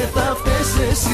και 0.00 0.06
θα 0.06 0.34
φταίς 0.36 0.78
εσύ 0.90 1.08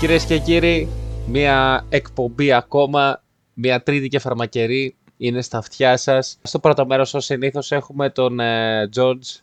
Κυρίες 0.00 0.24
και 0.24 0.38
κύριοι, 0.38 0.88
μια 1.28 1.84
εκπομπή 1.88 2.52
ακόμα, 2.52 3.22
μια 3.54 3.82
τρίτη 3.82 4.08
και 4.08 4.18
φαρμακερή 4.18 4.96
είναι 5.16 5.42
στα 5.42 5.58
αυτιά 5.58 5.96
σας. 5.96 6.38
Στο 6.42 6.58
πρώτο 6.58 6.86
μέρος 6.86 7.14
ως 7.14 7.24
συνήθως 7.24 7.72
έχουμε 7.72 8.10
τον 8.10 8.40
ε, 8.40 8.88
George, 8.96 9.40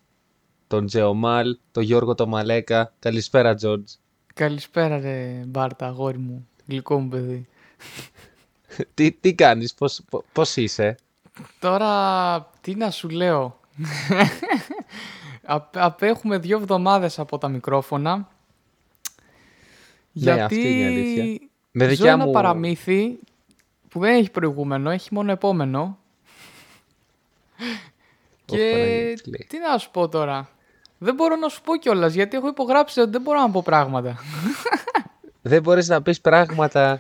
τον 0.68 0.86
Τζεομάλ, 0.86 1.58
τον 1.72 1.84
Γιώργο 1.84 2.16
τον 2.16 2.30
Μαλέκα. 2.30 2.94
Καλησπέρα 3.00 3.56
George. 3.62 3.84
Καλησπέρα 4.34 5.00
ρε 5.00 5.44
Μπάρτα, 5.46 5.86
αγόρι 5.88 6.18
μου, 6.18 6.48
γλυκό 6.68 7.00
μου 7.00 7.08
παιδί. 7.08 7.46
τι, 8.94 9.12
τι 9.12 9.34
κάνεις, 9.34 9.74
πώς, 9.74 10.02
πο- 10.10 10.24
πώς 10.34 10.56
είσαι; 10.56 10.96
Τώρα, 11.60 12.50
τι 12.62 12.76
να 12.76 12.92
σου 12.92 13.10
λέω. 13.10 13.60
Απ- 15.46 15.78
Απέχουμε 15.78 16.38
δύο 16.38 16.58
εβδομάδες 16.58 17.20
από 17.20 17.38
τα 17.38 17.48
μικρόφωνα. 17.48 18.28
Ναι, 20.12 20.32
αυτή 20.42 20.56
είναι 20.60 20.80
η 20.80 20.86
αλήθεια. 20.86 21.48
Με 21.72 21.84
ζω 21.84 21.90
δικιά 21.90 22.12
ένα 22.12 22.26
μου... 22.26 22.32
παραμύθι 22.32 23.20
που 23.90 24.00
δεν 24.00 24.16
έχει 24.16 24.32
προηγούμενο, 24.32 24.90
έχει 24.90 25.14
μόνο 25.14 25.32
επόμενο. 25.32 25.98
Και 28.46 28.70
Παναγία 28.72 29.14
τι 29.16 29.30
λέει. 29.30 29.46
τι 29.50 29.58
να 29.60 29.78
σου 29.78 29.92
πω 29.92 30.10
τώρα. 30.10 30.50
Δεν 30.98 31.16
μπορώ 31.16 31.36
να 31.36 31.50
σου 31.50 31.62
πω 31.62 31.76
κιόλας 31.78 32.14
γιατί 32.14 32.38
έχω 32.38 32.48
υπογράψει 32.48 33.00
ότι 33.00 33.10
δεν 33.10 33.22
μπορώ 33.22 33.40
να 33.40 33.50
πω 33.50 33.62
πράγματα. 33.66 34.16
Δεν 35.42 35.62
μπορείς 35.62 35.88
να 35.88 36.02
πεις 36.02 36.22
πράγματα. 36.22 36.92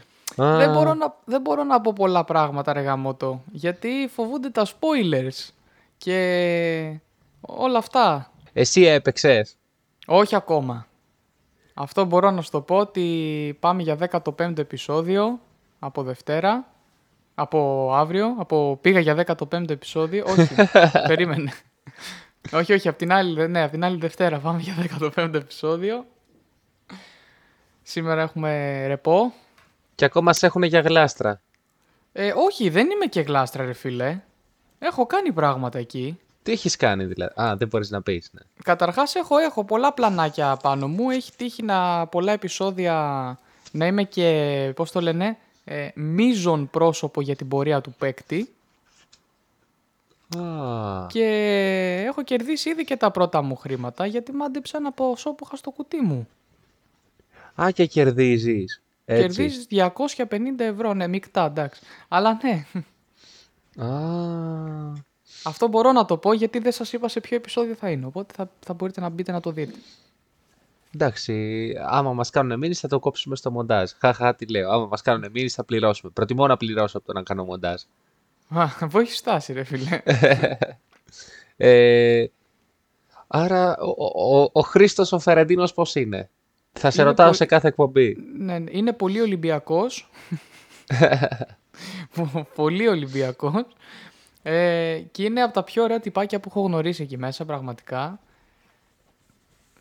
Α, 0.41 0.57
Δεν, 0.57 0.71
μπορώ 0.71 0.93
να, 0.93 1.15
δεν 1.25 1.41
μπορώ 1.41 1.63
να 1.63 1.81
πω 1.81 1.93
πολλά 1.95 2.23
πράγματα 2.23 2.73
ρε 2.73 2.81
γαμώτο, 2.81 3.43
γιατί 3.51 4.09
φοβούνται 4.13 4.49
τα 4.49 4.65
spoilers 4.65 5.49
και 5.97 6.99
όλα 7.41 7.77
αυτά. 7.77 8.31
Εσύ 8.57 8.81
έπαιξες. 8.81 9.55
Όχι 10.05 10.35
ακόμα. 10.35 10.87
Αυτό 11.73 12.05
μπορώ 12.05 12.31
να 12.31 12.41
σου 12.41 12.51
το 12.51 12.61
πω 12.61 12.77
ότι 12.77 13.57
πάμε 13.59 13.81
για 13.81 13.97
15ο 14.11 14.57
επεισόδιο 14.57 15.39
από 15.79 16.03
Δευτέρα, 16.03 16.67
από 17.35 17.89
αύριο, 17.93 18.35
από 18.37 18.77
πήγα 18.81 18.99
για 18.99 19.25
15ο 19.25 19.69
επεισόδιο, 19.69 20.25
όχι, 20.27 20.55
περίμενε. 21.07 21.53
όχι, 22.51 22.73
όχι, 22.73 22.87
από 22.87 22.97
την, 22.97 23.11
άλλη, 23.11 23.47
ναι, 23.47 23.61
από 23.61 23.71
την 23.71 23.83
άλλη 23.83 23.97
Δευτέρα 23.97 24.39
πάμε 24.39 24.61
για 24.61 24.75
15ο 24.99 25.33
επεισόδιο. 25.33 26.05
Σήμερα 27.83 28.21
έχουμε 28.21 28.83
ρεπό, 28.87 29.33
Και 29.95 30.05
ακόμα 30.05 30.33
σε 30.33 30.45
έχουν 30.45 30.63
για 30.63 30.79
γλάστρα. 30.79 31.41
Ε, 32.11 32.33
όχι, 32.35 32.69
δεν 32.69 32.89
είμαι 32.89 33.05
και 33.05 33.21
γλάστρα, 33.21 33.65
ρε 33.65 33.73
φίλε. 33.73 34.21
Έχω 34.79 35.05
κάνει 35.05 35.31
πράγματα 35.31 35.79
εκεί. 35.79 36.19
Τι 36.45 36.51
έχεις 36.51 36.75
κάνει 36.75 37.05
δηλαδή; 37.05 37.41
Α, 37.41 37.55
δεν 37.57 37.67
μπορείς 37.67 37.89
να 37.89 38.01
πεις. 38.01 38.29
Ναι. 38.31 38.41
Καταρχάς 38.63 39.15
έχω, 39.15 39.37
έχω 39.37 39.63
πολλά 39.63 39.93
πλανάκια 39.93 40.57
πάνω 40.61 40.87
μου. 40.87 41.09
Έχει 41.09 41.31
τύχει 41.35 41.63
να 41.63 42.07
πολλά 42.07 42.31
επεισόδια 42.31 42.95
να 43.71 43.85
είμαι 43.85 44.03
και, 44.03 44.71
πώς 44.75 44.91
το 44.91 45.01
λένε, 45.01 45.37
ε, 45.63 45.87
μείζον 45.95 46.69
πρόσωπο 46.69 47.21
για 47.21 47.35
την 47.35 47.47
πορεία 47.47 47.81
του 47.81 47.93
παίκτη. 47.97 48.53
Α, 50.37 51.07
Και 51.07 51.23
έχω 52.07 52.23
κερδίσει 52.23 52.69
ήδη 52.69 52.83
και 52.83 52.97
τα 52.97 53.11
πρώτα 53.11 53.41
μου 53.41 53.55
χρήματα 53.55 54.05
γιατί 54.05 54.31
μάντεψα 54.31 54.77
ένα 54.77 54.91
ποσό 54.91 55.33
που 55.33 55.43
είχα 55.45 55.55
στο 55.55 55.71
κουτί 55.71 56.01
μου. 56.01 56.27
Α, 57.61 57.71
και 57.71 57.85
κερδίζεις. 57.85 58.81
Έτσι. 59.05 59.21
Κερδίζεις 59.21 59.67
250 59.69 60.59
ευρώ, 60.59 60.93
ναι, 60.93 61.07
μεικτά, 61.07 61.45
εντάξει. 61.45 61.81
Αλλά 62.07 62.39
ναι, 62.43 62.65
Α, 63.85 63.89
αυτό 65.45 65.67
μπορώ 65.67 65.91
να 65.91 66.05
το 66.05 66.17
πω 66.17 66.33
γιατί 66.33 66.59
δεν 66.59 66.71
σας 66.71 66.93
είπα 66.93 67.07
σε 67.07 67.19
ποιο 67.19 67.35
επεισόδιο 67.37 67.75
θα 67.75 67.89
είναι. 67.89 68.05
Οπότε 68.05 68.33
θα, 68.37 68.49
θα 68.65 68.73
μπορείτε 68.73 69.01
να 69.01 69.09
μπείτε 69.09 69.31
να 69.31 69.39
το 69.39 69.51
δείτε. 69.51 69.73
εντάξει, 70.93 71.73
άμα 71.87 72.13
μας 72.13 72.29
κάνουν 72.29 72.59
μήνυση 72.59 72.79
θα 72.79 72.87
το 72.87 72.99
κόψουμε 72.99 73.35
στο 73.35 73.51
μοντάζ. 73.51 73.91
Χαχα, 73.99 74.35
τι 74.35 74.45
λέω. 74.47 74.69
Άμα 74.71 74.85
μας 74.85 75.01
κάνουν 75.01 75.31
μήνυση 75.31 75.55
θα 75.55 75.63
πληρώσουμε. 75.63 76.11
Προτιμώ 76.11 76.47
να 76.47 76.57
πληρώσω 76.57 76.97
από 76.97 77.07
το 77.07 77.13
να 77.13 77.23
κάνω 77.23 77.43
μοντάζ. 77.43 77.81
Α, 78.49 78.87
που 78.87 78.99
έχεις 78.99 79.17
στάσει, 79.17 79.53
ρε 79.53 79.63
φίλε. 79.63 80.01
Ε, 81.57 82.25
άρα, 83.27 83.77
ο, 83.77 84.39
ο, 84.39 84.49
ο 84.53 84.61
Χρήστος 84.61 85.11
ο 85.11 85.19
Φερεντίνος 85.19 85.73
πώς 85.73 85.95
είναι; 85.95 86.29
Θα 86.73 86.91
σε 86.91 87.01
Είναι 87.01 87.09
ρωτάω 87.09 87.25
πολύ- 87.25 87.37
σε 87.37 87.45
κάθε 87.45 87.67
εκπομπή. 87.67 88.17
ναι, 88.37 88.59
ναι, 88.59 88.71
είναι 88.71 88.93
πολύ 88.93 89.21
Ολυμπιακός. 89.21 90.09
Πο- 92.15 92.47
πολύ 92.55 92.87
Ολυμπιακός. 92.87 93.65
Ε, 94.47 94.99
και 95.11 95.23
είναι 95.23 95.41
από 95.41 95.53
τα 95.53 95.63
πιο 95.63 95.83
ωραία 95.83 95.99
τυπάκια 95.99 96.39
που 96.39 96.49
έχω 96.49 96.61
γνωρίσει 96.61 97.03
εκεί 97.03 97.17
μέσα, 97.17 97.45
πραγματικά. 97.45 98.19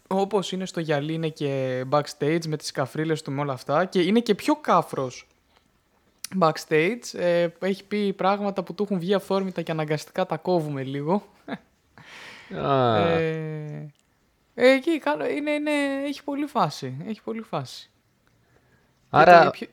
Όπως 0.08 0.52
είναι 0.52 0.66
στο 0.66 0.80
γυαλί, 0.80 1.12
είναι 1.12 1.28
και 1.28 1.84
backstage 1.91 2.47
με 2.47 2.56
τις 2.56 2.70
καφρίλες 2.70 3.22
του 3.22 3.32
με 3.32 3.41
όλα 3.41 3.52
αυτά. 3.52 3.84
Και 3.84 4.00
είναι 4.02 4.20
και 4.20 4.34
πιο 4.34 4.56
κάφρος 4.56 5.26
backstage. 6.41 6.98
Ε, 7.12 7.48
έχει 7.60 7.84
πει 7.84 8.12
πράγματα 8.12 8.62
που 8.62 8.75
του 8.75 8.82
έχουν 8.82 8.98
βγει 8.98 9.14
αυθόρμητα 9.14 9.62
και 9.62 9.70
αναγκαστικά 9.70 10.26
τα 10.26 10.36
κόβουμε 10.36 10.82
λίγο. 10.82 11.22
Α, 12.56 12.96
Ε, 13.08 13.92
ε, 14.54 14.70
εκεί 14.70 14.98
κάνω, 14.98 15.26
είναι, 15.26 15.50
είναι, 15.50 15.70
έχει 16.06 16.25
πολύ 16.25 16.46
φάση. 16.46 16.96
Έχει 17.06 17.22
πολύ 17.22 17.42
φάση. 17.42 17.91
άρα, 19.10 19.32
Και 19.38 19.42
το- 19.42 19.46
η 19.46 19.50
πιο- 19.50 19.69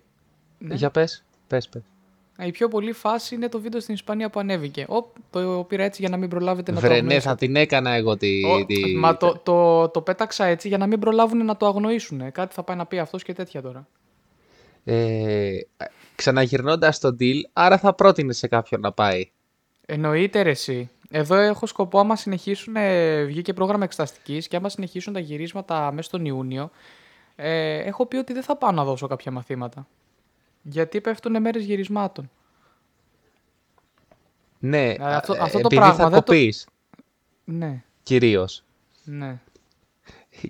ναι. 0.58 0.75
για 0.75 0.90
πες, 0.91 1.23
πες, 1.47 1.69
πες. 1.69 1.81
Ε, 2.44 2.47
Η 2.47 2.52
πιο 2.52 2.68
πολύ 2.68 2.91
φάση 2.91 3.35
είναι 3.35 3.50
το 3.50 3.59
βίντεο 3.59 3.79
στην 3.79 3.94
Ισπανία 3.94 4.29
που 4.29 4.40
ανέβηκε. 4.40 4.85
Οπ, 4.88 5.16
το 5.29 5.66
πήρα 5.68 5.84
έτσι 5.84 6.02
για 6.02 6.09
να 6.09 6.18
μην 6.18 6.29
προλάβετε 6.29 6.72
να 6.72 6.79
το 6.79 6.81
Βρε, 6.84 6.90
ναι, 6.94 6.97
αγνοήσετε. 6.97 7.29
θα 7.29 7.35
την 7.35 7.56
έκανα 7.56 7.91
εγώ 7.91 8.18
τη... 8.18 8.44
Ο- 8.46 8.66
τη- 8.66 8.96
Μα 8.96 9.18
το, 9.18 9.40
το, 9.44 9.90
το 9.90 10.02
πέταξα 10.02 10.46
έτσι 10.46 10.68
για 10.68 10.78
να 10.78 10.88
μην 10.88 11.00
προλάβουν 11.00 11.46
να 11.46 11.57
το 11.57 11.66
αγνοήσουν. 11.66 12.31
Κάτι 12.31 12.53
θα 12.53 12.63
πάει 12.63 12.78
να 12.78 12.85
πει 12.85 13.00
αυτός 13.00 13.24
και 13.24 13.34
τέτοια 13.34 13.62
τώρα. 13.62 13.88
Ε, 14.84 15.52
ξαναγυρνώντας 16.16 17.00
το 17.00 17.16
deal, 17.19 17.35
άρα 17.53 17.78
θα 17.78 17.94
πρότεινε 17.94 18.34
σε 18.34 18.47
κάποιον 18.47 18.81
να 18.81 18.91
πάει. 18.91 19.31
Εννοείται 19.85 20.41
ρε 20.41 20.50
εσύ. 20.50 20.90
Εδώ 21.09 21.35
έχω 21.35 21.66
σκοπό 21.66 22.00
άμα 22.00 22.16
συνεχίσουν, 22.16 22.75
ε, 22.75 23.23
βγήκε 23.23 23.53
πρόγραμμα 23.53 23.84
εξεταστικής 23.84 24.47
και 24.47 24.56
άμα 24.56 24.69
συνεχίσουν 24.69 25.13
τα 25.13 25.19
γυρίσματα 25.19 25.91
μέσα 25.91 26.08
στον 26.08 26.25
Ιούνιο, 26.25 26.69
ε, 27.35 27.78
έχω 27.78 28.06
πει 28.06 28.16
ότι 28.18 28.34
δεν 28.34 28.44
θα 28.44 28.56
πάω 28.58 28.72
να 28.72 28.84
δώσω 28.84 29.08
κάποια 29.08 29.31
μαθήματα. 29.31 29.88
Γιατί 30.61 31.01
πέφτουν 31.01 31.41
μέρες 31.41 31.63
γυρισμάτων. 31.63 32.29
Ναι, 34.59 34.94
αυτό- 34.99 35.33
ε, 35.33 35.38
αυτό 35.39 35.51
το 35.51 35.57
επειδή 35.57 35.75
πράγμα 35.75 35.94
θα 35.95 36.03
δεν 36.09 36.11
το- 36.11 36.16
κοπείς, 36.25 36.67
Ναι, 37.44 37.83
κυρίως. 38.03 38.63
ναι. 39.03 39.39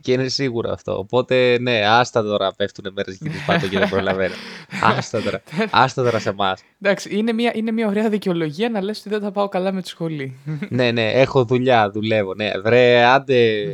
Και 0.01 0.11
είναι 0.11 0.27
σίγουρο 0.27 0.71
αυτό. 0.71 0.97
Οπότε, 0.97 1.57
ναι, 1.61 1.85
άστα 1.87 2.21
τώρα 2.23 2.51
πέφτουν 2.53 2.93
μέρες 2.93 3.15
γυρισμάτων 3.15 3.69
και 3.69 3.79
δεν 3.79 3.89
προλαβαίνω. 3.89 4.33
άστα 4.97 5.21
τώρα. 5.21 5.41
άστα 5.71 6.03
τώρα 6.03 6.19
σε 6.19 6.29
εμάς. 6.29 6.63
Εντάξει, 6.81 7.17
είναι 7.17 7.33
μια, 7.33 7.51
είναι 7.55 7.71
μια 7.71 7.87
ωραία 7.87 8.09
δικαιολογία 8.09 8.69
να 8.69 8.81
λες 8.81 8.99
ότι 8.99 9.09
δεν 9.09 9.21
θα 9.21 9.31
πάω 9.31 9.47
καλά 9.47 9.71
με 9.71 9.81
τη 9.81 9.87
σχολή. 9.87 10.37
ναι, 10.69 10.91
ναι, 10.91 11.11
έχω 11.11 11.43
δουλειά, 11.45 11.89
δουλεύω. 11.91 12.33
Ναι, 12.33 12.51
βρε, 12.63 13.03
άντε. 13.05 13.65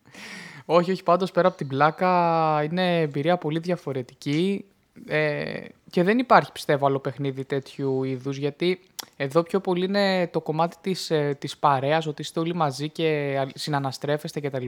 όχι, 0.66 0.90
όχι, 0.90 1.02
πάντως 1.02 1.30
πέρα 1.30 1.48
από 1.48 1.56
την 1.56 1.66
πλάκα 1.68 2.62
είναι 2.64 3.00
εμπειρία 3.00 3.36
πολύ 3.36 3.58
διαφορετική 3.58 4.64
ε, 5.06 5.64
και 5.90 6.02
δεν 6.02 6.18
υπάρχει 6.18 6.52
πιστεύω 6.52 6.86
άλλο 6.86 6.98
παιχνίδι 6.98 7.44
τέτοιου 7.44 8.04
είδους 8.04 8.36
γιατί 8.36 8.80
εδώ 9.16 9.42
πιο 9.42 9.60
πολύ 9.60 9.84
είναι 9.84 10.26
το 10.32 10.40
κομμάτι 10.40 10.76
της, 10.80 11.10
ε, 11.10 11.36
της 11.38 11.56
παρέας, 11.56 12.06
ότι 12.06 12.22
είστε 12.22 12.40
όλοι 12.40 12.54
μαζί 12.54 12.88
και 12.88 13.38
α- 13.40 13.48
συναναστρέφεστε 13.54 14.40
κτλ. 14.40 14.66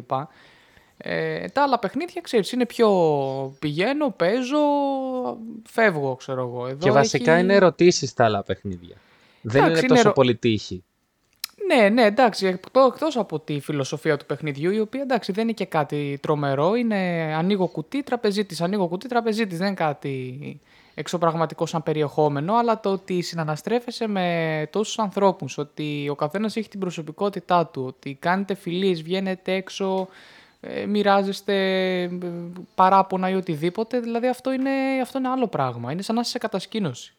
Ε, 1.02 1.48
τα 1.48 1.62
άλλα 1.62 1.78
παιχνίδια, 1.78 2.20
ξέρεις, 2.20 2.52
είναι 2.52 2.66
πιο 2.66 2.88
πηγαίνω, 3.58 4.10
παίζω, 4.10 4.58
φεύγω, 5.68 6.14
ξέρω 6.16 6.40
εγώ. 6.40 6.66
Εδώ 6.66 6.78
και 6.78 6.90
βασικά 6.90 7.32
έχει- 7.32 7.42
είναι 7.42 7.54
ερωτήσεις 7.54 8.14
τα 8.14 8.24
άλλα 8.24 8.42
παιχνίδια. 8.42 8.96
δεν 9.40 9.56
Εντάξει, 9.62 9.70
είναι 9.70 9.78
είναι 9.78 9.88
τόσο 9.88 10.00
ερω- 10.00 10.12
πολύ 10.14 10.36
τύχη. 10.36 10.84
Ναι, 11.74 11.88
ναι, 11.88 12.02
εντάξει, 12.02 12.46
εκτό 12.46 12.80
εκτός 12.80 13.16
από 13.16 13.40
τη 13.40 13.60
φιλοσοφία 13.60 14.16
του 14.16 14.26
παιχνιδιού, 14.26 14.70
η 14.70 14.80
οποία 14.80 15.00
εντάξει 15.00 15.32
δεν 15.32 15.44
είναι 15.44 15.52
και 15.52 15.64
κάτι 15.64 16.18
τρομερό, 16.22 16.74
είναι 16.74 16.96
ανοίγω 17.36 17.66
κουτί, 17.66 18.02
τραπεζίτης, 18.02 18.60
ανοίγω 18.60 18.86
κουτί, 18.86 19.08
τραπεζίτης, 19.08 19.58
δεν 19.58 19.66
είναι 19.66 19.76
κάτι 19.76 20.60
εξωπραγματικό 20.94 21.66
σαν 21.66 21.82
περιεχόμενο, 21.82 22.54
αλλά 22.54 22.80
το 22.80 22.90
ότι 22.90 23.20
συναναστρέφεσαι 23.20 24.06
με 24.06 24.68
τόσους 24.72 24.98
ανθρώπους, 24.98 25.58
ότι 25.58 26.08
ο 26.10 26.14
καθένας 26.14 26.56
έχει 26.56 26.68
την 26.68 26.80
προσωπικότητά 26.80 27.66
του, 27.66 27.84
ότι 27.86 28.14
κάνετε 28.20 28.54
φιλίες, 28.54 29.02
βγαίνετε 29.02 29.52
έξω, 29.52 30.08
ε, 30.60 30.86
μοιράζεστε 30.86 31.54
ε, 32.02 32.10
παράπονα 32.74 33.28
ή 33.30 33.34
οτιδήποτε, 33.34 34.00
δηλαδή 34.00 34.28
αυτό 34.28 34.52
είναι, 34.52 34.70
αυτό 35.02 35.18
είναι 35.18 35.28
άλλο 35.28 35.46
πράγμα, 35.46 35.92
είναι 35.92 36.02
σαν 36.02 36.14
να 36.14 36.20
είσαι 36.20 36.30
σε 36.30 36.38
κατασκήνωση. 36.38 37.14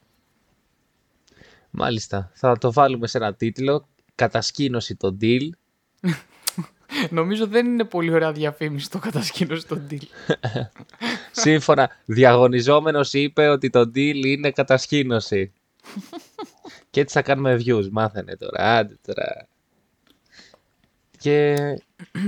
Μάλιστα. 1.72 2.32
Θα 2.34 2.58
το 2.58 2.72
βάλουμε 2.72 3.08
σε 3.08 3.18
ένα 3.18 3.34
τίτλο. 3.34 3.88
Κατασκήνωση 4.22 4.96
το 4.96 5.18
deal. 5.22 5.50
Νομίζω 7.10 7.48
δεν 7.48 7.66
είναι 7.66 7.84
πολύ 7.84 8.14
ωραία 8.14 8.32
διαφήμιση 8.32 8.90
το 8.90 9.00
κατασκήνωση 9.00 9.68
των 9.68 9.88
deal. 9.90 10.04
Σύμφωνα, 11.32 11.90
διαγωνιζόμενος 12.06 13.14
είπε 13.14 13.48
ότι 13.48 13.70
το 13.70 13.80
deal 13.80 14.26
είναι 14.26 14.52
κατασκήνωση. 14.52 15.52
και 16.90 17.00
έτσι 17.00 17.14
θα 17.14 17.22
κάνουμε 17.22 17.62
views, 17.66 17.90
μάθαινε 17.92 18.36
τώρα, 18.36 18.78
άντε 18.78 18.98
τώρα. 19.06 19.48
Και 21.18 21.56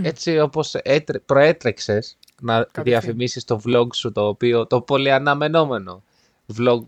έτσι 0.03 0.39
όπως 0.39 0.75
έτρε, 0.75 1.19
προέτρεξες 1.19 2.17
να 2.41 2.53
Κατευθείαν. 2.53 2.85
διαφημίσεις 2.85 3.43
το 3.43 3.61
vlog 3.65 3.87
σου 3.93 4.11
το 4.11 4.27
οποίο, 4.27 4.67
το 4.67 4.81
πολύ 4.81 5.11
αναμενόμενο 5.11 6.03
vlog 6.57 6.79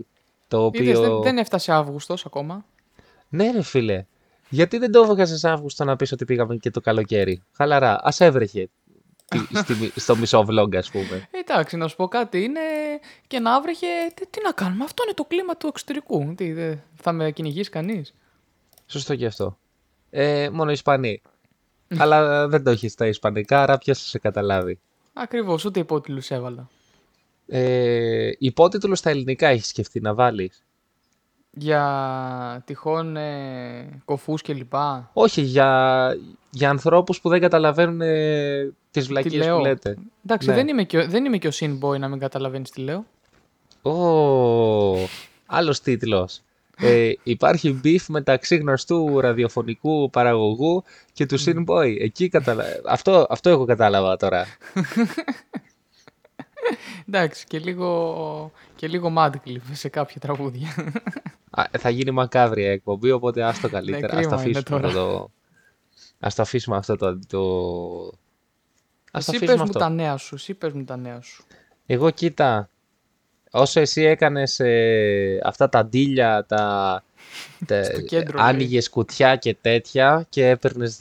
το 0.47 0.65
οποίο... 0.65 0.83
Είδες, 0.83 0.99
δεν, 0.99 1.21
δεν 1.21 1.37
έφτασε 1.37 1.71
Αύγουστος 1.71 2.25
ακόμα. 2.25 2.65
Ναι 3.29 3.51
ρε 3.51 3.61
φίλε, 3.61 4.05
γιατί 4.49 4.77
δεν 4.77 4.91
το 4.91 5.01
έβγαζες 5.09 5.43
Αύγουστο 5.43 5.83
να 5.83 5.95
πεις 5.95 6.11
ότι 6.11 6.25
πήγαμε 6.25 6.55
και 6.55 6.69
το 6.71 6.81
καλοκαίρι; 6.81 7.41
Χαλαρά, 7.51 7.99
ας 8.03 8.19
έβρεχε 8.19 8.69
τι- 9.25 9.57
στη- 9.59 9.99
στο 9.99 10.15
μισό 10.15 10.45
vlog 10.49 10.75
ας 10.75 10.89
πούμε. 10.91 11.27
Εντάξει, 11.31 11.77
να 11.77 11.87
σου 11.87 11.95
πω 11.95 12.07
κάτι, 12.07 12.43
είναι 12.43 12.59
και 13.27 13.39
να 13.39 13.55
άβρεχε, 13.55 13.85
τι, 14.13 14.27
τι 14.27 14.39
να 14.43 14.51
κάνουμε, 14.51 14.83
αυτό 14.83 15.03
είναι 15.03 15.13
το 15.13 15.23
κλίμα 15.23 15.57
του 15.57 15.67
εξωτερικού. 15.67 16.33
Τι, 16.37 16.51
δε- 16.53 16.75
θα 16.95 17.11
με 17.11 17.31
κυνηγήσει 17.31 17.69
κανείς; 17.69 18.13
Σωστό 18.85 19.15
και 19.15 19.25
αυτό. 19.25 19.57
Ε, 20.09 20.49
μόνο 20.49 20.71
Ισπανοί. 20.71 21.21
Αλλά 22.01 22.47
δεν 22.47 22.63
το 22.63 22.69
έχεις 22.69 22.91
στα 22.91 23.07
Ισπανικά, 23.07 23.61
άρα 23.61 23.77
ποιος 23.77 23.99
θα 23.99 24.05
σε 24.07 24.19
καταλάβει. 24.19 24.79
Ακριβώς, 25.13 25.65
ούτε 25.65 25.79
υπότιτλους 25.79 26.31
έβαλα. 26.31 26.69
Ε, 27.47 28.31
υπότιτλο 28.37 28.95
στα 28.95 29.09
ελληνικά 29.09 29.47
έχεις 29.47 29.67
σκεφτεί 29.67 29.99
να 29.99 30.13
βάλεις; 30.13 30.64
Για 31.57 32.63
τυχόν 32.65 33.15
ε, 33.17 34.01
κοφούς 34.05 34.41
και 34.41 34.53
λοιπά; 34.53 35.09
Όχι, 35.13 35.41
για, 35.41 36.17
για 36.49 36.69
ανθρώπους 36.69 37.21
που 37.21 37.29
δεν 37.29 37.39
καταλαβαίνουν 37.41 38.01
ε, 38.01 38.73
τις 38.91 39.03
Τι 39.03 39.09
βλακίες 39.09 39.45
λέω. 39.45 39.57
που 39.57 39.61
λέτε. 39.63 39.97
Εντάξει, 40.25 40.49
Ναι. 40.49 40.55
δεν, 40.55 40.67
είμαι 40.67 40.83
και, 40.83 40.97
ο- 40.97 41.07
δεν 41.07 41.25
είμαι 41.25 41.37
και 41.37 41.47
ο 41.47 41.51
Sinboy 41.53 41.99
να 41.99 42.07
μην 42.07 42.19
καταλαβαίνεις 42.19 42.69
τι 42.71 42.81
λέω. 42.81 43.05
Ω, 43.81 45.07
άλλος 45.45 45.79
τίτλος. 45.81 46.41
Ε, 46.77 47.11
υπάρχει 47.23 47.79
beef 47.83 48.01
μεταξύ 48.07 48.55
γνωστού 48.55 49.19
ραδιοφωνικού 49.19 50.09
παραγωγού 50.09 50.83
και 51.13 51.25
του 51.25 51.39
Sinboy. 51.39 51.95
Εκεί 51.99 52.29
καταλα... 52.29 52.63
αυτό, 52.85 53.25
αυτό 53.29 53.49
εγώ 53.49 53.65
κατάλαβα 53.65 54.17
τώρα. 54.17 54.45
Εντάξει, 57.07 57.45
και 57.47 57.59
λίγο, 57.59 58.51
και 58.75 58.87
λίγο 58.87 59.13
Madcliffe 59.17 59.71
σε 59.71 59.89
κάποια 59.89 60.19
τραγούδια. 60.19 60.93
Α, 61.49 61.63
θα 61.77 61.89
γίνει 61.89 62.11
μακάβρια 62.11 62.71
εκπομπή, 62.71 63.11
οπότε 63.11 63.43
ας 63.43 63.59
το 63.59 63.69
καλύτερα. 63.69 64.17
ας, 64.17 64.27
το 64.27 64.35
Ναι, 64.35 64.41
κρίμα 64.41 64.43
είναι 64.43 64.57
αφήσουμε 64.59 64.81
τώρα. 64.81 64.93
το, 64.93 65.31
ας 66.19 66.35
το 66.35 66.41
αφήσουμε 66.41 66.77
αυτό 66.77 66.95
το... 66.95 67.19
το... 67.27 67.41
Ας 69.11 69.25
το 69.25 69.31
εσύ 69.31 69.43
αφήσουμε 69.45 69.47
πες 69.47 69.55
μου 69.57 69.63
αυτό. 69.63 69.79
τα 69.79 69.89
νέα 69.89 70.17
σου, 70.17 70.35
εσύ 70.35 70.53
πες 70.53 70.73
μου 70.73 70.83
τα 70.83 70.97
νέα 70.97 71.21
σου. 71.21 71.43
Εγώ 71.85 72.09
κοίτα, 72.09 72.69
όσο 73.51 73.79
εσύ 73.79 74.01
έκανες 74.03 74.59
ε, 74.59 75.39
αυτά 75.43 75.69
τα 75.69 75.85
ντύλια, 75.85 76.45
τα, 76.47 77.03
τα 77.67 77.83
Στο 77.83 78.01
κέντρο, 78.01 78.37
λέει. 78.37 78.47
άνοιγες 78.47 78.89
κουτιά 78.89 79.35
και 79.35 79.55
τέτοια 79.61 80.25
και 80.29 80.49
έπαιρνες 80.49 80.97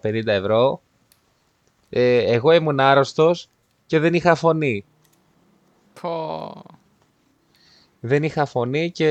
200-250 0.00 0.26
ευρώ, 0.26 0.80
ε, 1.90 2.18
εγώ 2.18 2.52
ήμουν 2.52 2.80
άρρωστος 2.80 3.48
και 3.86 3.98
δεν 3.98 4.14
είχα 4.14 4.34
φωνή. 4.34 4.84
Πω. 6.00 6.62
Δεν 8.00 8.22
είχα 8.22 8.44
φωνή 8.46 8.90
και 8.90 9.08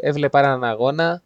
έβλεπα 0.00 0.38
έναν 0.38 0.64
αγώνα. 0.64 1.22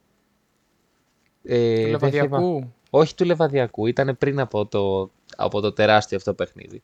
Ε, 1.43 1.93
Του 1.93 1.99
δεν 1.99 2.10
θυμά- 2.10 2.12
Λεβαδιακού. 2.12 2.72
Όχι 2.90 3.14
του 3.14 3.25
Λεβαδιακού, 3.25 3.87
ήταν 3.87 4.16
πριν 4.19 4.40
από 4.40 4.66
το, 4.66 5.10
από 5.37 5.60
το 5.60 5.72
τεράστιο 5.72 6.16
αυτό 6.16 6.34
παιχνίδι. 6.34 6.82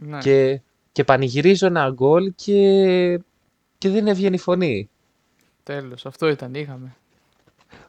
Ναι. 0.00 0.18
Και, 0.18 0.60
και 0.92 1.04
πανηγυρίζω 1.04 1.66
ένα 1.66 1.90
γκολ 1.90 2.32
και, 2.34 3.20
και 3.78 3.88
δεν 3.88 4.06
έβγαινε 4.06 4.34
η 4.34 4.38
φωνή. 4.38 4.90
Τέλος, 5.62 6.06
αυτό 6.06 6.28
ήταν, 6.28 6.54
είχαμε. 6.54 6.96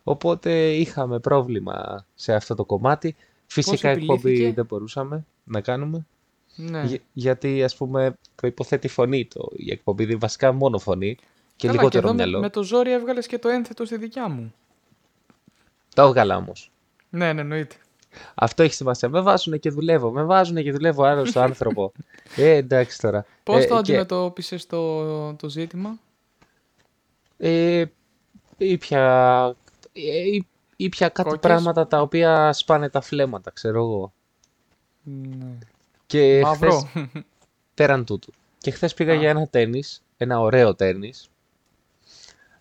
Οπότε 0.04 0.72
είχαμε 0.72 1.20
πρόβλημα 1.20 2.06
σε 2.16 2.34
αυτό 2.34 2.56
το 2.56 2.66
κομμάτι. 2.66 3.16
Φυσικά 3.46 3.90
εκπομπή 3.90 4.20
επιλύθηκε; 4.20 4.54
δεν 4.54 4.66
μπορούσαμε 4.66 5.26
να 5.44 5.62
κάνουμε. 5.62 6.06
Ναι. 6.60 6.84
Γι- 6.84 7.02
γιατί 7.14 7.64
ας 7.64 7.76
πούμε 7.76 8.14
προϋποθέτει 8.36 8.88
φωνή 8.88 9.26
το, 9.26 9.50
η 9.56 9.72
εκπομπή, 9.72 10.04
δηλαδή 10.04 10.22
βασικά 10.22 10.52
μόνο 10.52 10.80
φωνή 10.80 11.16
και 11.56 11.68
Καλά, 11.68 11.80
λιγότερο 11.80 12.08
εδώ 12.08 12.16
με, 12.18 12.24
μυαλό. 12.24 12.40
με 12.40 12.50
το 12.50 12.64
ζόρι 12.64 12.92
έβγαλες 12.92 13.28
και 13.28 13.40
το 13.40 13.50
ένθετο 13.50 13.86
στη 13.86 13.98
δικιά 13.98 14.30
μου. 14.30 14.54
Το 15.96 16.02
έβγαλα 16.02 16.36
όμως. 16.38 16.72
Ναι, 17.10 17.34
ναι, 17.34 17.42
εννοείται. 17.42 17.76
Αυτό 18.36 18.64
έχει 18.64 18.74
σημασία. 18.74 19.10
Με 19.10 19.22
βάζουν 19.22 19.60
και 19.60 19.70
δουλεύω. 19.70 20.12
Με 20.12 20.24
βάζουν 20.24 20.56
και 20.64 20.72
δουλεύω 20.72 21.04
άλλος 21.04 21.30
στο 21.30 21.40
άνθρωπο. 21.50 21.92
ε, 22.36 22.50
εντάξει 22.56 23.00
τώρα. 23.02 23.26
Πώς 23.44 23.56
Ε, 23.64 23.68
το 23.68 23.74
και, 23.74 23.80
αντιμετώπισες 23.80 24.66
το, 24.66 25.34
το 25.34 25.50
ζήτημα; 25.50 25.98
ε, 27.38 27.84
ήπια, 28.58 29.56
ε, 29.94 30.02
ή- 30.28 30.48
ήπια 30.76 31.10
κάτι 31.10 31.30
Κόκκες. 31.30 31.50
πράγματα 31.50 31.88
τα 31.88 32.02
οποία 32.02 32.54
σπάνε 32.54 32.90
τα 32.90 33.02
φλέματα, 33.02 33.52
ξέρω 33.52 33.80
εγώ. 33.80 34.14
Ναι. 35.04 35.58
Και 36.08 36.42
Μαύρο. 36.44 36.80
χθες, 36.80 37.08
πέραν 37.74 38.06
τούτου. 38.06 38.34
Και 38.58 38.72
χθες 38.72 38.94
πήγα 38.94 39.12
Α. 39.12 39.16
για 39.16 39.30
ένα 39.30 39.48
τέννις, 39.48 40.04
ένα 40.18 40.40
ωραίο 40.40 40.76
τέννις. 40.76 41.30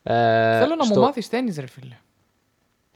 Ε, 0.03 0.59
Θέλω 0.59 0.75
να 0.75 0.85
στο- 0.85 0.95
μου 0.95 1.01
μάθεις 1.07 1.29
τέννις, 1.29 1.57
ρε 1.59 1.67
φίλε. 1.67 1.97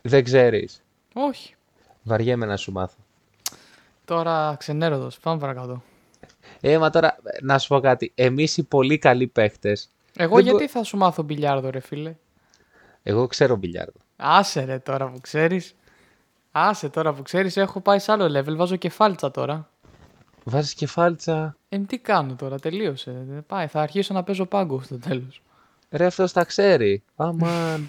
Δεν 0.02 0.24
ξέρεις. 0.24 0.82
Όχι. 1.14 1.54
Βαριέμαι 2.02 2.46
να 2.46 2.56
σου 2.56 2.72
μάθω. 2.72 2.96
Τώρα 4.04 4.56
ξενέρωτος. 4.58 5.18
Πάμε 5.18 5.38
παρακάτω. 5.40 5.82
Ε, 6.60 6.78
μα 6.78 6.90
τώρα, 6.90 7.16
να 7.42 7.58
σου 7.58 7.68
πω 7.68 7.80
κάτι. 7.80 8.12
Εμείς 8.14 8.56
οι 8.56 8.62
πολύ 8.62 8.98
καλοί 8.98 9.26
παίχτες, 9.26 9.88
Εγώ 10.16 10.34
Δεν 10.34 10.44
γιατί 10.44 10.68
θα 10.68 10.82
σου 10.84 10.96
μάθω 10.96 11.22
μπιλιάρδο, 11.22 11.70
ρε 11.70 11.80
φίλε; 11.80 12.14
εγώ 13.02 13.26
ξέρω 13.26 13.56
μπιλιάρδο. 13.56 13.98
Άσε 14.16 14.64
ρε 14.64 14.78
τώρα 14.78 15.08
που 15.10 15.20
ξέρεις. 15.20 15.74
Άσε 16.52 16.88
τώρα 16.88 17.12
που 17.14 17.22
ξέρεις, 17.22 17.56
έχω 17.56 17.80
πάει 17.80 17.98
σε 17.98 18.12
άλλο 18.12 18.38
level, 18.38 18.56
βάζω 18.56 18.76
κεφάλτσα 18.76 19.30
τώρα. 19.30 19.69
Βάζεις 20.50 20.74
κεφάλτσα. 20.74 21.56
Ε, 21.68 21.78
τι 21.78 21.98
κάνω 21.98 22.34
τώρα, 22.34 22.58
τελείωσε. 22.58 23.24
Δεν 23.28 23.46
Πάει, 23.46 23.66
θα 23.66 23.80
αρχίσω 23.80 24.14
να 24.14 24.22
παίζω 24.22 24.46
πάγκο 24.46 24.80
στο 24.82 24.98
τέλος. 24.98 25.42
Ρε, 25.90 26.06
αυτός 26.06 26.32
τα 26.32 26.44
ξέρει. 26.44 27.02
Αμάν. 27.16 27.88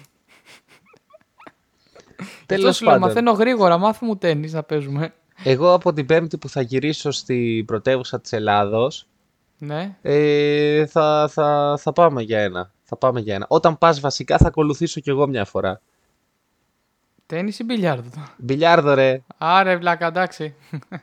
Αυτός 2.20 2.44
Τέλος 2.46 2.76
σου 2.76 2.84
λέω, 2.84 2.92
πάντων. 2.92 3.08
μαθαίνω 3.08 3.32
γρήγορα, 3.32 3.78
μάθω 3.78 4.06
μου 4.06 4.16
τέννις 4.16 4.52
να 4.52 4.62
παίζουμε. 4.62 5.14
Εγώ 5.44 5.72
από 5.72 5.92
την 5.92 6.06
Πέμπτη 6.06 6.38
που 6.38 6.48
θα 6.48 6.60
γυρίσω 6.60 7.10
στην 7.10 7.64
πρωτεύουσα 7.64 8.20
της 8.20 8.32
Ελλάδος, 8.32 9.06
Ναι. 9.58 9.96
ε, 10.02 10.86
θα, 10.86 11.28
θα, 11.32 11.76
θα 11.80 11.92
πάμε 11.92 12.22
για 12.22 12.40
ένα. 12.40 12.70
Θα 12.82 12.96
πάμε 12.96 13.20
για 13.20 13.34
ένα. 13.34 13.46
Όταν 13.48 13.78
πας 13.78 14.00
βασικά 14.00 14.36
θα 14.38 14.46
ακολουθήσω 14.46 15.00
κι 15.00 15.10
εγώ 15.10 15.26
μια 15.26 15.44
φορά. 15.44 15.80
Τέννις 17.26 17.58
ή 17.58 17.64
μπιλιάρδο. 17.64 18.10
τώρα; 18.14 18.34
Μπιλιάρδο 18.36 18.94
ρε, 18.94 19.22
Άρε, 19.38 19.76
βλάκα, 19.76 20.06
εντάξει. 20.06 20.54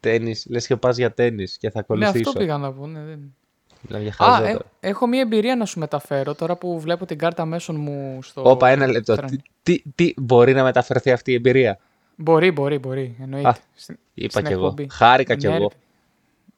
τέννις. 0.00 0.46
Λες 0.48 0.66
και 0.66 0.76
πας 0.76 0.96
για 0.96 1.12
τέννις 1.12 1.56
και 1.58 1.70
θα 1.70 1.72
Ναι, 1.78 1.80
ακολουθήσω. 1.88 2.28
αυτό 2.28 2.40
πήγα 2.40 2.56
να 2.58 2.72
πω. 2.72 2.86
Ναι, 2.86 3.00
δεν... 3.04 3.34
Μιλάμε 3.80 4.04
για 4.04 4.14
Α, 4.18 4.24
χαζό 4.32 4.44
ε, 4.44 4.52
τώρα. 4.52 4.64
έχω 4.80 5.06
μία 5.06 5.20
εμπειρία 5.20 5.56
να 5.56 5.64
σου 5.64 5.78
μεταφέρω 5.78 6.34
τώρα 6.34 6.56
που 6.56 6.80
βλέπω 6.80 7.06
την 7.06 7.18
κάρτα 7.18 7.44
μέσων 7.44 7.76
μου 7.76 8.18
στο. 8.22 8.42
Όπα, 8.50 8.68
ένα 8.68 8.86
λεπτό. 8.86 9.14
τρέν. 9.16 9.28
Τι, 9.28 9.38
τι, 9.62 9.82
τι, 9.94 10.14
μπορεί 10.16 10.52
να 10.52 10.62
μεταφερθεί 10.62 11.10
αυτή 11.12 11.30
η 11.30 11.34
εμπειρία; 11.34 11.78
Μπορεί, 12.16 12.50
μπορεί, 12.50 12.78
μπορεί. 12.78 13.16
Εννοείται. 13.22 13.48
Α, 13.48 13.56
Στην- 13.74 13.98
Είπα 14.14 14.30
στην 14.30 14.44
κι 14.44 14.52
εγώ. 14.52 14.66
εκπομπή. 14.66 14.88
Χάρηκα 14.90 15.34
κι 15.36 15.46
Ναι, 15.46 15.54
εγώ. 15.54 15.68
ρε. 15.68 15.74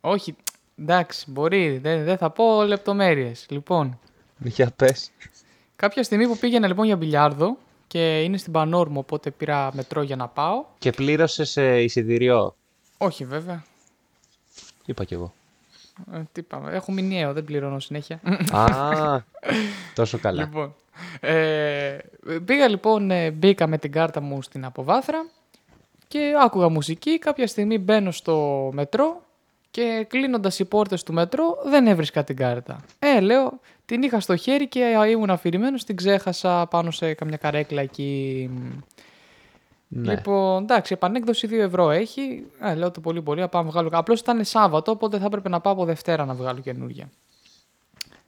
Όχι, 0.00 0.36
εντάξει, 0.78 1.30
μπορεί. 1.30 1.78
Δεν, 1.78 2.04
δεν 2.04 2.16
θα 2.16 2.30
πω 2.30 2.62
λεπτομέρειες. 2.64 3.46
Λοιπόν, 3.50 3.98
Για 4.38 4.70
πες. 4.76 5.10
κάποια 5.76 6.02
στιγμή 6.02 6.26
που 6.26 6.36
πήγαινα 6.36 6.66
λοιπόν 6.66 6.86
για 6.86 6.96
μπιλιάρδο 6.96 7.56
και 7.86 8.20
είναι 8.22 8.36
στην 8.36 8.52
Πανόρμο, 8.52 8.98
οπότε 9.00 9.30
πήρα 9.30 9.70
μετρό 9.74 10.02
για 10.02 10.16
να 10.16 10.28
πάω. 10.28 10.64
Και 10.78 10.90
πλήρωσες 10.90 11.56
ε, 11.56 11.80
εισιτήριο; 11.82 12.56
Όχι, 12.98 13.24
βέβαια. 13.24 13.64
Είπα 14.84 15.04
κι 15.04 15.14
εγώ. 15.14 15.32
Ε, 16.12 16.20
τι 16.32 16.42
πάμε, 16.42 16.72
έχω 16.72 16.92
μηνιαίο, 16.92 17.32
δεν 17.32 17.44
πληρώνω 17.44 17.78
συνέχεια. 17.78 18.20
Α, 18.50 19.20
τόσο 19.94 20.18
καλά. 20.18 20.42
Λοιπόν, 20.42 20.74
ε, 21.20 21.98
πήγα 22.44 22.68
λοιπόν, 22.68 23.10
ε, 23.10 23.30
μπήκα 23.30 23.66
με 23.66 23.78
την 23.78 23.92
κάρτα 23.92 24.20
μου 24.20 24.42
στην 24.42 24.64
αποβάθρα 24.64 25.26
και 26.08 26.32
άκουγα 26.44 26.68
μουσική. 26.68 27.18
Κάποια 27.18 27.46
στιγμή 27.46 27.78
μπαίνω 27.78 28.10
στο 28.10 28.70
μετρό 28.72 29.22
και 29.70 30.06
κλείνοντας 30.08 30.58
οι 30.58 30.64
πόρτες 30.64 31.02
του 31.02 31.12
μετρό 31.12 31.58
δεν 31.64 31.86
έβρισκα 31.86 32.24
την 32.24 32.36
κάρτα. 32.36 32.80
Ε, 32.98 33.20
λέω, 33.20 33.60
την 33.84 34.02
είχα 34.02 34.20
στο 34.20 34.36
χέρι 34.36 34.68
και 34.68 34.80
ήμουν 35.08 35.30
αφηρημένος, 35.30 35.84
την 35.84 35.96
ξέχασα 35.96 36.66
πάνω 36.66 36.90
σε 36.90 37.14
καμιά 37.14 37.36
καρέκλα 37.36 37.82
εκεί. 37.82 38.50
Ναι. 39.88 40.14
Λοιπόν, 40.14 40.62
εντάξει, 40.62 40.92
επανέκδοση 40.92 41.48
2 41.50 41.52
ευρώ 41.52 41.90
έχει. 41.90 42.46
Ε, 42.60 42.74
λέω 42.74 42.90
το 42.90 43.00
πολύ 43.00 43.22
πολύ, 43.22 43.40
να 43.40 43.48
πάω 43.48 43.62
να 43.62 43.70
βγάλω. 43.70 43.88
Απλώς 43.92 44.20
ήταν 44.20 44.44
Σάββατο, 44.44 44.90
οπότε 44.90 45.18
θα 45.18 45.24
έπρεπε 45.24 45.48
να 45.48 45.60
πάω 45.60 45.72
από 45.72 45.84
Δευτέρα 45.84 46.24
να 46.24 46.34
βγάλω 46.34 46.60
καινούργια. 46.60 47.10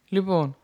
Λοιπόν, 0.09 0.57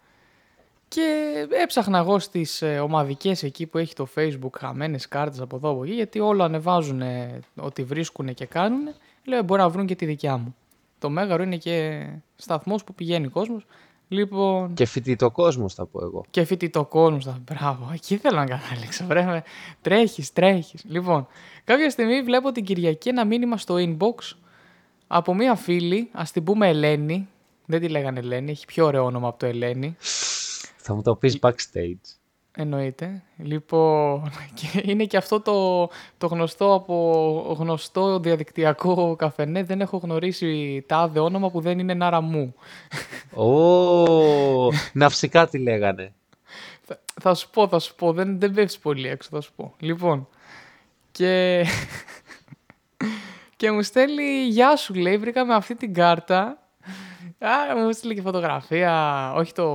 και 0.88 1.32
έψαχνα 1.62 1.98
εγώ 1.98 2.18
στις 2.18 2.62
ε, 2.62 2.78
ομαδικές 2.78 3.42
εκεί 3.42 3.66
που 3.66 3.78
έχει 3.78 3.94
το 3.94 4.06
Facebook 4.16 4.50
χαμένες 4.58 5.08
κάρτες 5.08 5.40
από 5.40 5.56
εδώ 5.56 5.70
από 5.70 5.84
εκεί, 5.84 5.92
γιατί 5.92 6.20
όλο 6.20 6.42
ανεβάζουν 6.42 7.00
ε, 7.00 7.40
ότι 7.56 7.82
βρίσκουν 7.82 8.34
και 8.34 8.46
κάνουν. 8.46 8.88
Λέω, 9.24 9.38
«Ε, 9.38 9.42
μπορεί 9.42 9.60
να 9.60 9.68
βρουν 9.68 9.86
και 9.86 9.94
τη 9.94 10.06
δικιά 10.06 10.36
μου. 10.36 10.54
Το 10.98 11.10
μέγαρο 11.10 11.42
είναι 11.42 11.56
και 11.56 12.06
σταθμός 12.36 12.84
που 12.84 12.94
πηγαίνει 12.94 13.26
ο 13.26 13.30
κόσμος. 13.30 13.66
Λοιπόν, 14.14 14.74
Και 14.74 14.84
φοιτητό 14.86 15.30
κόσμο 15.30 15.68
θα 15.68 15.86
πω 15.86 16.00
εγώ. 16.02 16.24
και 16.30 16.44
φοιτητό 16.44 16.84
κόσμο. 16.84 17.20
θα- 17.20 17.40
Μπράβο, 17.44 17.90
εκεί 17.94 18.16
θέλω 18.16 18.36
να 18.36 18.46
καταλήξω. 18.46 19.04
Βρε, 19.06 19.42
τρέχεις, 19.80 20.32
τρέχεις. 20.32 20.84
Λοιπόν, 20.88 21.26
κάποια 21.64 21.90
στιγμή 21.90 22.22
βλέπω 22.22 22.52
την 22.52 22.64
Κυριακή 22.64 23.08
ένα 23.08 23.24
μήνυμα 23.24 23.56
στο 23.56 23.74
inbox 23.78 24.36
από 25.06 25.34
μία 25.34 25.54
φίλη, 25.54 26.08
ας 26.12 26.30
την 26.32 26.44
πούμε 26.44 26.68
Ελένη. 26.68 27.28
Δεν 27.66 27.80
τη 27.80 27.88
λέγανε 27.88 28.18
Ελένη, 28.18 28.50
έχει 28.50 28.66
πιο 28.66 28.84
ωραίο 28.86 29.04
όνομα 29.04 29.28
από 29.28 29.38
το 29.38 29.46
Ελένη. 29.46 29.96
Θα 30.76 30.94
μου 30.94 31.02
το 31.02 31.14
πεις 31.16 31.38
backstage. 31.40 32.16
Εννοείται. 32.56 33.22
Λοιπόν, 33.36 34.30
και 34.54 34.82
είναι 34.84 35.04
και 35.04 35.16
αυτό 35.16 35.40
το, 35.40 35.88
το 36.18 36.26
γνωστό 36.26 36.74
από 36.74 37.56
γνωστό 37.58 38.18
διαδικτυακό 38.18 39.16
καφενέ. 39.16 39.62
Δεν 39.62 39.80
έχω 39.80 39.96
γνωρίσει 39.96 40.84
τάδε 40.88 41.20
όνομα 41.20 41.50
που 41.50 41.60
δεν 41.60 41.78
είναι 41.78 41.94
Νάρα 41.94 42.20
μου. 42.20 42.54
Ω, 43.34 44.68
ναυσικά 44.92 45.48
τι 45.48 45.58
λέγανε. 45.58 46.12
Θα, 46.82 47.00
θα 47.20 47.34
σου 47.34 47.50
πω, 47.50 47.68
θα 47.68 47.78
σου 47.78 47.94
πω. 47.94 48.12
Δεν, 48.12 48.40
δεν 48.40 48.52
πέφτει 48.52 48.78
πολύ 48.82 49.08
έξω, 49.08 49.28
θα 49.32 49.40
σου 49.40 49.52
πω. 49.56 49.74
Λοιπόν, 49.78 50.28
και, 51.12 51.64
και 53.56 53.70
μου 53.70 53.82
στέλνει 53.82 54.46
«Γεια 54.48 54.76
σου», 54.76 54.94
λέει, 54.94 55.16
βρήκαμε 55.18 55.54
αυτή 55.54 55.74
την 55.74 55.94
κάρτα. 55.94 56.58
Α, 57.38 57.76
μου 57.76 57.92
στείλει 57.92 58.14
και 58.14 58.20
φωτογραφία, 58.20 59.32
όχι 59.36 59.52
το, 59.52 59.68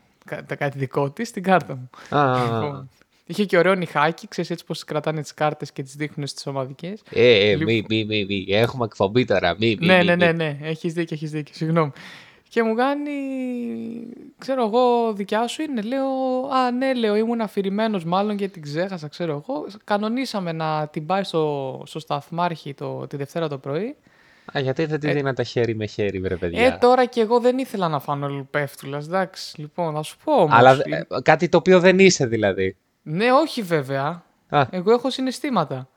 τα 0.47 0.55
κάτι 0.55 0.77
δικό 0.77 1.09
της, 1.09 1.31
την 1.31 1.43
κάρτα 1.43 1.75
μου. 1.75 2.17
Α, 2.19 2.43
Λοιπόν, 2.43 2.89
Είχε 3.25 3.45
και 3.45 3.57
ωραίο 3.57 3.73
νυχάκι, 3.75 4.27
ξέρεις 4.27 4.49
έτσι 4.49 4.65
πως 4.65 4.83
κρατάνε 4.83 5.21
τις 5.21 5.33
κάρτες 5.33 5.71
και 5.71 5.83
τις 5.83 5.95
δείχνουν 5.95 6.27
στις 6.27 6.47
ομαδικές. 6.47 7.01
ε, 7.09 7.49
ε, 7.49 7.55
Λοιπόν. 7.55 7.73
μη, 7.73 7.85
μη, 7.89 8.05
μη, 8.05 8.25
μη. 8.25 8.45
Έχουμε 8.49 8.85
εκπομπή 8.85 9.25
τώρα. 9.25 9.55
Μη, 9.59 9.77
μη, 9.79 9.85
ναι, 9.85 9.97
μη, 9.97 10.03
ναι, 10.03 10.15
μη. 10.15 10.25
ναι, 10.25 10.31
ναι, 10.31 10.57
έχεις 10.61 10.93
δίκιο, 10.93 11.15
έχεις 11.15 11.31
δίκιο, 11.31 11.53
συγγνώμη. 11.55 11.91
Και 12.49 12.63
μου 12.63 12.75
κάνει, 12.75 13.11
ξέρω 14.37 14.65
εγώ, 14.65 15.13
δικιά 15.13 15.47
σου 15.47 15.61
είναι. 15.61 15.81
Λέω, 15.81 16.07
α, 16.51 16.71
ναι, 16.71 16.93
λέω, 16.93 17.15
ήμουν 17.15 17.41
αφηρημένος 17.41 18.03
μάλλον 18.03 18.35
και 18.35 18.47
την 18.47 18.61
ξέχασα, 18.61 19.07
ξέρω 19.07 19.43
εγώ. 19.47 19.65
Κανονίσαμε 19.83 20.51
να 20.51 20.87
την 20.87 21.05
πάει 21.05 21.23
στο, 21.23 21.83
στο 21.85 21.99
σταθμάρχη 21.99 22.73
το, 22.73 23.07
τη 23.07 23.17
Δευτέρα 23.17 23.47
το 23.47 23.57
πρωί. 23.57 23.95
Α, 24.57 24.59
γιατί 24.59 24.85
δεν 24.85 24.99
τη 24.99 25.11
δίνατε 25.11 25.43
χέρι 25.43 25.75
με 25.75 25.85
χέρι, 25.85 26.19
βρε 26.19 26.35
παιδιά. 26.35 26.65
Ε, 26.65 26.77
τώρα 26.81 27.05
και 27.05 27.21
εγώ 27.21 27.39
δεν 27.39 27.57
ήθελα 27.57 27.87
να 27.87 27.99
φάνω 27.99 28.27
λουπεύτουλας, 28.29 29.05
εντάξει. 29.05 29.61
Λοιπόν, 29.61 29.93
θα 29.93 30.01
σου 30.01 30.17
πω 30.23 30.33
όμως. 30.33 30.55
Αλλά 30.57 30.71
ε, 30.71 31.05
κάτι 31.23 31.49
το 31.49 31.57
οποίο 31.57 31.79
δεν 31.79 31.99
είσαι 31.99 32.25
δηλαδή. 32.25 32.77
Ναι, 33.01 33.31
όχι 33.31 33.61
βέβαια. 33.61 34.23
Α, 34.49 34.65
Εγώ 34.69 34.91
έχω 34.91 35.09
συναισθήματα. 35.09 35.87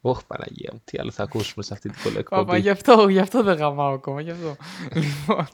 όχι 0.00 0.26
Παναγία 0.26 0.70
μου, 0.72 0.80
τι 0.84 0.98
άλλο 1.00 1.10
θα 1.10 1.22
ακούσουμε 1.22 1.64
σε 1.64 1.72
αυτή 1.74 1.88
την 1.88 2.00
Παπα, 2.02 2.18
εκπομπή. 2.18 2.60
γι' 2.60 2.70
αυτό, 2.70 3.08
γι' 3.08 3.18
αυτό 3.18 3.42
δεν 3.42 3.56
γαμάω 3.56 3.92
ακόμα, 3.94 4.20
γι' 4.20 4.30
αυτό. 4.30 4.56
λοιπόν, 5.02 5.46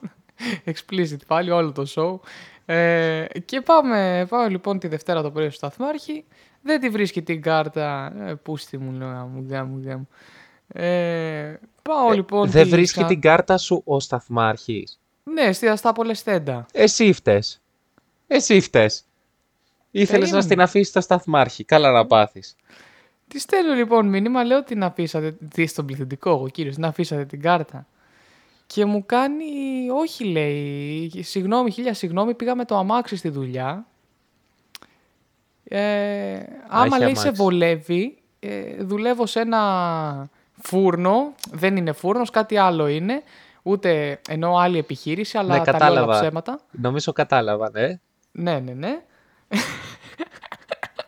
explicit 0.64 1.26
πάλι 1.26 1.50
όλο 1.50 1.72
το 1.72 1.86
show. 1.94 2.28
Ε, 2.66 3.24
και 3.44 3.60
πάμε, 3.60 4.26
πάω 4.28 4.48
λοιπόν 4.48 4.78
τη 4.78 4.88
Δευτέρα 4.88 5.22
το 5.22 5.30
πρωί 5.30 5.48
στο 5.48 5.56
σταθμάρχη. 5.56 6.24
Δεν 6.62 6.80
τη 6.80 6.88
βρίσκει 6.88 7.22
την 7.22 7.42
κάρτα. 7.42 8.12
Ε, 8.26 8.34
πούστη 8.34 8.78
μου, 8.78 8.92
λέω, 8.92 9.08
μου 9.08 9.46
γάμου, 9.48 9.82
γάμου. 9.84 10.08
Ε, 10.68 11.54
πάω 11.82 12.10
λοιπόν. 12.10 12.50
Δεν 12.50 12.64
τη 12.64 12.68
βρίσκει 12.70 13.00
κα- 13.00 13.06
την 13.06 13.20
κάρτα 13.20 13.58
σου 13.58 13.82
ο 13.84 14.00
σταθμάρχης. 14.00 15.00
Ναι, 15.24 15.52
στη 15.52 15.68
Αστάπολε 15.68 16.14
Στέντα. 16.14 16.66
Εσύ 16.72 17.12
φταίς. 17.12 17.60
Εσύ 18.26 18.60
φταίς. 18.60 19.04
Ήθελες 19.90 20.10
να 20.10 20.18
Περίμενε. 20.18 20.42
στην 20.42 20.60
αφήσεις 20.60 20.88
στο 20.88 21.00
σταθμάρχη. 21.00 21.64
Καλά 21.64 21.90
να 21.90 22.06
πάθεις. 22.06 22.56
Τη 23.28 23.38
στέλνω 23.38 23.74
λοιπόν 23.74 24.08
μήνυμα, 24.08 24.44
λέω 24.44 24.62
την 24.62 24.82
αφήσατε. 24.82 25.36
Τι 25.54 25.66
στον 25.66 25.86
πληθυντικό, 25.86 26.30
εγώ 26.30 26.48
κύριος, 26.48 26.74
την 26.74 26.84
αφήσατε 26.84 27.24
την 27.24 27.40
κάρτα. 27.40 27.86
Και 28.66 28.84
μου 28.84 29.06
κάνει, 29.06 29.44
όχι 29.92 30.24
λέει, 30.24 31.10
συγγνώμη, 31.22 31.70
χίλια 31.70 31.94
συγγνώμη, 31.94 32.34
πήγα 32.34 32.54
με 32.54 32.64
το 32.64 32.76
αμάξι 32.76 33.16
στη 33.16 33.28
δουλειά. 33.28 33.86
Ε, 35.64 36.38
άμα 36.68 36.86
έχει 36.86 36.98
λέει 37.04 37.14
σε 37.14 37.20
αμάξι. 37.20 37.42
βολεύει, 37.42 38.16
ε, 38.40 38.74
δουλεύω 38.84 39.26
σε 39.26 39.40
ένα 39.40 40.30
φούρνο, 40.66 41.34
δεν 41.52 41.76
είναι 41.76 41.92
φούρνος, 41.92 42.30
κάτι 42.30 42.56
άλλο 42.56 42.86
είναι, 42.88 43.22
ούτε 43.62 44.20
εννοώ 44.28 44.56
άλλη 44.58 44.78
επιχείρηση, 44.78 45.38
αλλά 45.38 45.58
Ναι, 45.58 45.64
τα 45.64 45.72
λέω 45.72 45.78
όλα 45.80 45.86
κατάλαβα. 45.88 46.20
ψέματα. 46.20 46.60
Νομίζω 46.70 47.12
κατάλαβα, 47.12 47.70
ναι. 47.70 48.00
Ναι, 48.32 48.58
ναι, 48.60 48.72
ναι. 48.72 49.02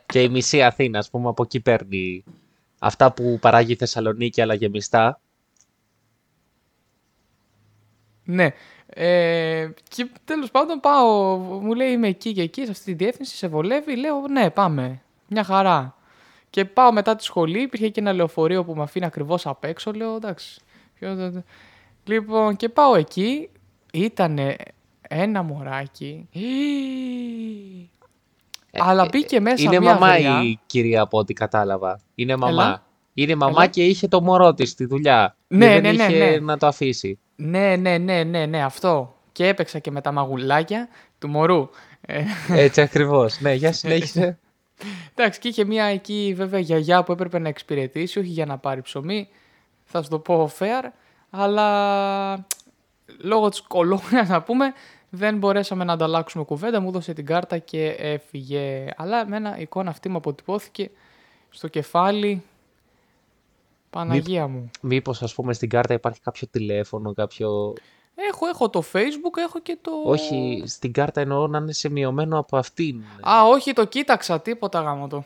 Και 0.07 0.23
η 0.23 0.29
μισή 0.29 0.63
Αθήνα, 0.63 0.99
ας 0.99 1.11
πούμε, 1.11 1.29
από 1.29 1.43
εκεί 1.43 1.61
παίρνει 1.61 2.25
αυτά 2.79 3.13
που 3.13 3.39
παράγει 3.41 3.73
η 3.73 3.77
Θεσσαλονίκη, 3.77 4.41
αλλά 4.41 4.55
γεμιστά. 4.55 5.21
Ναι. 8.25 8.53
Ε, 8.87 9.69
και 9.89 10.09
τέλος 10.25 10.51
πάντων 10.51 10.81
πάω, 10.81 11.37
μου 11.37 11.75
λέει 11.75 11.91
είμαι 11.91 12.09
εκεί 12.09 12.33
και 12.33 12.43
εκεί, 12.43 12.65
σε 12.65 12.71
αυτή 12.71 12.85
τη 12.85 12.93
διεύθυνση, 12.93 13.37
σε 13.37 13.49
βολεύει, 13.49 13.97
λέω 13.97 14.29
ναι 14.29 14.51
πάμε, 14.51 15.03
μια 15.29 15.45
χαρά. 15.45 15.97
Και 16.57 16.65
πάω 16.65 16.93
μετά 16.93 17.17
τη 17.17 17.25
σχολή, 17.25 17.63
υπήρχε 17.63 17.89
και 17.89 18.01
ένα 18.01 18.13
λεωφορείο 18.13 18.65
που 18.65 18.75
με 18.75 18.83
αφήνει 18.83 19.05
ακριβώς 19.05 19.47
απ' 19.47 19.65
έξω, 19.65 19.93
λέω 19.93 20.15
εντάξει. 20.15 20.61
ποιο- 20.95 21.43
Λοιπόν, 22.05 22.57
και 22.57 22.69
πάω 22.69 22.95
εκεί, 22.95 23.49
ήταν 23.93 24.39
ένα 25.09 25.43
μωράκι, 25.43 26.29
αλλά 28.73 29.09
μπήκε 29.13 29.41
μέσα 29.41 29.63
Ε, 29.63 29.65
Είναι 29.65 29.81
μια 29.81 29.93
μαμά 29.95 30.13
γριά. 30.17 30.43
η 30.43 30.59
κυρία 30.67 31.01
από 31.01 31.19
ό,τι 31.19 31.33
κατάλαβα. 31.33 32.01
Είναι 32.15 32.37
μαμά. 32.37 32.63
Έλα. 32.63 32.83
Είναι 33.15 33.35
μαμά 33.35 33.55
Έλα. 33.57 33.67
και 33.67 33.85
είχε 33.85 34.09
το 34.09 34.21
μωρό 34.23 34.55
της 34.55 34.71
στη 34.71 34.85
δουλειά. 34.85 35.37
Ναι, 35.49 35.67
και 35.75 35.81
δεν 35.81 35.97
ναι, 35.97 36.05
ναι, 36.07 36.13
είχε 36.15 36.31
ναι. 36.31 36.39
να 36.39 36.57
το 36.57 36.67
αφήσει. 36.67 37.19
Ναι, 37.37 37.77
ναι, 37.77 37.99
ναι, 37.99 38.25
ναι, 38.25 38.47
ναι, 38.47 38.63
αυτό. 38.65 39.15
Και 39.33 39.47
έπαιξα 39.49 39.79
και 39.79 39.91
με 39.91 40.01
τα 40.01 40.13
μαγουλάκια 40.13 40.89
του 41.19 41.29
μωρού. 41.29 41.69
Ε, 42.01 42.25
Έτσι 42.49 42.81
ακριβώς. 42.81 43.41
ναι, 43.41 43.53
για 43.55 43.73
συνέχισε. 43.73 44.39
Εντάξει, 45.15 45.41
και 45.41 45.49
είχε 45.49 45.65
μια 45.65 45.85
εκεί 45.85 46.33
βέβαια 46.37 46.61
γιαγιά 46.61 47.03
που 47.03 47.13
έπρεπε 47.13 47.39
να 47.39 47.49
εξυπηρετήσει, 47.49 48.19
όχι 48.19 48.29
για 48.29 48.47
να 48.47 48.59
πάρει 48.59 48.83
ψωμί, 48.83 49.29
θα 49.85 50.03
σου 50.03 50.09
το 50.09 50.19
πω 50.19 50.51
fair, 50.59 50.91
αλλά 51.31 52.47
λόγω 53.19 53.49
της 53.49 53.61
κολόνιας 53.61 54.29
να 54.29 54.43
πούμε, 54.43 54.73
δεν 55.11 55.39
μπορέσαμε 55.39 55.85
να 55.85 55.93
ανταλλάξουμε 55.93 56.45
κουβέντα, 56.45 56.81
μου 56.81 56.89
έδωσε 56.89 57.13
την 57.13 57.27
κάρτα 57.27 57.59
και 57.59 57.87
έφυγε. 57.89 58.87
Αλλά 58.97 59.29
με 59.29 59.37
ένα 59.37 59.59
εικόνα 59.59 59.91
αυτή 59.91 60.09
μου 60.09 60.17
αποτυπώθηκε 60.17 60.91
στο 61.51 61.69
κεφάλι, 61.69 62.43
Παναγία 63.91 64.47
μου. 64.47 64.71
Μήπως, 64.81 65.23
ας 65.23 65.35
πούμε, 65.35 65.53
στην 65.53 65.69
κάρτα 65.69 65.95
υπάρχει 65.95 66.21
κάποιο 66.21 66.49
τηλέφωνο, 66.51 67.13
κάποιο... 67.13 67.73
Έχω, 68.19 68.47
έχω 68.47 68.71
το 68.71 68.83
facebook, 68.93 69.37
έχω 69.39 69.61
και 69.61 69.79
το... 69.81 69.91
Όχι, 70.05 70.63
στην 70.67 70.93
κάρτα 70.93 71.21
εννοώ 71.21 71.47
να 71.47 71.59
είναι 71.59 71.73
σημειωμένο 71.73 72.39
από 72.39 72.57
αυτήν. 72.57 73.03
Α, 73.29 73.43
όχι, 73.49 73.73
το 73.73 73.85
κοίταξα, 73.85 74.41
τίποτα 74.41 74.81
γάμο 74.81 75.09
το. 75.09 75.25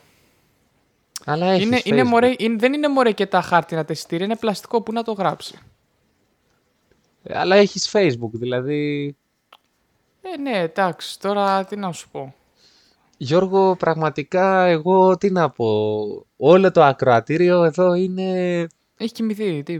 Αλλά 1.25 1.45
έχεις 1.45 1.65
Είναι, 1.65 1.81
είναι 1.83 2.01
Facebook. 2.01 2.07
μωρέ, 2.07 2.33
είναι, 2.37 2.55
δεν 2.55 2.73
είναι 2.73 2.87
μωρέ 2.87 3.11
και 3.11 3.25
τα 3.25 3.41
χάρτινα 3.41 3.85
τα 3.85 3.93
εισιτήρια, 3.93 4.25
είναι 4.25 4.35
πλαστικό 4.35 4.81
που 4.81 4.91
να 4.93 5.03
το 5.03 5.11
γράψει. 5.11 5.59
Αλλά 7.29 7.55
έχεις 7.55 7.91
Facebook, 7.93 8.31
δηλαδή... 8.31 9.15
Ε, 10.21 10.37
ναι, 10.37 10.59
εντάξει, 10.59 11.19
τώρα 11.19 11.65
τι 11.65 11.75
να 11.75 11.91
σου 11.91 12.09
πω. 12.09 12.35
Γιώργο, 13.17 13.75
πραγματικά 13.75 14.65
εγώ 14.65 15.17
τι 15.17 15.31
να 15.31 15.49
πω. 15.49 15.65
Όλο 16.37 16.71
το 16.71 16.83
ακροατήριο 16.83 17.63
εδώ 17.63 17.93
είναι... 17.93 18.67
Έχει 18.97 19.11
κοιμηθεί, 19.11 19.63
τι. 19.63 19.79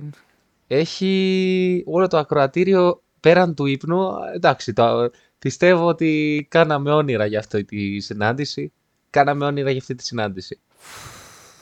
Έχει 0.74 1.84
όλο 1.88 2.08
το 2.08 2.18
ακροατήριο 2.18 3.02
πέραν 3.20 3.56
του 3.56 3.66
ύπνου. 3.66 4.10
Εντάξει, 4.36 4.74
το, 4.74 5.10
πιστεύω 5.40 5.86
ότι 5.88 6.48
κάναμε 6.50 6.92
όνειρα 6.92 7.26
για 7.26 7.40
αυτή 7.40 7.64
τη 7.64 8.00
συνάντηση. 8.00 8.74
Κάναμε 9.10 9.46
όνειρα 9.46 9.70
για 9.70 9.80
αυτή 9.80 9.96
τη 9.96 10.04
συνάντηση. 10.06 10.60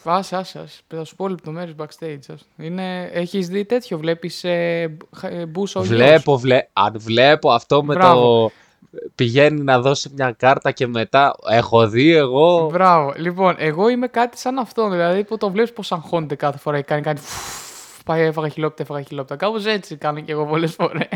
Άσε, 0.03 0.35
άσε, 0.35 0.59
άσε. 0.59 0.81
Θα 0.87 1.03
σου 1.03 1.15
πω 1.15 1.27
λεπτομέρειες 1.27 1.75
backstage. 1.79 2.19
άσε. 2.33 2.45
Είναι... 2.57 3.09
Έχεις 3.13 3.47
δει 3.47 3.65
τέτοιο, 3.65 3.97
βλέπεις 3.97 4.43
ε, 4.43 4.87
μπ- 4.87 5.23
ε, 5.23 5.45
μπούσο 5.45 5.79
γιος; 5.79 5.95
Βλέπω, 5.97 6.37
βλέ... 6.37 6.67
Αν 6.73 6.93
βλέπω 6.97 7.51
αυτό 7.51 7.83
με 7.83 7.93
Μπράβο. 7.93 8.21
το... 8.21 8.51
Πηγαίνει 9.15 9.61
να 9.61 9.79
δώσει 9.81 10.09
μια 10.15 10.31
κάρτα 10.31 10.71
και 10.71 10.87
μετά 10.87 11.35
έχω 11.49 11.87
δει 11.87 12.11
εγώ... 12.11 12.69
Μπράβο. 12.71 13.13
Λοιπόν, 13.17 13.55
εγώ 13.57 13.89
είμαι 13.89 14.07
κάτι 14.07 14.37
σαν 14.39 14.57
αυτό. 14.57 14.89
Δηλαδή 14.89 15.23
που 15.23 15.37
το 15.37 15.51
βλέπεις 15.51 15.73
πως 15.73 15.91
αγχώνεται 15.91 16.35
κάθε 16.35 16.57
φορά 16.57 16.77
και 16.77 16.83
κάνει 16.83 17.01
κάτι. 17.01 17.21
φουφ, 17.21 17.68
Πάει, 18.09 18.21
έφαγα 18.21 18.49
χιλόπιτα, 18.49 18.83
έφαγα 18.83 19.01
χιλόπιτα. 19.01 19.35
Κάπως 19.35 19.65
έτσι 19.65 19.95
κάνω 19.97 20.19
και 20.19 20.31
εγώ 20.31 20.45
πολλές 20.45 20.73
φορές. 20.73 21.07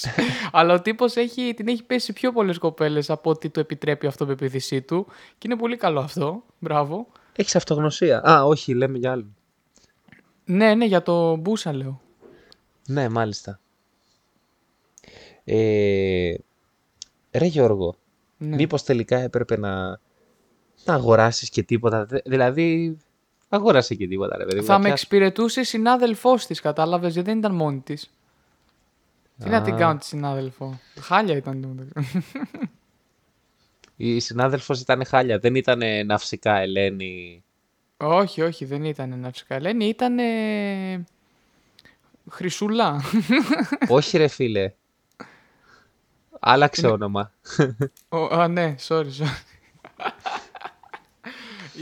Αλλά 0.52 0.74
ο 0.74 0.80
τύπος 0.82 1.16
έχει, 1.16 1.54
την 1.56 1.68
έχει 1.68 1.82
πέσει 1.82 2.12
πιο 2.12 2.32
πολλές 2.32 2.58
κοπέλες 2.58 3.10
από 3.10 3.30
ό,τι 3.30 3.48
του 3.50 3.60
επιτρέπει 3.60 4.04
η 4.04 4.08
αυτοπεποίθησή 4.08 4.82
του. 4.82 5.06
Και 5.38 5.46
είναι 5.50 5.56
πολύ 5.56 5.76
καλό 5.76 6.00
αυτό. 6.00 6.42
Μπράβο. 6.58 7.06
Έχεις 7.36 7.56
αυτογνωσία. 7.56 8.28
Α, 8.30 8.44
όχι, 8.44 8.74
λέμε 8.74 8.98
για 8.98 9.10
άλλο. 9.10 9.26
Ναι, 10.44 10.74
ναι, 10.74 10.84
για 10.84 11.02
το 11.02 11.36
μπούσα 11.36 11.72
λέω. 11.74 12.00
Ναι, 12.86 13.08
μάλιστα. 13.08 13.60
Ε, 15.44 16.34
ρε 17.30 17.44
Γιώργο, 17.46 17.94
Ναι. 18.36 18.56
μήπως 18.56 18.82
τελικά 18.82 19.18
έπρεπε 19.18 19.58
να, 19.58 19.88
να 20.84 20.94
αγοράσεις 20.94 21.50
και 21.50 21.62
τίποτα. 21.62 22.04
Δε- 22.04 22.20
Δηλαδή, 22.24 22.96
αγόρασε 23.56 23.94
και 23.94 24.06
τίποτα 24.08 24.36
ρε 24.36 24.44
παιδί 24.44 24.56
μου. 24.58 24.64
Θα 24.64 24.72
να 24.72 24.78
με 24.78 24.84
πιάσεις- 24.84 25.02
εξυπηρετούσε 25.04 25.60
η 25.60 25.64
συνάδελφός 25.64 26.46
της, 26.46 26.60
κατάλαβες, 26.60 27.12
γιατί 27.12 27.28
δεν 27.28 27.38
ήταν 27.38 27.54
μόνη 27.54 27.80
της. 27.80 28.10
Τι 29.42 29.48
να 29.48 29.62
την 29.62 29.74
Α. 29.74 29.76
κάνω 29.76 29.98
τη 29.98 30.04
συνάδελφο; 30.04 30.80
Χάλια 31.00 31.36
ήταν. 31.36 31.92
Η 33.96 34.20
συνάδελφος 34.20 34.80
ήταν 34.80 35.04
χάλια, 35.06 35.38
δεν 35.38 35.54
ήταν 35.54 36.06
ναυσικά 36.06 36.56
Ελένη. 36.58 37.42
όχι, 37.96 38.42
όχι, 38.42 38.64
δεν 38.64 38.84
ήταν 38.84 39.18
ναυσικά. 39.20 39.54
Ελένη 39.54 39.84
ήταν. 39.88 40.16
Χρυσούλα. 42.30 43.00
Όχι 43.88 44.16
ρε 44.18 44.28
φίλε. 44.28 44.72
Άλλαξε 46.40 46.86
όνομα. 46.86 47.32
Ο, 48.08 48.24
α, 48.24 48.48
ναι, 48.48 48.74
sorry, 48.88 49.04
sorry. 49.18 49.42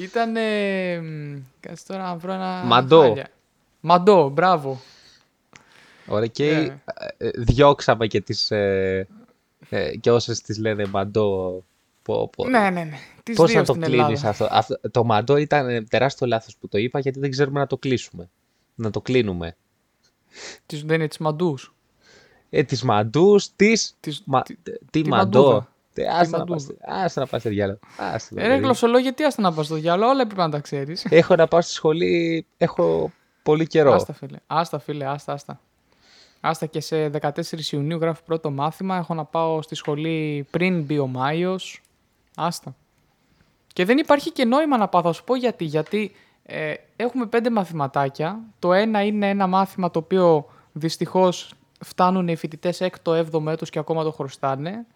Ήταν. 0.03 0.35
Κάτσε 1.61 1.85
τώρα 1.87 2.03
να 2.03 2.17
βρω 2.17 2.33
ένα. 2.33 2.63
Μαντό. 2.65 3.01
χάλια. 3.01 3.29
Μαντό, 3.81 4.29
μπράβο. 4.29 4.81
Ωραία 6.07 6.27
και 6.27 6.51
Ναι. 6.51 6.81
ε, 7.17 7.31
διώξαμε 7.37 8.07
και 8.07 8.21
τις... 8.21 8.51
Ε, 8.51 9.07
ε, 9.69 9.97
και 9.97 10.11
όσες 10.11 10.41
τις 10.41 10.59
λένε 10.59 10.87
μαντό. 10.87 11.63
Πω, 12.03 12.29
πω. 12.37 12.49
Ναι, 12.49 12.59
ναι, 12.59 12.71
ναι. 12.71 12.99
Τις 13.23 13.37
Πώς 13.37 13.51
δύο 13.51 13.61
να 13.61 13.65
το 13.67 13.73
στην 13.73 13.85
κλείνεις 13.85 14.05
Ελλάδα. 14.05 14.29
αυτό; 14.29 14.49
αυτό. 14.51 14.81
Το 14.91 15.05
μαντό 15.05 15.37
ήταν 15.37 15.69
ε, 15.69 15.83
τεράστιο 15.83 16.27
λάθος 16.27 16.57
που 16.57 16.69
το 16.69 16.79
είπα 16.79 16.99
γιατί 16.99 17.19
δεν 17.19 17.31
ξέρουμε 17.31 17.61
να 17.61 17.67
το 17.67 17.77
κλείσουμε. 17.77 18.31
Να 18.75 18.91
το 18.91 19.01
κλείνουμε. 19.01 19.57
Τις, 20.67 20.83
δεν 20.83 20.95
είναι 20.97 21.09
τις 21.09 21.19
μαντούς. 21.19 21.75
Ε, 22.51 22.63
τις 22.63 22.83
μαντούς, 22.83 23.55
τις... 23.57 23.97
Τις- 24.01 24.23
Μα... 24.27 24.43
τη- 24.43 24.57
Τι 24.91 25.03
τη 25.03 25.09
μαντό; 25.09 25.69
Μαντούδα. 25.97 26.13
Τε, 26.15 26.21
Άστα 26.21 26.39
να 26.39 26.45
μαντούδα. 26.45 26.75
πας- 26.75 27.05
άστα 27.05 27.21
να 27.21 27.27
πας 27.27 27.41
στο 27.41 27.51
διάλογο. 27.51 27.79
Άστα 27.99 28.35
το 28.35 28.41
Ε, 28.41 28.47
ρε 28.47 28.49
παιδί. 28.53 28.63
γλωσσολόγια, 28.65 29.13
τι 29.13 29.25
άστα 29.25 29.43
να 29.43 29.53
πας 29.53 29.67
στο 29.67 29.75
διάλογο, 29.75 30.11
όλα 30.11 30.21
έπρεπε 30.21 30.43
να 30.43 30.51
τα 30.51 30.59
ξέρεις. 30.61 31.07
Έχω 31.11 31.35
να 31.37 31.47
πάω 31.47 31.61
στη 31.61 31.73
σχολή, 31.73 32.47
έχω 32.57 33.13
πολύ 33.43 33.67
καιρό. 33.67 33.93
Άστα 33.93 34.13
φίλε, 34.13 34.39
άστα 34.47 34.79
φίλε, 34.79 35.05
άστα, 35.07 35.33
άστα. 35.33 35.61
Άστα 36.41 36.67
και 36.67 36.81
σε 36.81 37.09
14 37.09 37.73
Ιουνίου 37.73 37.99
γράφει 37.99 38.23
πρώτο 38.25 38.51
μάθημα, 38.51 38.97
έχω 38.97 39.15
να 39.15 39.25
πάω 39.25 39.63
στη 39.63 39.75
σχολή 39.75 40.47
πριν 40.51 40.83
μπει 40.83 40.99
ο 40.99 41.07
Μάιος. 41.07 41.81
Άστα. 42.37 42.75
Και 43.73 43.85
δεν 43.85 43.99
υπάρχει 43.99 44.31
και 44.33 44.45
νόημα 44.45 44.77
να 44.77 44.89
πάω, 44.89 45.03
θα 45.03 45.13
σου 45.13 45.25
πω 45.25 45.35
γιατί. 45.37 45.65
Γιατί 45.65 46.13
ε, 46.43 46.75
έχουμε 46.97 47.27
πέντε 47.27 47.51
μαθηματάκια. 47.51 48.41
Το 48.59 48.73
ένα 48.73 49.03
είναι 49.05 49.29
ένα 49.29 49.47
μάθημα 49.47 49.91
το 49.91 49.99
οποίο 49.99 50.47
δυστυχώς 50.73 51.53
φτάνουν 51.85 52.29
οι 52.29 52.37
φοιτητές 52.37 52.81
έκτο, 52.81 53.15
έβδομο 53.15 53.49
έτος 53.53 53.71
και 53.71 53.79
ακόμα 53.79 54.03
το 54.03 54.11
χρωστάνε. 54.13 54.87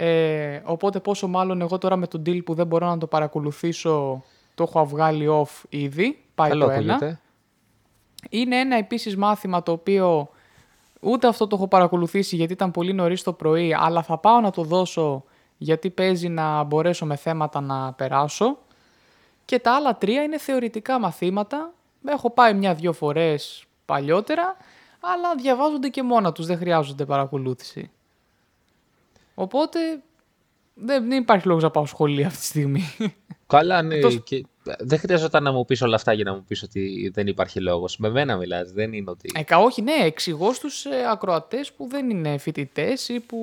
Ε, 0.00 0.62
οπότε 0.64 1.00
πόσο 1.00 1.28
μάλλον 1.28 1.60
εγώ 1.60 1.78
τώρα 1.78 1.96
με 1.96 2.06
τον 2.06 2.22
deal 2.26 2.44
που 2.44 2.54
δεν 2.54 2.66
μπορώ 2.66 2.86
να 2.86 2.98
το 2.98 3.06
παρακολουθήσω 3.06 4.22
το 4.54 4.62
έχω 4.62 4.86
βγάλει 4.86 5.26
off 5.30 5.64
ήδη. 5.68 6.24
Πάει 6.34 6.48
Καλό 6.48 6.64
το 6.64 6.70
ένα. 6.70 6.94
ακούγεται. 6.94 7.20
Είναι 8.30 8.56
ένα 8.56 8.76
επίσης 8.76 9.16
μάθημα 9.16 9.62
το 9.62 9.72
οποίο 9.72 10.28
ούτε 11.00 11.26
αυτό 11.26 11.46
το 11.46 11.56
έχω 11.56 11.68
παρακολουθήσει 11.68 12.36
γιατί 12.36 12.52
ήταν 12.52 12.70
πολύ 12.70 12.92
νωρίς 12.92 13.22
το 13.22 13.32
πρωί, 13.32 13.74
αλλά 13.74 14.02
θα 14.02 14.18
πάω 14.18 14.40
να 14.40 14.50
το 14.50 14.62
δώσω 14.62 15.24
γιατί 15.56 15.90
παίζει 15.90 16.28
να 16.28 16.62
μπορέσω 16.62 17.06
με 17.06 17.16
θέματα 17.16 17.60
να 17.60 17.92
περάσω. 17.92 18.58
Και 19.44 19.58
τα 19.58 19.74
άλλα 19.74 19.96
τρία 19.96 20.22
είναι 20.22 20.38
θεωρητικά 20.38 20.98
μαθήματα. 20.98 21.72
Έχω 22.06 22.30
πάει 22.30 22.54
μια-δυο 22.54 22.92
φορές 22.92 23.64
παλιότερα, 23.84 24.56
αλλά 25.00 25.34
διαβάζονται 25.34 25.88
και 25.88 26.02
μόνα 26.02 26.32
τους, 26.32 26.46
δεν 26.46 26.58
χρειάζονται 26.58 27.04
παρακολούθηση. 27.04 27.90
Οπότε 29.40 29.78
δεν, 30.74 31.08
δεν 31.08 31.20
υπάρχει 31.20 31.46
λόγος 31.46 31.62
να 31.62 31.70
πάω 31.70 31.86
σχολείο 31.86 32.26
αυτή 32.26 32.38
τη 32.38 32.44
στιγμή. 32.44 32.82
Καλά, 33.46 33.82
ναι. 33.82 33.94
Εκτός- 33.94 34.22
Και... 34.24 34.44
Δεν 34.78 34.98
χρειαζόταν 34.98 35.42
να 35.42 35.52
μου 35.52 35.64
πεις 35.64 35.82
όλα 35.82 35.94
αυτά 35.94 36.12
για 36.12 36.24
να 36.24 36.32
μου 36.34 36.44
πεις 36.48 36.62
ότι 36.62 37.10
δεν 37.14 37.26
υπάρχει 37.26 37.60
λόγος. 37.60 37.96
Με 37.98 38.08
μένα 38.10 38.36
μιλάς, 38.36 38.72
δεν 38.72 38.92
είναι 38.92 39.10
ότι... 39.10 39.30
Ε, 39.34 39.42
κα- 39.42 39.58
όχι, 39.58 39.82
ναι, 39.82 39.92
εξηγώ 40.00 40.52
στους 40.52 40.84
ε, 40.84 40.88
ακροατές 41.10 41.72
που 41.72 41.86
δεν 41.88 42.10
είναι 42.10 42.38
φοιτητές 42.38 43.08
ή 43.08 43.20
που 43.20 43.38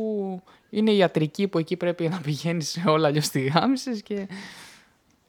είναι 0.69 0.91
ιατρικοί 0.91 1.47
που 1.47 1.58
εκεί 1.58 1.75
πρέπει 1.75 2.08
να 2.08 2.19
πηγαίνεις 2.19 2.69
σε 2.69 2.84
όλα 2.88 3.08
αλλιώς 3.08 3.29
τη 3.29 3.41
γάμισες 3.41 4.01
και... 4.01 4.27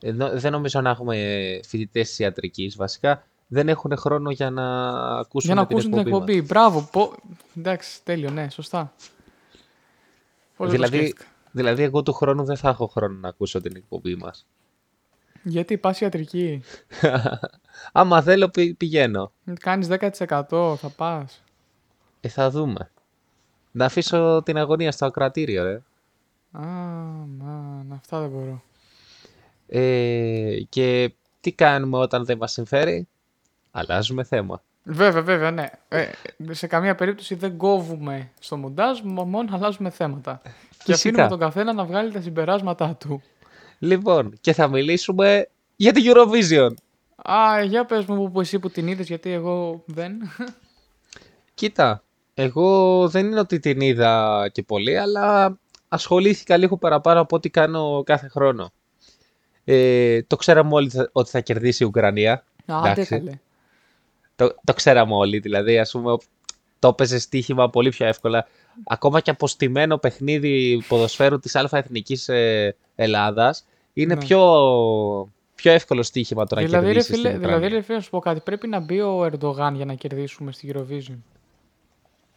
Ενώ 0.00 0.31
δεν 0.33 0.52
νομίζω 0.52 0.81
να 0.81 0.90
έχουμε 0.90 1.16
φοιτητές 1.66 2.18
ιατρικής. 2.18 2.76
Βασικά 2.76 3.26
δεν 3.46 3.68
έχουν 3.68 3.96
χρόνο 3.96 4.31
για 4.31 4.50
να 4.50 4.88
ακούσουν, 5.18 5.50
για 5.50 5.55
να 5.55 5.61
ακούσουν 5.61 5.90
την 5.90 5.98
εκπομπή. 5.98 6.33
εκπομπή. 6.33 6.48
Μπράβο. 6.48 6.88
Πο... 6.92 7.12
Εντάξει, 7.57 8.02
τέλειο, 8.05 8.31
ναι, 8.31 8.50
σωστά. 8.50 8.92
Πώς 10.57 10.71
δεν 10.71 10.81
το 10.81 10.87
Δηλαδή, 10.87 11.07
σκέφτηκα. 11.07 11.31
δηλαδή, 11.53 11.83
εγώ 11.83 12.03
του 12.03 12.12
χρόνου 12.12 12.45
δεν 12.45 12.57
θα 12.57 12.69
έχω 12.69 12.87
χρόνο 12.87 13.19
να 13.19 13.29
ακούσω 13.29 13.61
την 13.61 13.77
εκπομπή 13.77 14.14
μας. 14.16 14.47
Γιατί 15.42 15.79
πας 15.79 16.01
ιατρική. 16.01 16.62
Άμα 17.92 18.23
θέλω, 18.23 18.49
πη- 18.49 18.75
πηγαίνω. 18.75 19.33
Κάνεις 19.61 19.88
10% 19.90 20.77
θα 20.77 20.88
πας. 20.97 21.42
Ε, 22.21 22.29
θα 22.29 22.51
δούμε. 22.51 22.90
Να 23.73 23.85
αφήσω 23.85 24.42
την 24.45 24.57
αγωνία 24.57 24.92
στο 24.92 25.07
ακρατήριο, 25.07 25.62
ρε. 25.64 25.75
Α, 26.53 26.62
μαν, 27.38 27.92
αυτά 27.92 28.21
δεν 28.21 28.31
μπορώ. 28.31 28.62
Ε, 29.66 30.59
και 30.69 31.12
τι 31.40 31.53
κάνουμε 31.53 31.99
όταν 31.99 32.25
δεν 32.25 32.37
μας 32.38 32.53
συμφέρει; 32.53 33.09
Αλλάζουμε 33.71 34.25
θέμα. 34.25 34.62
Βέβαια, 34.88 35.22
βέβαια, 35.22 35.51
ναι. 35.51 35.66
Ε, 35.88 36.07
σε 36.51 36.66
καμία 36.66 36.94
περίπτωση 36.94 37.35
δεν 37.35 37.57
κόβουμε 37.57 38.31
στο 38.40 38.57
μοντάζ, 38.57 39.01
μο- 39.03 39.25
μόνο 39.25 39.49
αλλάζουμε 39.57 39.90
θέματα. 39.90 40.40
Και 40.42 40.51
Φυσικά. 40.77 40.94
αφήνουμε 40.94 41.29
τον 41.29 41.38
καθένα 41.38 41.72
να 41.72 41.85
βγάλει 41.85 42.12
τα 42.12 42.20
συμπεράσματά 42.20 42.96
του. 43.01 43.22
Λοιπόν, 43.79 44.33
και 44.40 44.53
θα 44.53 44.68
μιλήσουμε 44.68 45.49
για 45.77 45.92
την 45.92 46.03
Eurovision. 46.07 46.70
Α, 47.31 47.62
για 47.62 47.85
πες 47.85 48.05
μου 48.05 48.31
που 48.33 48.40
εσύ 48.40 48.59
που 48.59 48.70
την 48.70 48.87
είδες, 48.88 49.07
γιατί 49.07 49.33
εγώ 49.33 49.83
δεν. 49.87 50.12
Κοίτα, 51.55 52.03
εγώ 52.35 53.09
δεν 53.09 53.27
είναι 53.27 53.40
ότι 53.40 53.59
την 53.59 53.81
είδα 53.81 54.49
και 54.53 54.62
πολύ, 54.62 54.99
αλλά 54.99 55.59
ασχολήθηκα 55.88 56.57
λίγο 56.57 56.77
παραπάνω 56.77 57.20
από 57.20 57.37
ό,τι 57.37 57.51
κάνω 57.51 58.03
κάθε 58.07 58.29
χρόνο. 58.29 58.72
Ε, 59.64 60.22
το 60.22 60.37
ξέραμε 60.37 60.75
όλοι 60.75 60.90
θα- 60.90 61.09
ότι 61.12 61.31
θα 61.31 61.40
κερδίσει 61.40 61.83
η 61.83 61.87
Ουκρανία. 61.87 62.44
Άντε 62.66 62.90
Εντάξει. 62.90 63.16
καλέ. 63.18 63.38
Το, 64.37 64.55
το 64.64 64.75
ξέραμε 64.75 65.14
όλοι, 65.14 65.38
δηλαδή, 65.38 65.79
ας 65.79 65.90
πούμε, 65.90 66.16
το 66.79 66.88
έπαιζε 66.88 67.18
στοίχημα 67.18 67.70
πολύ 67.70 67.88
πιο 67.88 68.07
εύκολα. 68.07 68.46
Ακόμα 68.87 69.20
και 69.20 69.31
από 69.31 69.46
στημένο 69.46 69.99
παιχνίδι 69.99 70.85
ποδοσφαίρου 70.88 71.38
της 71.38 71.57
Α 71.57 71.68
Εθνικής 71.70 72.29
ε, 72.29 72.77
Ελλάδας, 72.94 73.66
είναι 73.92 74.14
Ναι. 74.14 74.20
πιο, 74.25 74.42
πιο 75.55 75.72
εύκολο 75.72 76.03
στοίχημα 76.03 76.46
το 76.46 76.55
να 76.55 76.62
Δηλαδή, 76.62 76.87
ρε 76.87 76.92
κερδίσεις 76.92 77.14
φίλε, 77.16 77.29
την 77.31 77.38
δηλαδή, 77.38 77.55
Ουκρανία. 77.57 77.77
ρε 77.79 77.83
φίλε, 77.85 77.96
να 77.96 78.03
σου 78.03 78.11
πω 78.11 78.18
κάτι. 78.18 78.40
Πρέπει 78.40 78.66
να 78.68 78.81
μπει 78.81 79.01
ο 79.01 79.25
Ερντογάν 79.25 79.75
για 79.75 79.85
να 79.85 79.94
κερδίσουμε 79.94 80.53
στη 80.53 80.75
Eurovision. 80.75 81.16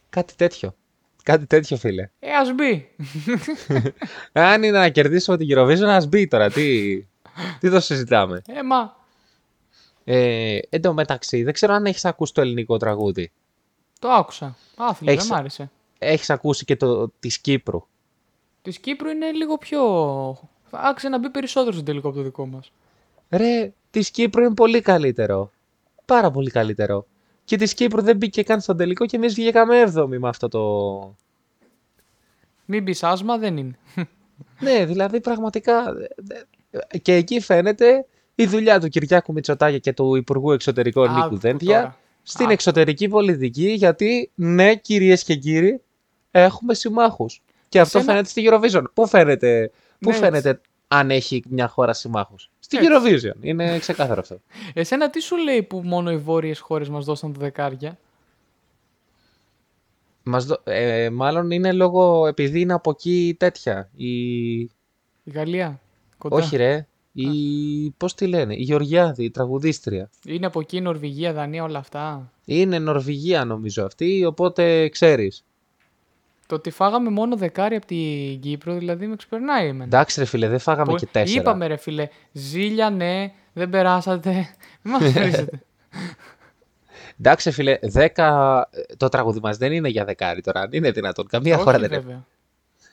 Κάτι 0.10 0.36
τέτοιο. 0.36 0.76
Κάτι 1.24 1.46
τέτοιο, 1.46 1.78
φίλε. 1.78 2.10
Ε, 2.20 2.32
ας 2.32 2.54
μπει. 2.54 2.90
Αν 4.34 4.64
είναι 4.64 4.78
να 4.78 4.90
κερδίσουμε 4.90 5.38
την 5.38 5.48
Eurovision, 5.58 5.84
ας 5.88 6.08
μπει 6.08 6.28
τώρα. 6.28 6.50
Τι, 6.50 6.98
τι 7.60 7.70
το 7.70 7.80
συζητάμε; 7.80 8.42
Ε, 8.48 8.64
μα. 8.64 8.98
Ε, 10.04 10.60
εν 10.70 10.82
τω 10.82 10.94
μεταξύ, 10.94 11.44
δεν 11.44 11.54
ξέρω 11.54 11.74
αν 11.74 11.86
έχεις 11.86 12.06
ακούσει 12.06 12.34
το 12.34 12.42
ελληνικό 12.42 12.78
τραγούδι. 12.78 13.32
Το 14.00 14.10
άκουσα. 14.10 14.56
Άθλιο, 14.78 15.12
Έχεις- 15.12 15.28
δεν 15.28 15.36
μ' 15.36 15.40
άρεσε. 15.40 15.72
Έχεις 16.00 16.30
ακούσει 16.30 16.66
και 16.66 16.76
το 16.76 17.10
της 17.20 17.40
Κύπρου; 17.40 17.86
Της 18.62 18.80
Κύπρου 18.80 19.10
είναι 19.10 19.32
λίγο 19.32 19.58
πιο. 19.58 19.82
Θα 20.70 20.80
άξιζε 20.80 21.10
να 21.12 21.20
μπει 21.20 21.30
περισσότερο 21.30 21.72
στο 21.72 21.84
τελικό 21.84 22.08
από 22.08 22.18
το 22.18 22.24
δικό 22.24 22.46
μας. 22.46 22.72
Ρε, 23.30 23.74
της 23.92 24.12
Κύπρου 24.12 24.44
είναι 24.44 24.54
πολύ 24.54 24.82
καλύτερο. 24.82 25.52
Πάρα 26.06 26.32
πολύ 26.32 26.50
καλύτερο. 26.50 27.06
Και 27.46 27.58
της 27.58 27.74
Κύπρου 27.74 28.02
δεν 28.02 28.18
μπήκε 28.18 28.44
καν 28.44 28.62
στο 28.62 28.76
τελικό 28.76 29.06
και 29.06 29.16
εμείς 29.16 29.34
βγήκαμε 29.34 29.82
7η 29.96 30.18
με 30.20 30.28
αυτό 30.30 30.48
το... 30.48 31.16
Μην 32.66 32.84
μπει 32.84 32.96
άσμα, 33.02 33.38
δεν 33.38 33.58
είναι. 33.58 33.78
Ναι, 34.60 34.86
δηλαδή 34.86 35.22
πραγματικά. 35.22 35.94
ε, 36.90 36.98
Και 36.98 37.14
εκεί 37.14 37.40
φαίνεται 37.40 38.06
η 38.43 38.47
δουλειά 38.47 38.80
του 38.80 38.88
Κυριάκου 38.88 39.34
Μητσοτάκη 39.34 39.80
και 39.80 39.93
του 39.93 40.15
Υπουργού 40.15 40.52
Εξωτερικών 40.52 41.10
Άκου 41.10 41.23
Νίκου 41.23 41.38
Δένδια 41.38 41.75
τώρα. 41.78 41.97
στην 42.23 42.43
Άκου. 42.43 42.54
εξωτερική 42.54 43.08
πολιτική, 43.08 43.69
γιατί 43.69 44.32
ναι, 44.36 44.75
κυρίες 44.75 45.23
και 45.23 45.36
κύριοι, 45.36 45.82
έχουμε 46.32 46.73
συμμάχους. 46.73 47.41
Και 47.69 47.80
αυτό 47.80 47.97
Εσένα- 47.97 48.13
φαίνεται 48.13 48.30
στη 48.30 48.49
Eurovision. 48.49 48.84
Πού 48.93 49.08
φαίνεται, 49.08 49.71
πού 49.99 50.10
Ναι, 50.10 50.15
φαίνεται 50.15 50.62
αν 50.88 51.12
έχει 51.12 51.43
μια 51.49 51.67
χώρα 51.67 51.93
συμμάχους; 51.93 52.49
Στη 52.60 52.78
Έτσι. 52.78 52.89
Eurovision. 52.91 53.36
Είναι 53.45 53.80
ξεκάθαρο 53.80 54.19
αυτό. 54.21 54.39
Εσένα 54.73 55.10
τι 55.10 55.19
σου 55.21 55.38
λέει 55.38 55.63
που 55.63 55.82
μόνο 55.84 56.12
οι 56.12 56.17
βόρειες 56.17 56.60
χώρες 56.60 56.89
μας 56.89 57.06
δώσαν 57.06 57.34
το 57.34 57.39
δεκάρια; 57.39 57.97
Μας 60.23 60.45
δω- 60.45 60.62
ε, 60.63 61.10
μάλλον 61.10 61.52
είναι 61.52 61.71
λόγω 61.71 62.28
επειδή 62.28 62.60
είναι 62.60 62.73
από 62.73 62.89
εκεί 62.89 63.36
τέτοια. 63.39 63.89
Η... 63.95 64.58
Η 64.60 64.69
Γαλλία. 65.34 65.80
Κοντά. 66.17 66.36
Όχι 66.36 66.58
ρε. 66.58 66.88
Η... 67.13 67.28
Πώς 67.98 68.15
τη 68.15 68.28
λένε. 68.28 68.54
Η 68.56 68.62
Γεωργιάδη, 68.62 69.24
η 69.24 69.32
τραγουδίστρια. 69.32 70.10
Είναι 70.26 70.45
από 70.45 70.60
εκεί 70.60 70.78
η 70.78 70.82
Νορβηγία, 70.82 71.34
Δανία, 71.34 71.63
όλα 71.63 71.80
αυτά. 71.80 72.32
Είναι 72.45 72.80
Νορβηγία 72.80 73.45
νομίζω 73.45 73.86
αυτή, 73.86 74.26
οπότε 74.26 74.89
ξέρεις. 74.89 75.43
Το 76.48 76.56
ότι 76.56 76.69
φάγαμε 76.69 77.10
μόνο 77.10 77.36
δεκάρι 77.38 77.76
από 77.76 77.86
την 77.86 78.39
Κύπρο, 78.39 78.74
δηλαδή 78.78 79.08
με 79.08 79.15
ξεπερνάει 79.15 79.67
εμένα. 79.67 79.84
Εντάξει 79.84 80.19
ρε 80.19 80.26
φίλε, 80.26 80.48
δεν 80.48 80.60
φάγαμε 80.60 80.91
Που- 80.91 80.98
και 80.98 81.06
τέσσερα. 81.06 81.41
Είπαμε 81.41 81.67
ρε 81.67 81.76
φίλε, 81.78 82.08
ζήλια 82.32 82.89
ναι, 82.89 83.32
δεν 83.54 83.69
περάσατε. 83.69 84.32
Μην 84.82 84.93
μας 84.93 85.12
βρίζετε. 85.13 85.62
Εντάξει, 87.19 87.52
φίλε, 87.52 87.80
10. 87.93 88.62
Το 88.98 89.10
τραγούδι 89.10 89.39
μας 89.43 89.58
δεν 89.58 89.72
είναι 89.72 89.89
για 89.89 90.06
δεκάρι 90.06 90.41
τώρα. 90.41 90.60
Αν 90.62 90.69
είναι 90.72 90.91
δυνατόν. 90.91 91.28
Καμία 91.28 91.56
Όχι, 91.56 91.63
χώρα 91.63 91.80
δεν 91.80 91.91
είναι. 91.91 92.00
βέβαια. 92.00 92.26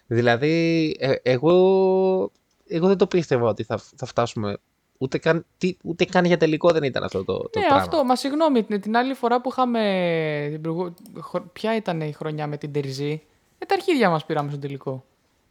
Δηλαδή, 0.06 0.96
ε, 0.98 1.12
εγώ, 1.22 2.32
εγώ 2.68 2.86
δεν 2.86 2.96
το 2.96 3.06
πίστευα 3.06 3.48
ότι 3.48 3.62
θα, 3.62 3.80
θα 3.96 4.06
φτάσουμε. 4.06 4.56
Ούτε 4.98 5.18
καν, 5.18 5.46
τι, 5.58 5.76
ούτε 5.82 6.04
καν 6.04 6.24
για 6.24 6.36
τελικό 6.36 6.70
δεν 6.70 6.82
ήταν 6.82 7.02
αυτό 7.02 7.24
το, 7.24 7.38
το 7.38 7.58
ναι, 7.58 7.64
πράγμα. 7.66 7.82
αυτό. 7.82 8.04
Μα 8.04 8.16
συγγνώμη, 8.16 8.62
την, 8.64 8.80
την 8.80 8.96
άλλη 8.96 9.14
φορά 9.14 9.40
που 9.40 9.48
είχαμε. 9.50 10.48
την 10.52 10.60
προηγου- 10.60 10.94
χο- 11.18 11.40
Ποια 11.52 11.76
ήταν 11.76 12.00
η 12.00 12.12
χρονιά 12.12 12.46
με 12.46 12.56
την 12.56 12.72
Τερζή; 12.72 13.22
Ε, 13.58 13.64
τα 13.66 13.74
αρχίδια 13.74 14.10
μας 14.10 14.24
πήραμε 14.24 14.50
στο 14.50 14.58
τελικό. 14.58 15.04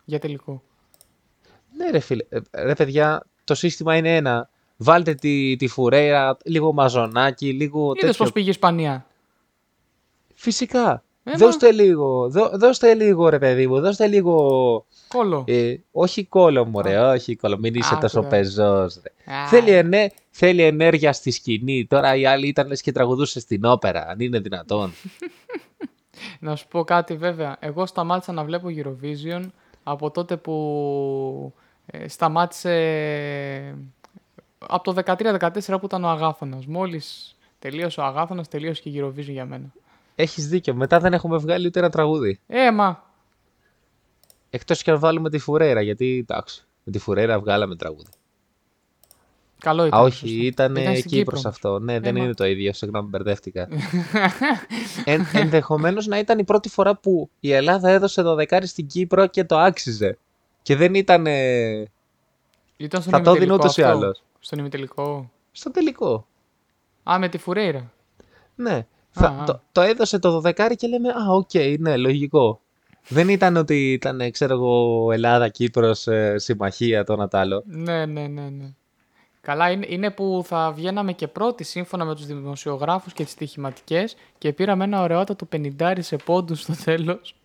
Για 0.05 0.19
τελικό. 0.19 0.61
Ναι, 1.77 1.89
ρε 1.89 1.99
φίλε. 1.99 2.23
Ε, 2.29 2.39
Ρε 2.63 2.73
παιδιά, 2.73 3.25
το 3.43 3.55
σύστημα 3.55 3.95
είναι 3.95 4.15
ένα. 4.15 4.49
Βάλτε 4.77 5.13
τη, 5.13 5.55
τη 5.55 5.67
φουρέιρα, 5.67 6.37
λίγο 6.45 6.73
μαζονάκι, 6.73 7.53
λίγο 7.53 7.85
Είδες 7.95 8.01
τέτοιο. 8.01 8.23
πώς 8.23 8.31
πήγε 8.33 8.47
η 8.47 8.49
Ισπανία; 8.49 9.05
Φυσικά. 10.35 11.03
Ε, 11.27 11.31
μα. 11.31 11.37
δώστε 11.37 11.71
λίγο, 11.71 12.29
δώ, 12.29 12.49
δώστε 12.53 12.93
λίγο 12.93 13.29
ρε 13.29 13.39
παιδί 13.39 13.67
μου, 13.67 13.79
δώστε 13.79 14.07
λίγο... 14.07 14.85
Κόλο. 15.07 15.43
Ε, 15.47 15.75
όχι 15.91 16.25
κόλλο 16.25 16.65
μου 16.65 16.81
ρε, 16.81 16.99
όχι 16.99 17.35
κόλλο, 17.35 17.57
μην 17.57 17.73
είσαι 17.73 17.95
Α, 17.95 17.97
τόσο 17.97 18.15
τώρα. 18.15 18.29
πεζός 18.29 19.01
ρε. 19.03 19.33
Α, 19.33 19.47
Θέλει, 19.47 19.71
ενέ, 19.71 20.11
θέλει 20.29 20.61
ενέργεια 20.61 21.13
στη 21.13 21.31
σκηνή, 21.31 21.85
τώρα 21.85 22.15
οι 22.15 22.25
άλλοι 22.25 22.47
ήταν 22.47 22.67
λες 22.67 22.81
και 22.81 22.91
τραγουδούσες 22.91 23.41
στην 23.43 23.65
όπερα, 23.65 24.05
αν 24.07 24.19
είναι 24.19 24.39
δυνατόν. 24.39 24.93
Να 26.39 26.55
σου 26.55 26.67
πω 26.67 26.83
κάτι 26.83 27.15
βέβαια. 27.15 27.57
Εγώ 27.59 27.85
σταμάτησα 27.85 28.31
να 28.31 28.43
βλέπω 28.43 28.67
Eurovision 28.75 29.41
από 29.83 30.11
τότε 30.11 30.37
που 30.37 31.53
ε, 31.85 32.07
σταμάτησε 32.07 32.75
από 34.57 34.93
το 34.93 35.01
13-14 35.05 35.47
που 35.67 35.85
ήταν 35.85 36.03
ο 36.03 36.09
Αγάθωνας. 36.09 36.65
Μόλις 36.65 37.35
τελείωσε 37.59 37.99
ο 38.01 38.03
Αγάθωνας, 38.03 38.47
τελείωσε 38.47 38.81
και 38.81 38.89
η 38.89 39.01
Eurovision 39.03 39.31
για 39.31 39.45
μένα. 39.45 39.73
Έχεις 40.15 40.47
δίκιο, 40.47 40.73
μετά 40.73 40.99
δεν 40.99 41.13
έχουμε 41.13 41.37
βγάλει 41.37 41.67
ούτε 41.67 41.79
ένα 41.79 41.89
τραγούδι. 41.89 42.39
Ε, 42.47 42.71
μα, 42.71 43.03
Εκτός 44.49 44.81
και 44.83 44.91
αν 44.91 44.99
βάλουμε 44.99 45.29
τη 45.29 45.37
φουρέρα, 45.37 45.81
γιατί 45.81 46.25
εντάξει, 46.29 46.65
με 46.83 46.91
τη 46.91 46.99
φουρέρα 46.99 47.39
βγάλαμε 47.39 47.75
τραγούδι. 47.75 48.09
καλό 49.59 49.85
ήταν. 49.85 49.99
Α, 49.99 50.03
όχι, 50.03 50.15
σωστό. 50.27 50.35
ήταν, 50.43 50.75
Ήταν 50.75 50.95
στην 50.95 51.09
Κύπρος 51.09 51.35
Κύπρο. 51.37 51.49
αυτό. 51.49 51.79
Ναι, 51.79 51.99
δεν 51.99 52.15
μα. 52.17 52.23
είναι 52.23 52.33
το 52.33 52.45
ίδιο, 52.45 52.73
συγγνώμη, 52.73 53.07
μπερδεύτηκα. 53.09 53.67
Εν, 55.05 55.25
ενδεχομένως 55.33 56.05
να 56.07 56.17
ήταν 56.19 56.39
η 56.39 56.43
πρώτη 56.43 56.69
φορά 56.69 56.95
που 56.95 57.29
η 57.39 57.51
Ελλάδα 57.51 57.89
έδωσε 57.89 58.21
το 58.21 58.35
δεκάρι 58.35 58.67
στην 58.67 58.87
Κύπρο 58.87 59.27
και 59.27 59.43
το 59.43 59.57
άξιζε. 59.57 60.17
Και 60.61 60.75
δεν 60.75 60.93
ήταν 60.93 61.25
ε, 61.27 61.85
Ήταν 62.77 63.01
στον 63.01 63.13
Θα 63.13 63.21
το 63.21 63.29
έδινε 63.29 63.45
ημιτελικό 63.45 63.53
ούτως 63.55 63.77
ή 63.77 63.81
αυτό. 63.83 63.97
άλλως. 63.97 64.23
Στον 64.39 64.59
ημιτελικό. 64.59 65.31
στο 65.51 65.71
τελικό. 65.71 66.27
Α, 67.11 67.19
με 67.19 67.29
τη 67.29 67.37
Φουρέιρα. 67.37 67.91
Ναι. 68.55 68.87
Θα, 69.17 69.27
Α, 69.27 69.41
α. 69.41 69.45
Το, 69.45 69.61
το 69.71 69.81
έδωσε 69.81 70.19
το 70.19 70.39
δεκάρι 70.39 70.75
και 70.75 70.87
λέμε 70.87 71.09
«Α, 71.09 71.29
οκ, 71.29 71.49
ναι, 71.79 71.97
λογικό». 71.97 72.59
Δεν 73.07 73.29
ήταν 73.29 73.55
ότι 73.57 73.91
ήταν, 73.91 74.31
ξέρω 74.31 74.53
εγώ, 74.53 75.11
Ελλάδα-Κύπρος, 75.11 76.07
ε, 76.07 76.35
συμμαχία, 76.37 77.03
το 77.03 77.13
ένα 77.13 77.27
τ' 77.27 77.35
άλλο. 77.35 77.63
Ναι, 77.65 78.05
ναι, 78.05 78.27
ναι, 78.27 78.49
ναι. 78.49 78.73
Καλά, 79.41 79.71
είναι, 79.71 79.85
είναι 79.89 80.11
που 80.11 80.43
θα 80.45 80.71
βγαίναμε 80.71 81.13
και 81.13 81.27
πρώτοι 81.27 81.63
σύμφωνα 81.63 82.05
με 82.05 82.15
τους 82.15 82.25
δημοσιογράφους 82.25 83.13
και 83.13 83.23
τις 83.23 83.31
στοιχηματικές 83.31 84.15
και 84.37 84.53
πήραμε 84.53 84.83
ένα 84.83 85.01
ωραιότατο 85.01 85.45
πενιντάρι 85.45 86.01
σε 86.01 86.15
πόντους 86.15 86.61
στο 86.61 86.73
τέλος. 86.83 87.35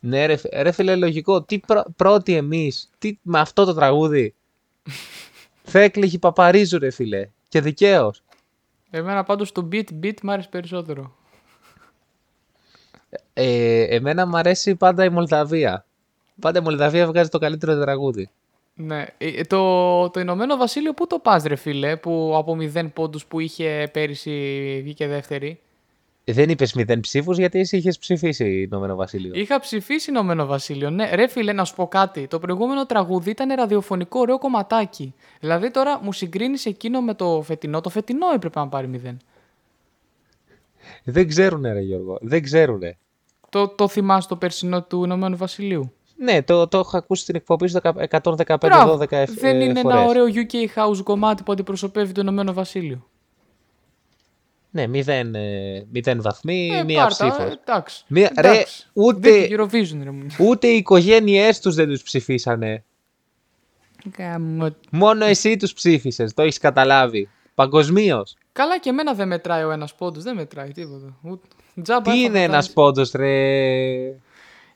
Ναι, 0.00 0.26
ρε, 0.26 0.36
φι- 0.36 0.54
ρε 0.54 0.72
φίλε, 0.72 0.96
λογικό. 0.96 1.42
Τι 1.42 1.58
πρω, 1.58 1.82
πρώτοι 1.96 2.34
εμείς, 2.34 2.90
τι, 2.98 3.18
με 3.22 3.40
αυτό 3.40 3.64
το 3.64 3.74
τραγούδι. 3.74 4.34
Θα 5.62 5.80
έκλαιγε 5.80 6.16
η 6.16 6.18
Παπαρίζου, 6.18 6.78
ρε 6.78 6.90
φίλε. 6.90 7.28
Και 7.48 7.60
δικαίως. 7.60 8.21
Εμένα 8.94 9.24
πάντως 9.24 9.52
το 9.52 9.68
beat 9.72 9.84
beat 10.02 10.20
μ' 10.22 10.30
άρεσε 10.30 10.48
περισσότερο. 10.48 11.16
Ε, 13.32 13.82
εμένα 13.96 14.26
μου 14.26 14.36
αρέσει 14.36 14.74
πάντα 14.74 15.04
η 15.04 15.08
Μολδαβία. 15.08 15.84
Πάντα 16.40 16.58
η 16.58 16.62
Μολδαβία 16.62 17.06
βγάζει 17.06 17.28
το 17.28 17.38
καλύτερο 17.38 17.80
τραγούδι. 17.80 18.30
Ναι. 18.74 19.06
Ε, 19.18 19.42
Το, 19.42 20.10
το 20.10 20.20
Ηνωμένο 20.20 20.56
Βασίλειο 20.56 20.94
πού 20.94 21.06
το 21.06 21.18
πας 21.18 21.42
ρε 21.42 21.56
φίλε, 21.56 21.96
που 21.96 22.32
από 22.36 22.56
0 22.74 22.92
πόντους 22.92 23.26
που 23.26 23.40
είχε 23.40 23.88
πέρυσι 23.92 24.80
βγήκε 24.82 25.06
δεύτερη; 25.06 25.60
Ε, 26.24 26.32
Δεν 26.32 26.48
είπες 26.50 26.72
μηδέν 26.72 27.00
ψήφους 27.00 27.38
γιατί 27.38 27.58
εσύ 27.58 27.76
είχες 27.76 27.98
ψηφίσει 27.98 28.60
Ηνωμένο 28.62 28.94
Βασίλειο. 28.94 29.32
Είχα 29.34 29.60
ψηφίσει 29.60 30.10
Ηνωμένο 30.10 30.46
Βασίλειο. 30.46 30.90
Ναι, 30.90 31.10
ρε 31.14 31.26
φίλε, 31.28 31.52
να 31.52 31.64
σου 31.64 31.74
πω 31.74 31.86
κάτι. 31.88 32.26
Το 32.26 32.38
προηγούμενο 32.38 32.86
τραγούδι 32.86 33.30
ήταν 33.30 33.54
ραδιοφωνικό 33.54 34.20
ωραίο 34.20 34.38
κομματάκι. 34.38 35.14
Δηλαδή 35.40 35.70
τώρα 35.70 36.00
μου 36.02 36.12
συγκρίνεις 36.12 36.66
εκείνο 36.66 37.00
με 37.00 37.14
το 37.14 37.42
φετινό. 37.44 37.80
Το 37.80 37.88
φετινό 37.90 38.26
έπρεπε 38.34 38.58
να 38.58 38.68
πάρει 38.68 39.00
0. 39.04 39.16
Δεν 41.04 41.28
ξέρουνε, 41.28 41.72
ρε 41.72 41.80
Γιώργο. 41.80 42.18
Δεν 42.20 42.42
ξέρουνε. 42.42 42.96
Το, 43.48 43.68
το 43.68 43.88
θυμάσαι 43.88 44.28
το 44.28 44.36
περσινό 44.36 44.82
του 44.82 45.04
Ηνωμένου 45.04 45.36
Βασιλείου; 45.36 45.92
Ναι, 46.16 46.42
το, 46.42 46.68
το 46.68 46.78
έχω 46.78 46.96
ακούσει 46.96 47.22
στην 47.22 47.34
εκπομπή 47.34 47.68
στο 47.68 47.80
115-12 48.10 48.56
Μπράβο. 48.60 49.06
ε, 49.10 49.24
Δεν 49.24 49.60
είναι 49.60 49.80
φορές. 49.80 49.96
ένα 49.98 50.04
ωραίο 50.08 50.24
UK 50.26 50.78
house 50.78 51.02
κομμάτι 51.02 51.42
που 51.42 51.52
αντιπροσωπεύει 51.52 52.12
το 52.12 52.20
Ηνωμένο 52.20 52.52
Βασίλειο. 52.52 53.06
Ναι, 54.74 54.86
μηδέν, 54.86 55.34
ε, 55.34 55.86
μηδέν 55.92 56.22
βαθμοί, 56.22 56.70
Ε, 56.74 56.84
μία 56.84 57.00
πάρτα, 57.02 57.28
ψήφος. 57.28 57.52
ε, 57.52 57.60
Εντάξει. 57.64 58.04
Μία- 58.08 58.32
ρε, 58.40 58.48
Εντάξει. 58.48 58.86
ούτε- 58.92 59.30
Δείτε 59.30 59.54
Eurovision, 59.62 60.00
ρε 60.04 60.10
μου. 60.10 60.26
Ούτε 60.38 60.66
οι 60.66 60.76
οικογένειές 60.76 61.60
τους 61.60 61.74
δεν 61.74 61.88
τους 61.88 62.02
ψηφίσανε. 62.02 62.84
Γάμο. 64.18 64.74
Μόνο 64.90 65.24
εσύ 65.24 65.56
τους 65.56 65.72
ψήφισες. 65.72 66.34
Το 66.34 66.42
έχεις 66.42 66.58
καταλάβει. 66.58 67.28
Παγκοσμίως. 67.54 68.36
Καλά 68.52 68.78
και 68.78 68.88
εμένα 68.88 69.14
δεν 69.14 69.28
μετράει 69.28 69.62
ο 69.62 69.70
ένας 69.70 69.94
πόντος, 69.94 70.22
δεν 70.22 70.34
μετράει 70.34 70.70
τίποτα. 70.70 71.16
Ούτε... 71.22 71.46
Τζάμπα 71.82 72.02
Τι 72.02 72.10
έφαγα 72.10 72.24
είναι 72.26 72.46
τα- 72.48 72.56
ένα 72.56 72.66
πόντος, 72.74 73.10
ρε; 73.10 73.28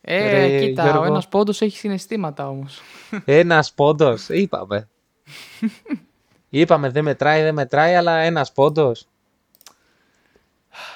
Ε, 0.00 0.30
ρε, 0.30 0.58
κοίτα, 0.58 0.82
Γιώργο. 0.82 1.00
ο 1.02 1.04
ένας 1.04 1.28
πόντος 1.28 1.60
έχει 1.60 1.76
συναισθήματα 1.76 2.48
όμως. 2.48 2.80
Ένας 3.24 3.72
πόντος. 3.72 4.28
Είπαμε. 4.28 4.88
Είπαμε 6.50 6.90
δεν 6.90 7.04
μετράει, 7.04 7.42
δεν 7.42 7.54
μετράει, 7.54 7.94
αλλά 7.94 8.16
ένας 8.16 8.52
πόντος. 8.52 9.06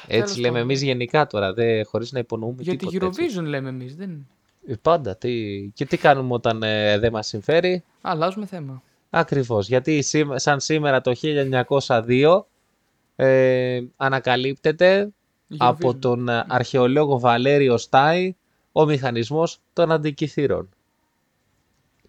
Έτσι 0.07 0.21
Τέλος 0.23 0.37
λέμε 0.37 0.49
πάντων. 0.49 0.63
εμείς 0.63 0.83
γενικά 0.83 1.27
τώρα, 1.27 1.53
δε, 1.53 1.83
χωρίς 1.85 2.13
να 2.13 2.19
υπονοούμε 2.19 2.63
Για 2.63 2.77
τη 2.77 2.87
τίποτα. 2.87 3.07
έτσι. 3.07 3.39
Eurovision 3.39 3.45
λέμε 3.45 3.69
εμείς. 3.69 3.95
Δεν... 3.97 4.27
Ε, 4.67 4.75
Πάντα. 4.83 5.17
Τι... 5.17 5.61
Και 5.75 5.85
τι 5.87 5.97
κάνουμε 5.97 6.35
όταν 6.35 6.63
ε, 6.63 6.99
δεν 6.99 7.13
μας 7.13 7.27
συμφέρει; 7.27 7.85
Αλλάζουμε 8.01 8.47
θέμα. 8.47 8.83
Ακριβώς. 9.11 9.69
Γιατί 9.69 10.03
σήμ- 10.03 10.39
σαν 10.39 10.61
σήμερα 10.61 11.01
το 11.01 11.13
1902 11.79 12.43
ε, 13.17 13.81
ανακαλύπτεται 13.97 15.09
από 15.57 15.89
Eurovision. 15.89 16.01
τον 16.01 16.29
ε, 16.29 16.45
αρχαιολόγο 16.49 17.19
Βαλέριο 17.19 17.77
Στάι 17.79 18.35
ο 18.73 18.85
μηχανισμός 18.85 19.59
των 19.73 19.93
αντικειθήρων. 19.93 20.69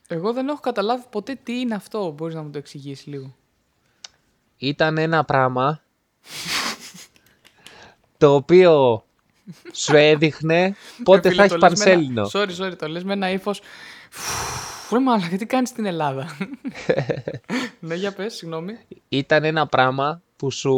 Εγώ 0.08 0.34
δεν 0.34 0.48
έχω 0.48 0.60
καταλάβει 0.60 1.04
ποτέ 1.10 1.40
τι 1.44 1.60
είναι 1.60 1.76
αυτό. 1.76 2.12
Μπορείς 2.12 2.36
να 2.36 2.42
μου 2.44 2.50
το 2.50 2.58
εξηγήσεις 2.58 3.06
λίγο. 3.06 3.36
Ήταν 4.58 4.98
ένα 4.98 5.24
πράγμα 5.26 5.82
το 8.22 8.36
οποίο 8.36 9.04
σου 9.74 9.96
έδειχνε 9.96 10.76
πότε 11.04 11.30
Ε, 11.30 11.32
θα 11.34 11.44
φίλε, 11.44 11.44
έχει 11.44 11.60
το 11.60 11.68
λες 11.68 11.80
με 11.86 11.92
ένα- 11.92 12.02
πανσέλινο. 12.02 12.30
Sorry, 12.34 12.72
sorry, 12.72 12.78
το 12.78 12.88
λες 12.88 13.04
με 13.04 13.14
ένα 13.14 13.30
ύφος. 13.32 13.62
Ρε 14.92 15.00
μάλλον, 15.00 15.38
τι 15.38 15.46
κάνεις 15.46 15.70
στην 15.70 15.86
Ελλάδα; 15.86 16.38
ναι, 17.80 17.96
για 17.96 18.14
πες, 18.14 18.34
συγγνώμη. 18.34 18.78
Ήταν 19.10 19.44
ένα 19.44 19.68
πράγμα 19.68 20.22
που 20.36 20.52
σου, 20.52 20.76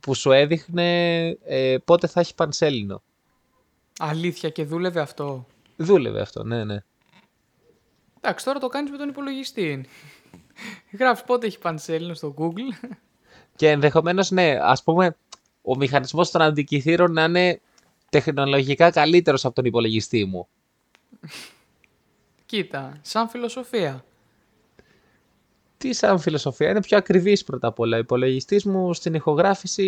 που 0.00 0.14
σου 0.14 0.32
έδειχνε 0.32 1.18
ε, 1.44 1.76
πότε 1.84 2.06
θα 2.06 2.20
έχει 2.20 2.34
πανσέλινο. 2.34 3.02
Αλήθεια 3.98 4.48
και 4.50 4.64
δούλευε 4.64 5.00
αυτό. 5.00 5.46
Δούλευε 5.76 6.20
αυτό, 6.20 6.44
ναι, 6.44 6.64
ναι. 6.64 6.76
Εντάξει, 8.20 8.44
τώρα 8.44 8.58
το 8.58 8.68
κάνεις 8.68 8.90
με 8.90 8.96
τον 8.96 9.08
υπολογιστή. 9.08 9.84
Γράφεις 10.98 11.24
πότε 11.24 11.46
έχει 11.46 11.58
πανσέλινο 11.58 12.14
στο 12.14 12.34
Google. 12.38 12.88
Και 13.56 13.68
ενδεχομένως, 13.70 14.30
ναι, 14.30 14.58
ας 14.62 14.82
πούμε, 14.82 15.16
ο 15.62 15.76
μηχανισμός 15.76 16.30
των 16.30 16.42
αντικειθήρων 16.42 17.12
να 17.12 17.24
είναι 17.24 17.60
τεχνολογικά 18.10 18.90
καλύτερος 18.90 19.44
από 19.44 19.54
τον 19.54 19.64
υπολογιστή 19.64 20.24
μου. 20.24 20.48
Κοίτα, 22.46 22.98
σαν 23.02 23.28
φιλοσοφία. 23.28 24.04
Τι 25.78 25.92
σαν 25.92 26.18
φιλοσοφία, 26.18 26.70
είναι 26.70 26.80
πιο 26.80 26.96
ακριβής 26.96 27.44
πρώτα 27.44 27.68
απ' 27.68 27.78
όλα. 27.78 27.96
Ο 27.96 28.00
υπολογιστής 28.00 28.64
μου 28.64 28.94
στην 28.94 29.14
ηχογράφηση 29.14 29.84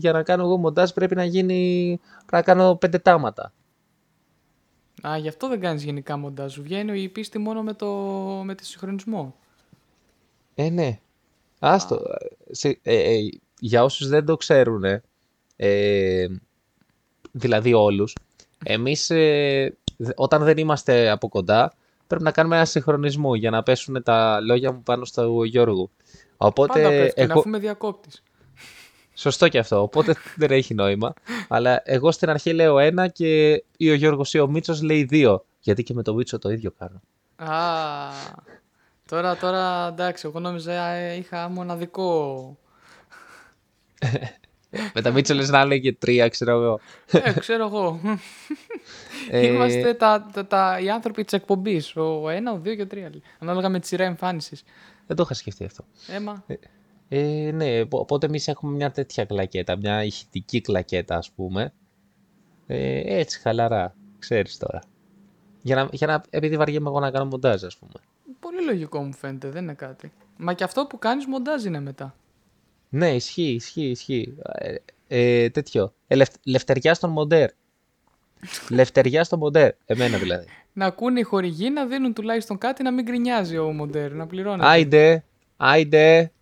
για 0.00 0.12
να 0.12 0.22
κάνω 0.22 0.42
εγώ 0.42 0.56
μοντάζ 0.56 0.90
πρέπει 0.90 1.14
να 1.14 1.24
γίνει, 1.24 2.00
πρέπει 2.26 2.30
να 2.32 2.42
κάνω 2.42 2.74
πέντε 2.76 2.98
τάματα. 2.98 3.52
Α, 5.08 5.16
γι' 5.16 5.28
αυτό 5.28 5.48
δεν 5.48 5.60
κάνεις 5.60 5.82
γενικά 5.84 6.16
μοντάζ. 6.16 6.52
Σου 6.52 6.62
βγαίνει 6.62 7.02
η 7.02 7.08
πίστη 7.08 7.38
μόνο 7.38 7.62
με 7.62 7.72
το, 7.74 7.86
με 8.44 8.54
το 8.54 8.64
συγχρονισμό. 8.64 9.36
Ε, 10.54 10.70
ναι. 10.70 11.00
Άστο. 11.58 12.00
Σε- 12.50 12.78
ε, 12.82 13.14
ε, 13.14 13.18
για 13.60 13.84
όσους 13.84 14.08
δεν 14.08 14.24
το 14.24 14.36
ξέρουν, 14.36 14.84
ε, 15.56 16.26
δηλαδή 17.32 17.72
όλους, 17.72 18.16
εμείς 18.64 19.10
ε, 19.10 19.76
δε- 19.96 20.12
όταν 20.16 20.44
δεν 20.44 20.56
είμαστε 20.56 21.10
από 21.10 21.28
κοντά 21.28 21.72
πρέπει 22.06 22.22
να 22.22 22.32
κάνουμε 22.32 22.56
ένα 22.56 22.64
συγχρονισμό 22.64 23.34
για 23.34 23.50
να 23.50 23.62
πέσουν 23.62 24.02
τα 24.02 24.40
λόγια 24.40 24.72
μου 24.72 24.82
πάνω 24.82 25.04
στο 25.04 25.44
Γιώργο. 25.44 25.90
Οπότε, 26.36 26.72
Πάντα 26.72 26.88
πέφτει, 26.88 27.22
εγώ... 27.22 27.38
αφού 27.38 27.48
με 27.48 27.58
διακόπτεις. 27.58 28.22
Σωστό 29.14 29.48
και 29.48 29.58
αυτό. 29.58 29.82
Οπότε 29.82 30.14
δεν 30.36 30.50
έχει 30.50 30.74
νόημα. 30.74 31.12
Αλλά 31.48 31.82
εγώ 31.84 32.12
στην 32.12 32.30
αρχή 32.30 32.52
λέω 32.52 32.78
ένα 32.78 33.08
και 33.08 33.64
ή 33.76 33.90
ο 33.90 33.94
Γιώργος 33.94 34.34
ή 34.34 34.38
ο 34.38 34.46
Μίτσος 34.48 34.82
λέει 34.82 35.04
δύο. 35.04 35.44
Γιατί 35.60 35.82
και 35.82 35.94
με 35.94 36.02
τον 36.02 36.14
Μίτσο 36.16 36.38
το 36.38 36.50
ίδιο 36.50 36.72
κάνω. 36.78 37.00
Α, 37.52 37.56
τώρα, 39.08 39.36
τώρα 39.36 39.86
εντάξει, 39.86 40.26
εγώ 40.26 40.40
νόμιζα 40.40 40.72
ε, 40.86 41.14
είχα 41.16 41.48
μοναδικό. 41.48 42.56
με 44.94 45.00
τα 45.02 45.10
Μίτσο 45.10 45.34
λες 45.34 45.48
να 45.50 45.60
έλεγε 45.60 45.92
τρία, 45.92 46.28
ξέρω 46.28 46.52
εγώ. 46.62 46.80
Ε, 47.10 47.32
ξέρω 47.32 47.64
εγώ. 47.66 48.00
Ε, 49.30 49.46
Είμαστε 49.46 49.94
τα, 49.94 50.28
τα, 50.32 50.46
τα, 50.46 50.78
οι 50.82 50.90
άνθρωποι 50.90 51.24
της 51.24 51.32
εκπομπής. 51.32 51.96
Ο 51.96 52.28
ένα, 52.28 52.52
ο 52.52 52.58
δύο 52.58 52.74
και 52.74 52.82
ο 52.82 52.86
τρία. 52.86 53.10
Ανάλογα 53.38 53.68
με 53.68 53.80
τη 53.80 53.86
σειρά 53.86 54.04
εμφάνισης. 54.04 54.62
Δεν 55.06 55.16
το 55.16 55.22
είχα 55.22 55.34
σκεφτεί 55.34 55.64
αυτό. 55.64 55.84
Έμα. 56.08 56.44
Ε, 57.08 57.50
ναι, 57.54 57.80
οπο- 57.80 57.98
οπότε 57.98 58.26
εμείς 58.26 58.48
έχουμε 58.48 58.72
μια 58.76 58.90
τέτοια 58.90 59.24
κλακέτα, 59.24 59.76
μια 59.76 60.04
ηχητική 60.04 60.60
κλακέτα, 60.60 61.16
ας 61.16 61.30
πούμε. 61.30 61.72
Ε, 62.66 63.18
έτσι, 63.18 63.40
χαλαρά, 63.40 63.94
ξέρεις 64.18 64.56
τώρα. 64.58 64.82
Για 65.62 65.76
να, 65.76 65.88
για 65.92 66.06
να, 66.06 66.22
επειδή 66.30 66.56
βαριέμαι 66.56 66.88
εγώ 66.88 67.00
να 67.00 67.10
κάνω 67.10 67.24
μοντάζ, 67.24 67.64
ας 67.64 67.76
πούμε. 67.76 67.92
Πολύ 68.40 68.64
λογικό 68.64 69.02
μου 69.02 69.12
φαίνεται, 69.14 69.48
δεν 69.50 69.62
είναι 69.62 69.74
κάτι. 69.74 70.12
Μα 70.36 70.52
και 70.52 70.64
αυτό 70.64 70.86
που 70.86 70.98
κάνεις 70.98 71.26
μοντάζ 71.26 71.64
είναι 71.64 71.80
μετά. 71.80 72.14
Ναι, 72.94 73.14
ισχύει, 73.14 73.50
ισχύει, 73.52 73.84
ισχύει. 73.90 74.34
Ε, 74.52 74.74
ε, 75.08 75.50
τέτοιο. 75.50 75.94
Ε, 76.06 76.14
λευ- 76.14 76.34
λευτεριά 76.46 76.94
στον 76.94 77.10
μοντέρ. 77.10 77.50
λευτεριά 78.70 79.24
στον 79.24 79.38
μοντέρ. 79.38 79.72
Εμένα 79.86 80.18
δηλαδή. 80.18 80.46
Να 80.72 80.86
ακούνε 80.86 81.20
οι 81.20 81.22
χορηγοί 81.22 81.70
να 81.70 81.86
δίνουν 81.86 82.14
τουλάχιστον 82.14 82.58
κάτι 82.58 82.82
να 82.82 82.90
μην 82.92 83.04
γκρινιάζει 83.04 83.58
ο 83.58 83.72
μοντέρ, 83.72 84.12
να 84.12 84.26
πληρώνει. 84.26 84.60
Άιντε, 84.64 85.24
άιντε. 85.56 86.32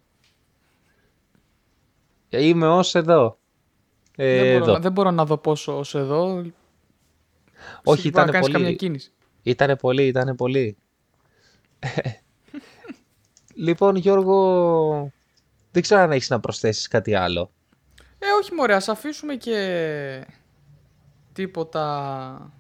Ε, 2.28 2.44
Είμαι 2.46 2.68
ως 2.68 2.94
εδώ. 2.94 3.38
Ε, 4.16 4.38
δεν, 4.38 4.52
μπορώ, 4.52 4.62
εδώ. 4.64 4.72
να- 4.72 4.78
δεν 4.78 4.92
μπορώ 4.92 5.10
να 5.10 5.24
δω 5.24 5.36
πόσο 5.36 5.78
ως 5.78 5.94
εδώ. 5.94 6.44
Όχι, 7.84 8.00
Σίγουρα 8.00 8.22
ήταν 8.22 8.30
κάνεις 8.34 8.40
πολύ. 8.40 8.52
καμιά 8.52 8.72
κίνηση. 8.76 9.12
Ήτανε 9.42 9.76
πολύ, 9.76 10.06
ήτανε 10.06 10.34
πολύ. 10.34 10.76
λοιπόν, 13.54 13.96
Γιώργο, 13.96 15.12
δεν 15.70 15.82
ξέρω 15.82 16.00
αν 16.00 16.12
έχεις 16.12 16.30
να 16.30 16.40
προσθέσεις 16.40 16.88
κάτι 16.88 17.14
άλλο. 17.14 17.50
Ε, 18.18 18.26
όχι 18.42 18.54
μωρέ, 18.54 18.74
ας 18.74 18.88
αφήσουμε 18.88 19.34
και 19.34 20.26
τίποτα 21.32 22.52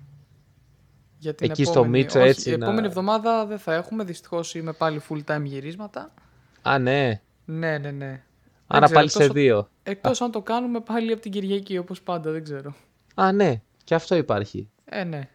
για 1.18 1.34
την 1.34 1.50
Εκεί 1.50 1.62
στο 1.64 1.72
επόμενη. 1.72 1.98
Μίτσο 1.98 2.20
όχι, 2.20 2.28
έτσι 2.28 2.50
επόμενη 2.50 2.80
να- 2.80 2.86
εβδομάδα 2.86 3.46
δεν 3.46 3.58
θα 3.58 3.74
έχουμε, 3.74 4.04
δυστυχώς 4.04 4.54
είμαι 4.54 4.72
πάλι 4.72 5.02
full 5.08 5.20
time 5.24 5.42
γυρίσματα. 5.42 6.14
Α, 6.62 6.78
ναι. 6.78 7.20
Ναι, 7.44 7.78
ναι, 7.78 7.90
ναι. 7.90 8.22
Άρα 8.66 8.80
Δεν 8.80 8.82
ξέρω, 8.82 8.94
πάλι 8.94 9.08
σε 9.10 9.18
εκτός- 9.18 9.34
δύο. 9.36 9.68
Εκτός 9.82 10.20
αν 10.20 10.30
το 10.30 10.42
κάνουμε 10.42 10.80
πάλι 10.80 11.12
από 11.12 11.20
την 11.20 11.30
Κυριακή, 11.32 11.78
όπως 11.78 12.02
πάντα, 12.02 12.30
δεν 12.30 12.44
ξέρω. 12.44 12.74
Α, 13.14 13.32
ναι. 13.32 13.62
Και 13.84 13.94
αυτό 13.94 14.14
υπάρχει. 14.16 14.68
Ε, 14.84 15.04
ναι. 15.04 15.28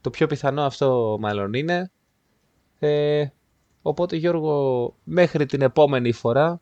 Το 0.00 0.10
πιο 0.10 0.26
πιθανό 0.26 0.62
αυτό 0.62 1.16
μάλλον 1.20 1.52
είναι. 1.52 1.90
Ε, 2.78 3.26
οπότε 3.82 4.16
Γιώργο, 4.16 4.94
μέχρι 5.04 5.46
την 5.46 5.62
επόμενη 5.62 6.12
φορά, 6.12 6.60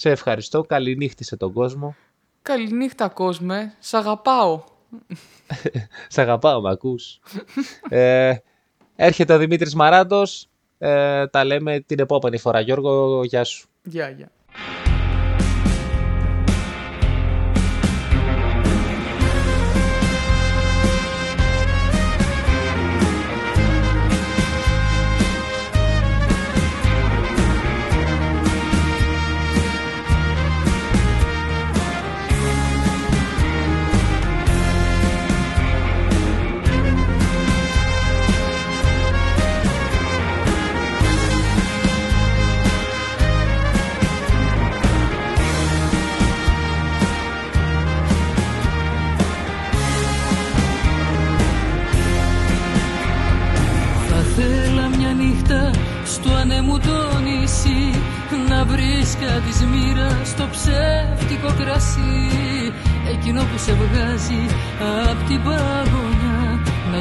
σε 0.00 0.10
ευχαριστώ. 0.10 0.62
Καληνύχτησε 0.62 1.36
τον 1.36 1.52
κόσμο. 1.52 1.94
Καληνύχτα 2.42 3.08
κόσμε, 3.08 3.74
σ' 3.78 3.94
αγαπάω. 3.94 4.62
Σ' 6.08 6.18
αγαπάω, 6.18 6.60
με 6.60 6.70
ακούς. 6.70 7.20
ε, 7.88 8.34
έρχεται 8.96 9.32
ο 9.34 9.38
Δημήτρης 9.38 9.74
Μαράντος. 9.74 10.48
Ε, 10.78 11.26
τα 11.26 11.44
λέμε 11.44 11.80
την 11.80 11.98
επόμενη 11.98 12.38
φορά. 12.38 12.60
Γιώργο, 12.60 13.24
γεια 13.24 13.44
σου. 13.44 13.68
Γεια, 13.82 14.08
γεια. 14.08 14.26
Θα 14.26 14.39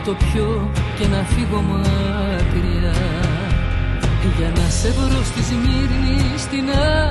το 0.09 0.15
πιω 0.15 0.71
και 0.97 1.07
να 1.07 1.21
φύγω 1.23 1.61
μακριά. 1.61 2.97
Για 4.37 4.49
να 4.57 4.69
σε 4.69 4.89
βρω 4.91 5.23
στη 5.23 5.41
Σμύρνη 5.49 6.19
στην 6.37 6.65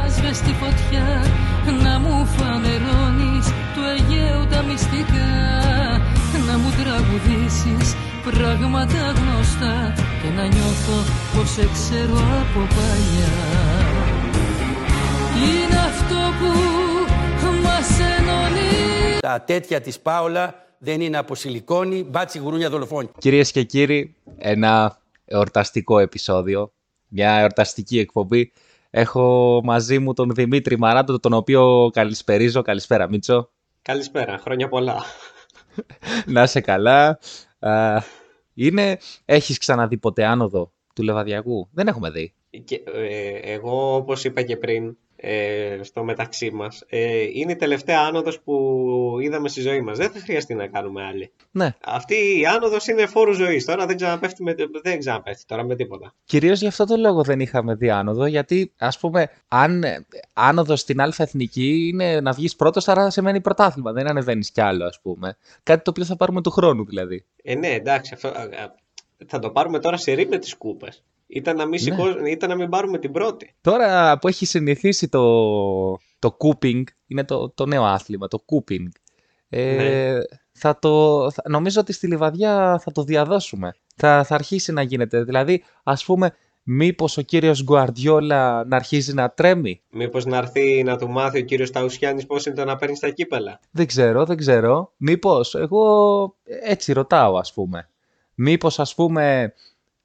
άσβεστη 0.05 0.53
φωτιά 0.61 1.09
Να 1.83 1.99
μου 1.99 2.27
φανερώνεις 2.37 3.47
του 3.75 3.83
Αιγαίου 3.93 4.47
τα 4.51 4.63
μυστικά. 4.63 5.31
Να 6.47 6.59
μου 6.59 6.71
τραγουδήσεις 6.81 7.87
πράγματα 8.25 9.03
γνωστά 9.19 9.95
Και 10.23 10.31
να 10.37 10.45
νιώθω 10.47 10.99
πως 11.35 11.51
σε 11.51 11.69
ξέρω 11.73 12.19
από 12.43 12.61
παλιά. 12.77 13.35
Είναι 15.45 15.79
αυτό 15.91 16.21
που 16.39 16.51
μας 17.63 17.89
ενώνει. 18.19 19.19
Τα 19.21 19.41
τέτοια 19.41 19.81
της 19.81 19.99
Πάολα 19.99 20.68
δεν 20.79 21.01
είναι 21.01 21.17
από 21.17 21.35
σιλικόνη, 21.35 22.03
μπάτσι 22.03 22.39
γουρούνια 22.39 22.71
δολοφόνη. 22.71 23.09
Κυρίες 23.19 23.51
και 23.53 23.63
κύριοι, 23.63 24.15
ένα 24.39 24.99
εορταστικό 25.25 25.99
επεισόδιο, 25.99 26.73
μια 27.09 27.33
εορταστική 27.33 27.99
εκπομπή. 27.99 28.53
Έχω 28.91 29.61
μαζί 29.65 29.99
μου 29.99 30.13
τον 30.13 30.31
Δημήτρη 30.35 30.79
Μαράντο, 30.79 31.19
τον 31.19 31.33
οποίο 31.33 31.91
καλησπερίζω. 31.93 32.63
Καλησπέρα 32.63 33.09
Μίτσο. 33.09 33.51
Καλησπέρα, 33.83 34.39
χρόνια 34.39 34.69
πολλά. 34.69 35.03
Να 36.27 36.43
είσαι 36.43 36.61
καλά. 36.61 37.19
Α, 37.59 38.03
είναι... 38.55 38.99
Έχεις 39.25 39.59
ξαναδεί 39.59 39.97
ποτέ 39.97 40.25
άνοδο 40.25 40.73
του 40.95 41.03
Λεβαδιακού; 41.03 41.69
Δεν 41.73 41.87
έχουμε 41.87 42.11
δει. 42.11 42.35
Και, 42.65 42.83
ε, 42.95 43.53
εγώ, 43.53 43.95
όπως 43.95 44.25
είπα 44.25 44.43
και 44.43 44.57
πριν, 44.57 44.97
ε, 45.21 45.79
στο 45.83 46.05
μεταξύ 46.05 46.51
μας, 46.51 46.85
ε, 46.89 47.23
είναι 47.33 47.53
η 47.53 47.57
τελευταία 47.57 48.01
άνοδος 48.01 48.41
που 48.41 48.55
είδαμε 49.21 49.49
στη 49.49 49.61
ζωή 49.61 49.81
μας. 49.81 49.99
Δεν 49.99 50.11
θα 50.11 50.21
χρειαστεί 50.21 50.55
να 50.55 50.67
κάνουμε 50.67 51.05
άλλη. 51.05 51.33
Ναι. 51.51 51.75
Αυτή 51.85 52.15
η 52.15 52.47
άνοδος 52.47 52.87
είναι 52.87 53.07
φόρου 53.07 53.33
ζωής. 53.33 53.65
Τώρα 53.65 53.87
δεν 53.87 53.97
ξαναπέφτει, 53.97 54.43
με, 54.43 54.55
δεν 54.83 54.99
ξαναπέφτει 54.99 55.45
τώρα 55.47 55.65
με 55.65 55.77
τίποτα. 55.77 56.15
Κυρίως 56.25 56.61
γι' 56.61 56.67
αυτό 56.67 56.85
το 56.85 56.97
λόγο 56.97 57.23
δεν 57.23 57.41
είχαμε 57.41 57.75
δει 57.75 57.91
άνοδο, 57.91 58.27
γιατί 58.27 58.73
ας 58.79 58.99
πούμε, 58.99 59.31
αν 59.49 59.83
ε, 59.83 60.07
άνοδος 60.33 60.81
στην 60.81 61.01
Α 61.01 61.13
εθνική 61.17 61.89
είναι 61.93 62.21
να 62.21 62.33
βγεις 62.33 62.57
πρώτος, 62.57 62.89
άρα 62.89 63.11
σημαίνει 63.11 63.41
πρωτάθλημα. 63.41 63.93
Δεν 63.93 64.07
ανεβαίνεις 64.07 64.51
κι 64.51 64.61
άλλο, 64.61 64.85
ας 64.85 65.01
πούμε. 65.01 65.37
Κάτι 65.63 65.83
το 65.83 65.91
οποίο 65.91 66.05
θα 66.05 66.17
πάρουμε 66.17 66.43
του 66.43 66.51
χρόνου 66.51 66.85
δηλαδή. 66.85 67.25
Ε, 67.43 67.55
ναι, 67.55 67.69
εντάξει, 67.69 68.15
αυτό, 68.15 68.29
α, 68.29 68.41
α, 68.41 68.75
θα 69.27 69.39
το 69.39 69.51
πάρουμε 69.51 69.79
τώρα 69.79 69.97
σε 69.97 70.13
ρί 70.13 70.27
με 70.27 70.39
τις 70.39 70.57
κούπες. 70.57 71.03
Ήταν 71.31 71.57
να, 71.57 71.63
μην 71.67 71.71
Ναι. 71.71 71.79
σηκώ- 71.79 72.27
ήταν 72.27 72.49
να 72.49 72.55
μην 72.57 72.69
πάρουμε 72.69 72.99
την 72.99 73.13
πρώτη. 73.13 73.55
Τώρα 73.61 74.19
που 74.19 74.29
έχει 74.29 74.47
συνηθίσει 74.47 75.09
το, 75.09 75.23
το 76.19 76.37
cooping, 76.39 76.83
είναι 77.07 77.25
το, 77.25 77.51
το 77.51 77.67
νέο 77.67 77.85
άθλημα, 77.85 78.29
το 78.29 78.45
cooping. 78.47 78.87
Ε, 79.49 79.75
Ναι. 79.77 80.19
θα 80.53 80.79
το, 80.79 81.31
θα- 81.31 81.43
νομίζω 81.49 81.81
ότι 81.81 81.93
στη 81.93 82.07
Λιβαδιά 82.07 82.81
θα 82.85 82.93
το 82.93 83.03
διαδώσουμε. 83.03 83.75
Θα, 83.97 84.25
θα 84.25 84.35
αρχίσει 84.35 84.73
να 84.73 84.83
γίνεται. 84.83 85.23
Δηλαδή, 85.25 85.63
ας 85.83 86.05
πούμε, 86.05 86.35
μήπως 86.63 87.17
ο 87.17 87.23
κύριος 87.23 87.63
Γκουαρδιόλα 87.63 88.65
να 88.65 88.77
αρχίζει 88.77 89.15
να 89.15 89.31
τρέμει; 89.31 89.81
Μήπως 89.91 90.25
να 90.25 90.37
έρθει 90.37 90.83
να 90.83 90.97
του 90.97 91.09
μάθει 91.11 91.39
ο 91.39 91.43
κύριος 91.45 91.71
Ταουσιάνης 91.71 92.27
πώς 92.27 92.47
είναι 92.47 92.55
το 92.55 92.65
να 92.65 92.77
παίρνεις 92.77 92.99
τα 93.01 93.09
κύπελα; 93.09 93.61
Δεν 93.71 93.87
ξέρω, 93.87 94.25
δεν 94.25 94.37
ξέρω. 94.37 94.93
Μήπως, 94.97 95.55
εγώ 95.55 96.35
έτσι 96.63 96.93
ρωτάω 96.93 97.37
ας 97.37 97.53
πούμε. 97.53 97.89
Μήπως 98.35 98.79
ας 98.79 98.95
πούμε 98.95 99.53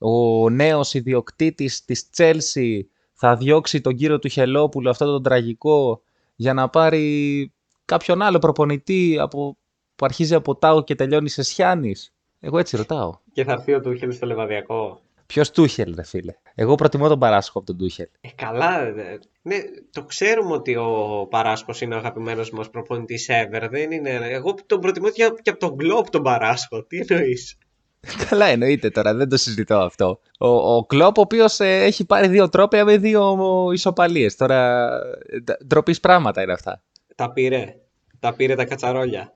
ο 0.06 0.50
νέος 0.50 0.94
ιδιοκτήτης 0.94 1.86
της 1.86 2.10
Τσέλσι 2.10 2.90
θα 3.14 3.36
διώξει 3.36 3.82
τον 3.82 3.96
κύριο 3.96 4.20
του 4.20 4.28
Χελόπουλο, 4.28 4.90
αυτό 4.90 5.06
τον 5.06 5.24
τραγικό, 5.24 6.02
για 6.36 6.54
να 6.54 6.70
πάρει 6.70 7.54
κάποιον 7.86 8.22
άλλο 8.22 8.40
προπονητή 8.40 9.18
από, 9.20 9.58
που 9.96 10.06
αρχίζει 10.06 10.36
από 10.36 10.56
Τάο 10.56 10.84
και 10.84 10.96
τελειώνει 10.96 11.30
σε 11.30 11.44
Σιάννης. 11.44 12.14
Εγώ 12.40 12.58
έτσι 12.58 12.78
ρωτάω. 12.78 13.18
Και 13.34 13.44
θα 13.44 13.52
έρθει 13.52 13.74
ο 13.74 13.82
Τούχελ 13.82 14.12
στο 14.12 14.26
Λεβαδιακό. 14.26 15.02
Ποιος 15.26 15.52
Τούχελ, 15.52 15.96
ρε 15.96 16.04
φίλε; 16.04 16.34
Εγώ 16.56 16.76
προτιμώ 16.76 17.08
τον 17.08 17.20
Παράσκο 17.20 17.58
από 17.58 17.68
τον 17.68 17.78
Τούχελ. 17.78 18.08
Ε, 18.22 18.30
καλά, 18.36 18.82
ε, 18.82 19.20
ναι, 19.42 19.56
το 19.92 20.04
ξέρουμε 20.04 20.54
ότι 20.54 20.76
ο 20.76 21.28
Παράσκος 21.30 21.82
είναι 21.82 21.96
ο 21.96 21.98
αγαπημένος 21.98 22.52
μας 22.52 22.70
προπονητής 22.70 23.30
ever, 23.32 23.68
δεν 23.70 23.92
είναι, 23.92 24.10
εγώ 24.10 24.56
τον 24.66 24.80
προτιμώ 24.80 25.10
και, 25.10 25.34
και 25.42 25.50
από 25.50 25.60
τον 25.60 25.78
Κλόπ 25.78 26.10
τον 26.10 26.22
Παράσκο, 26.22 26.84
τι 26.84 27.06
εννοείς; 27.08 27.58
Καλά, 28.30 28.46
εννοείται 28.46 28.90
τώρα, 28.90 29.14
δεν 29.14 29.30
το 29.30 29.38
συζητώ 29.38 29.78
αυτό. 29.78 30.20
Ο, 30.40 30.48
ο 30.48 30.86
Κλόπ, 30.86 31.18
ο 31.18 31.22
οποίος 31.22 31.60
έχει 31.60 32.06
πάρει 32.06 32.28
δύο 32.28 32.50
τρόπια 32.50 32.86
με 32.86 32.98
δύο 32.98 33.38
ισοπαλίες. 33.74 34.36
Τώρα, 34.36 34.90
ε, 35.26 35.66
ντροπής 35.66 36.00
πράγματα 36.00 36.42
είναι 36.42 36.54
αυτά. 36.54 36.82
Τα 37.16 37.32
πήρε. 37.32 37.76
Τα 38.20 38.34
πήρε 38.34 38.56
τα 38.56 38.66
κατσαρόλια. 38.66 39.34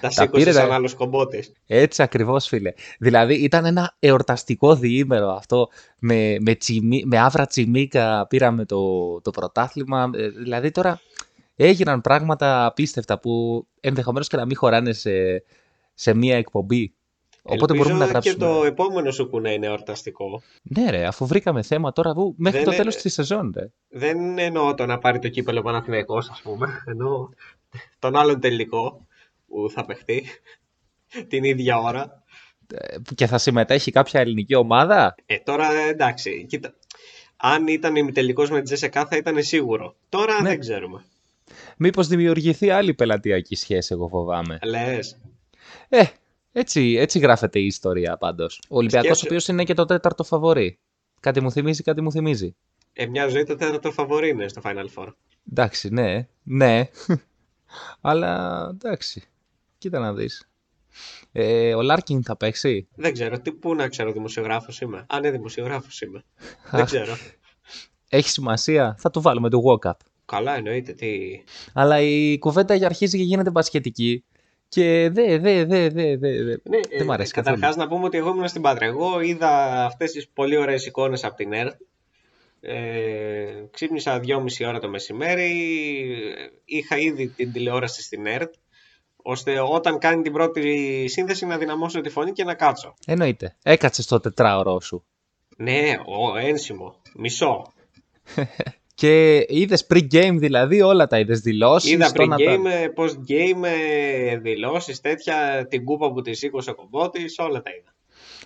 Τα 0.00 0.10
σήκωσε 0.10 0.52
σαν 0.52 0.72
άλλος 0.72 0.94
κομπότης. 0.94 1.52
Έτσι 1.66 2.02
ακριβώς, 2.02 2.46
φίλε. 2.46 2.72
Δηλαδή 2.98 3.34
ήταν 3.34 3.64
ένα 3.64 3.96
εορταστικό 3.98 4.74
διήμερο 4.74 5.28
αυτό. 5.28 5.68
Με, 5.98 6.36
με, 6.40 6.54
τσιμί, 6.54 7.02
με 7.06 7.18
άβρα 7.18 7.46
τσιμίκα 7.46 8.26
πήραμε 8.26 8.64
το, 8.64 9.20
το 9.20 9.30
πρωτάθλημα. 9.30 10.10
Ε, 10.14 10.28
δηλαδή 10.28 10.70
τώρα 10.70 11.00
έγιναν 11.56 12.00
πράγματα 12.00 12.66
απίστευτα 12.66 13.18
που 13.18 13.66
ενδεχομένως 13.80 14.28
και 14.28 14.36
να 14.36 14.46
μην 14.46 14.56
χωράνε 14.56 14.92
σε, 14.92 15.10
σε 15.94 16.14
μία 16.14 16.36
εκπομπή. 16.36 16.94
Οπότε 17.42 17.74
μπορούμε 17.74 17.98
να 17.98 18.04
γράψουμε. 18.04 18.34
και 18.34 18.40
το 18.40 18.64
επόμενο 18.64 19.10
σου 19.10 19.28
που 19.28 19.40
να 19.40 19.52
είναι 19.52 19.66
εορταστικό. 19.66 20.42
Ναι, 20.62 20.90
ρε, 20.90 21.06
αφού 21.06 21.26
βρήκαμε 21.26 21.62
θέμα 21.62 21.92
τώρα 21.92 22.12
που 22.12 22.34
μέχρι 22.38 22.64
το 22.64 22.70
τέλος 22.70 22.96
της 22.96 23.12
σεζόν. 23.12 23.52
Ρε. 23.56 23.70
Δεν 23.88 24.38
εννοώ 24.38 24.74
το 24.74 24.86
να 24.86 24.98
πάρει 24.98 25.18
το 25.18 25.28
κύπελο 25.28 25.62
Παναθηναϊκός, 25.62 26.28
ας 26.30 26.40
πούμε. 26.42 26.82
Εννοώ 26.86 27.28
τον 27.98 28.16
άλλον 28.16 28.40
τελικό 28.40 29.06
που 29.46 29.70
θα 29.70 29.84
παιχτεί 29.84 30.24
την 31.28 31.44
ίδια 31.44 31.78
ώρα. 31.78 32.22
Ε, 32.74 32.96
και 33.14 33.26
θα 33.26 33.38
συμμετέχει 33.38 33.90
κάποια 33.90 34.20
ελληνική 34.20 34.54
ομάδα; 34.54 35.14
Ε, 35.26 35.38
τώρα 35.38 35.72
εντάξει. 35.72 36.46
Κοίτα, 36.48 36.74
αν 37.36 37.66
ήταν 37.66 37.96
ημιτελικό 37.96 38.42
με 38.50 38.56
τη 38.56 38.62
Τζεσεκά 38.62 39.06
θα 39.06 39.16
ήταν 39.16 39.42
σίγουρο. 39.42 39.94
Τώρα 40.08 40.42
ναι. 40.42 40.48
δεν 40.48 40.58
ξέρουμε. 40.58 41.04
Μήπως 41.76 42.06
δημιουργηθεί 42.06 42.70
άλλη 42.70 42.94
πελατειακή 42.94 43.54
σχέση, 43.54 43.92
εγώ 43.92 44.08
φοβάμαι. 44.08 44.58
Λες. 44.64 45.18
Ε, 45.88 46.04
έτσι, 46.52 46.94
έτσι 46.98 47.18
γράφεται 47.18 47.58
η 47.58 47.66
ιστορία 47.66 48.16
πάντως. 48.16 48.60
Ο 48.68 48.76
Ολυμπιακός 48.76 49.22
ο 49.22 49.26
οποίος 49.26 49.48
είναι 49.48 49.64
και 49.64 49.74
το 49.74 49.84
τέταρτο 49.84 50.24
φαβορή. 50.24 50.78
Κάτι 51.20 51.40
μου 51.40 51.52
θυμίζει, 51.52 51.82
κάτι 51.82 52.00
μου 52.00 52.12
θυμίζει. 52.12 52.56
Ε, 52.92 53.06
μια 53.06 53.28
ζωή 53.28 53.44
το 53.44 53.56
τέταρτο 53.56 53.92
φαβορή 53.92 54.28
είναι 54.28 54.48
στο 54.48 54.60
Final 54.64 54.86
Four. 54.94 55.08
Εντάξει, 55.50 55.88
ναι, 55.88 56.28
ναι. 56.42 56.88
Αλλά 58.00 58.66
εντάξει. 58.72 59.22
Κοίτα 59.78 59.98
να 59.98 60.14
δεις. 60.14 60.48
Ε, 61.32 61.74
ο 61.74 61.82
Λάρκιν 61.82 62.22
θα 62.22 62.36
παίξει; 62.36 62.88
Δεν 62.94 63.12
ξέρω. 63.12 63.40
Τι, 63.40 63.52
πού 63.52 63.74
να 63.74 63.88
ξέρω 63.88 64.12
δημοσιογράφος 64.12 64.80
είμαι. 64.80 65.04
Αν 65.08 65.18
είναι 65.18 65.30
δημοσιογράφος 65.30 66.00
είμαι. 66.00 66.24
Δεν 66.72 66.84
ξέρω. 66.84 67.16
Έχει 68.08 68.28
σημασία; 68.28 68.96
Θα 68.98 69.10
το 69.10 69.20
βάλουμε 69.20 69.48
το 69.48 69.62
walk-up. 69.64 69.96
Καλά 70.24 70.56
εννοείται. 70.56 70.92
Τι... 70.92 71.08
Αλλά 71.72 72.00
η 72.00 72.38
κουβέντα 72.38 72.74
για 72.74 72.86
αρχίζει 72.86 73.16
και 73.18 73.22
γίνεται 73.22 73.50
μπασχετική. 73.50 74.24
Και 74.70 75.10
δε, 75.12 75.38
δε, 75.38 75.64
δε, 75.64 75.88
δε, 75.88 76.16
δε, 76.16 76.34
ναι, 76.62 76.80
δεν 76.96 77.06
μ' 77.06 77.10
αρέσει 77.12 77.32
Καταρχάς 77.32 77.76
να 77.76 77.88
πούμε 77.88 78.04
ότι 78.04 78.16
εγώ 78.16 78.28
ήμουν 78.28 78.48
στην 78.48 78.62
Πάτρα. 78.62 78.86
Εγώ 78.86 79.20
είδα 79.20 79.84
αυτές 79.84 80.12
τις 80.12 80.28
πολύ 80.28 80.56
ωραίες 80.56 80.86
εικόνες 80.86 81.24
από 81.24 81.36
την 81.36 81.52
ΕΡΤ. 81.52 81.80
Ε, 82.60 82.74
ξύπνησα 83.70 84.18
δυόμιση 84.18 84.64
ώρα 84.64 84.78
το 84.78 84.88
μεσημέρι. 84.88 85.50
Είχα 86.64 86.96
ήδη 86.96 87.28
την 87.28 87.52
τηλεόραση 87.52 88.02
στην 88.02 88.26
ΕΡΤ 88.26 88.54
ώστε 89.16 89.60
όταν 89.60 89.98
κάνει 89.98 90.22
την 90.22 90.32
πρώτη 90.32 91.04
σύνθεση 91.08 91.46
να 91.46 91.58
δυναμώσω 91.58 92.00
τη 92.00 92.08
φωνή 92.08 92.32
και 92.32 92.44
να 92.44 92.54
κάτσω. 92.54 92.94
Εννοείται. 93.06 93.56
Έκατσε 93.62 94.06
το 94.06 94.20
τετράωρό 94.20 94.80
σου. 94.80 95.04
Ναι, 95.56 95.96
ο, 96.06 96.36
ένσημο. 96.36 96.94
Μισό. 97.14 97.72
και 99.00 99.44
είδες 99.48 99.86
pre-game 99.94 100.36
δηλαδή 100.38 100.82
όλα 100.82 101.06
τα 101.06 101.18
είδες 101.18 101.40
δηλώσεις. 101.40 101.90
Είδα 101.90 102.10
pre-game, 102.14 102.36
τα... 102.36 102.92
post-game, 102.96 103.66
δηλώσεις 104.40 105.00
τέτοια, 105.00 105.66
την 105.68 105.84
κούπα 105.84 106.12
που 106.12 106.22
τη 106.22 106.34
σήκωσε 106.34 106.70
ο 106.70 106.74
κομπότη, 106.74 107.24
όλα 107.38 107.62
τα 107.62 107.70
είδα. 107.70 107.94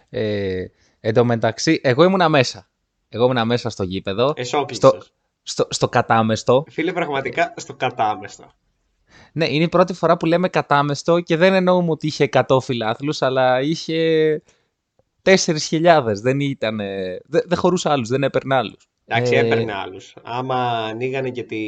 Ε, 0.08 0.66
εν 1.00 1.14
τω 1.14 1.24
μεταξύ, 1.24 1.80
εγώ 1.82 2.04
ήμουνα 2.04 2.28
μέσα. 2.28 2.68
Εγώ 3.08 3.24
ήμουνα 3.24 3.44
μέσα 3.44 3.70
στο 3.70 3.82
γήπεδο. 3.82 4.34
Στο, 4.40 4.98
στο, 5.42 5.66
στο 5.70 5.88
κατάμεστο. 5.88 6.64
Φίλε, 6.70 6.92
πραγματικά 6.92 7.54
στο 7.56 7.74
κατάμεστο. 7.74 8.52
Ναι, 9.32 9.46
είναι 9.48 9.64
η 9.64 9.68
πρώτη 9.68 9.92
φορά 9.92 10.16
που 10.16 10.26
λέμε 10.26 10.48
κατάμεστο 10.48 11.20
και 11.20 11.36
δεν 11.36 11.54
εννοούμε 11.54 11.90
ότι 11.90 12.06
είχε 12.06 12.28
100 12.32 12.58
φιλάθλους, 12.60 13.22
αλλά 13.22 13.60
είχε 13.60 14.42
4.000. 15.22 16.02
Δεν 16.22 16.40
ήταν. 16.40 16.76
Δεν, 17.24 17.42
δεν 17.44 17.58
χωρούσε 17.58 17.88
άλλους, 17.88 18.08
δεν 18.08 18.22
έπαιρνε 18.22 18.54
άλλους. 18.54 18.88
Εντάξει, 19.06 19.34
ε... 19.34 19.38
έπαιρνε 19.38 19.72
άλλους. 19.72 20.16
Άμα 20.22 20.84
ανοίγανε 20.84 21.30
και, 21.30 21.42
τη, 21.42 21.62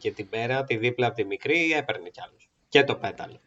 και 0.00 0.10
την 0.10 0.28
πέρα, 0.28 0.64
τη 0.64 0.76
δίπλα 0.76 1.06
από 1.06 1.16
τη 1.16 1.24
μικρή, 1.24 1.72
έπαιρνε 1.72 2.08
κι 2.08 2.20
άλλους. 2.26 2.48
Και 2.68 2.84
το 2.84 2.94
πέταλο. 2.94 3.40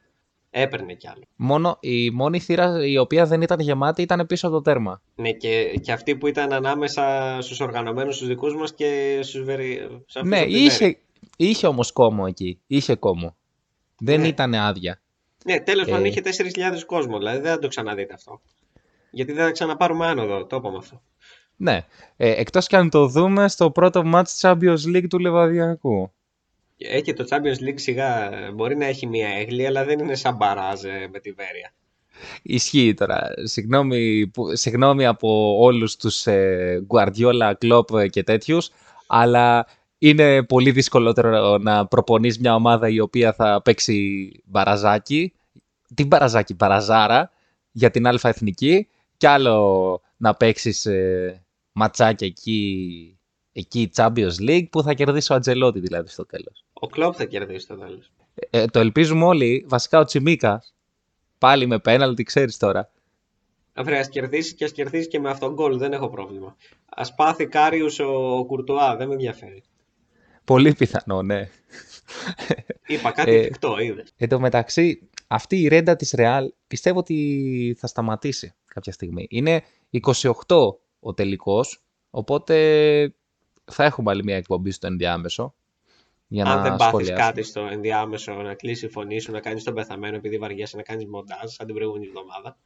Έπαιρνε 0.53 0.93
κι 0.93 1.07
άλλο. 1.07 1.21
Μόνο, 1.35 1.77
η 1.79 2.09
μόνη 2.09 2.39
θύρα 2.39 2.85
η 2.85 2.97
οποία 2.97 3.25
δεν 3.25 3.41
ήταν 3.41 3.59
γεμάτη 3.59 4.01
ήταν 4.01 4.25
πίσω 4.25 4.47
από 4.47 4.55
το 4.55 4.61
τέρμα. 4.61 5.01
Ναι, 5.15 5.31
και, 5.31 5.79
και 5.81 5.91
αυτή 5.91 6.15
που 6.15 6.27
ήταν 6.27 6.53
ανάμεσα 6.53 7.37
στους 7.41 7.59
οργανωμένους 7.59 8.17
του 8.17 8.25
δικούς 8.25 8.55
μας 8.55 8.73
και 8.73 9.19
στους 9.21 9.43
βερι... 9.43 9.87
Ναι, 10.23 10.39
είχε, 10.39 10.97
είχε 11.37 11.67
όμως 11.67 11.91
κόμμα 11.91 12.27
εκεί. 12.27 12.59
Είχε 12.67 12.95
κόμμα. 12.95 13.35
Δεν 13.97 14.19
ναι. 14.19 14.27
ήταν 14.27 14.53
άδεια. 14.53 15.01
Ναι, 15.45 15.59
τέλος 15.59 15.89
πάντων 15.89 16.05
ε... 16.05 16.07
είχε 16.07 16.21
4.000 16.23 16.83
κόσμο, 16.85 17.17
δηλαδή 17.17 17.39
δεν 17.39 17.51
θα 17.51 17.59
το 17.59 17.67
ξαναδείτε 17.67 18.13
αυτό. 18.13 18.41
Γιατί 19.11 19.31
δεν 19.31 19.45
θα 19.45 19.51
ξαναπάρουμε 19.51 20.05
άνοδο, 20.05 20.45
το 20.45 20.55
είπαμε 20.55 20.77
αυτό. 20.77 21.01
Ναι. 21.61 21.85
Ε, 22.17 22.29
εκτός 22.29 22.67
και 22.67 22.75
αν 22.75 22.89
το 22.89 23.07
δούμε 23.07 23.47
στο 23.47 23.71
πρώτο 23.71 24.03
match 24.13 24.39
Champions 24.39 24.95
League 24.95 25.07
του 25.09 25.19
Λεβαδιακού. 25.19 26.11
Έχει 26.77 27.13
το 27.13 27.25
Champions 27.29 27.67
League 27.67 27.79
σιγά, 27.79 28.29
μπορεί 28.53 28.77
να 28.77 28.85
έχει 28.85 29.07
μία 29.07 29.27
έγκλη, 29.27 29.65
αλλά 29.67 29.85
δεν 29.85 29.99
είναι 29.99 30.15
σαν 30.15 30.35
μπαράζ 30.35 30.83
ε, 30.83 31.09
με 31.11 31.19
τη 31.19 31.31
Βέρεια. 31.31 31.73
Ισχύει 32.41 32.93
τώρα. 32.93 33.19
Συγγνώμη, 33.43 34.31
συγγνώμη 34.51 35.05
από 35.05 35.57
όλους 35.59 35.95
τους 35.95 36.27
ε, 36.27 36.85
Guardiola, 36.87 37.53
Klopp 37.61 38.09
και 38.09 38.23
τέτοιους, 38.23 38.69
αλλά 39.07 39.67
είναι 39.97 40.43
πολύ 40.43 40.71
δυσκολότερο 40.71 41.57
να 41.57 41.87
προπονείς 41.87 42.39
μια 42.39 42.55
ομάδα 42.55 42.89
η 42.89 42.99
οποία 42.99 43.33
θα 43.33 43.61
παίξει 43.63 44.31
μπαραζάκι, 44.45 45.33
την 45.95 46.07
μπαραζάκι, 46.07 46.53
μπαραζάρα, 46.53 47.31
για 47.71 47.91
την 47.91 48.07
άλφα 48.07 48.29
εθνική, 48.29 48.87
και 49.17 49.27
άλλο 49.27 50.01
να 50.17 50.33
παίξεις 50.33 50.85
ε, 50.85 51.43
ματσάκι 51.71 52.25
εκεί, 52.25 53.19
εκεί 53.51 53.91
Champions 53.95 54.49
League 54.49 54.69
που 54.71 54.81
θα 54.81 54.93
κερδίσει 54.93 55.31
ο 55.31 55.35
Αντσελότι 55.35 55.79
δηλαδή 55.79 56.09
στο 56.09 56.25
τέλος. 56.25 56.65
Ο 56.73 56.87
Κλόπ 56.87 57.13
θα 57.17 57.25
κερδίσει 57.25 57.59
στο 57.59 57.75
τέλος. 57.75 58.11
Ε, 58.49 58.65
το 58.65 58.79
ελπίζουμε 58.79 59.25
όλοι, 59.25 59.65
βασικά 59.67 59.99
ο 59.99 60.03
Τσιμίκας, 60.03 60.73
πάλι 61.37 61.67
με 61.67 61.79
πέναλτι, 61.79 62.23
ξέρεις 62.23 62.57
τώρα. 62.57 62.91
Αδερφέ, 63.73 63.99
ας 63.99 64.09
κερδίσει 64.09 64.55
και 64.55 64.63
ας 64.63 64.71
κερδίσει 64.71 65.07
και 65.07 65.19
με 65.19 65.29
αυτογκόλ, 65.29 65.77
δεν 65.77 65.93
έχω 65.93 66.09
πρόβλημα. 66.09 66.55
Ας 66.85 67.15
πάθει 67.15 67.47
Κάριους 67.47 67.99
ο 67.99 68.43
Κουρτουά, 68.47 68.95
δεν 68.95 69.07
με 69.07 69.13
ενδιαφέρει. 69.13 69.63
Πολύ 70.43 70.73
πιθανό, 70.73 71.21
ναι. 71.21 71.49
Είπα 72.87 73.11
κάτι 73.11 73.31
ε, 73.31 73.39
εφικτό, 73.39 73.79
είδες. 73.79 74.13
Εν 74.17 74.29
τω 74.29 74.39
μεταξύ, 74.39 75.09
αυτή 75.27 75.61
η 75.61 75.67
ρέντα 75.67 75.95
της 75.95 76.11
Ρεάλ 76.11 76.53
πιστεύω 76.67 76.99
ότι 76.99 77.75
θα 77.79 77.87
σταματήσει 77.87 78.53
κάποια 78.65 78.91
στιγμή. 78.91 79.27
Είναι 79.29 79.63
28 80.47 80.57
ο 81.01 81.13
τελικός, 81.13 81.81
οπότε 82.09 82.55
θα 83.65 83.83
έχουμε 83.83 84.11
άλλη 84.11 84.23
μια 84.23 84.35
εκπομπή 84.35 84.71
στο 84.71 84.87
ενδιάμεσο. 84.87 85.53
Για 86.27 86.45
Αν 86.45 86.55
να 86.55 86.61
δεν 86.61 86.75
πάθεις 86.75 87.09
κάτι 87.09 87.43
στο 87.43 87.67
ενδιάμεσο, 87.71 88.33
να 88.33 88.53
κλείσει 88.53 88.85
η 88.85 88.89
φωνή 88.89 89.19
σου, 89.19 89.31
να 89.31 89.39
κάνεις 89.39 89.63
τον 89.63 89.73
πεθαμένο 89.73 90.15
επειδή 90.15 90.37
βαριέσαι 90.37 90.77
να 90.77 90.83
κάνεις 90.83 91.05
μοντάζ, 91.05 91.51
σαν 91.51 91.65
την 91.65 91.75
προηγούμενη 91.75 92.05
εβδομάδα. 92.05 92.57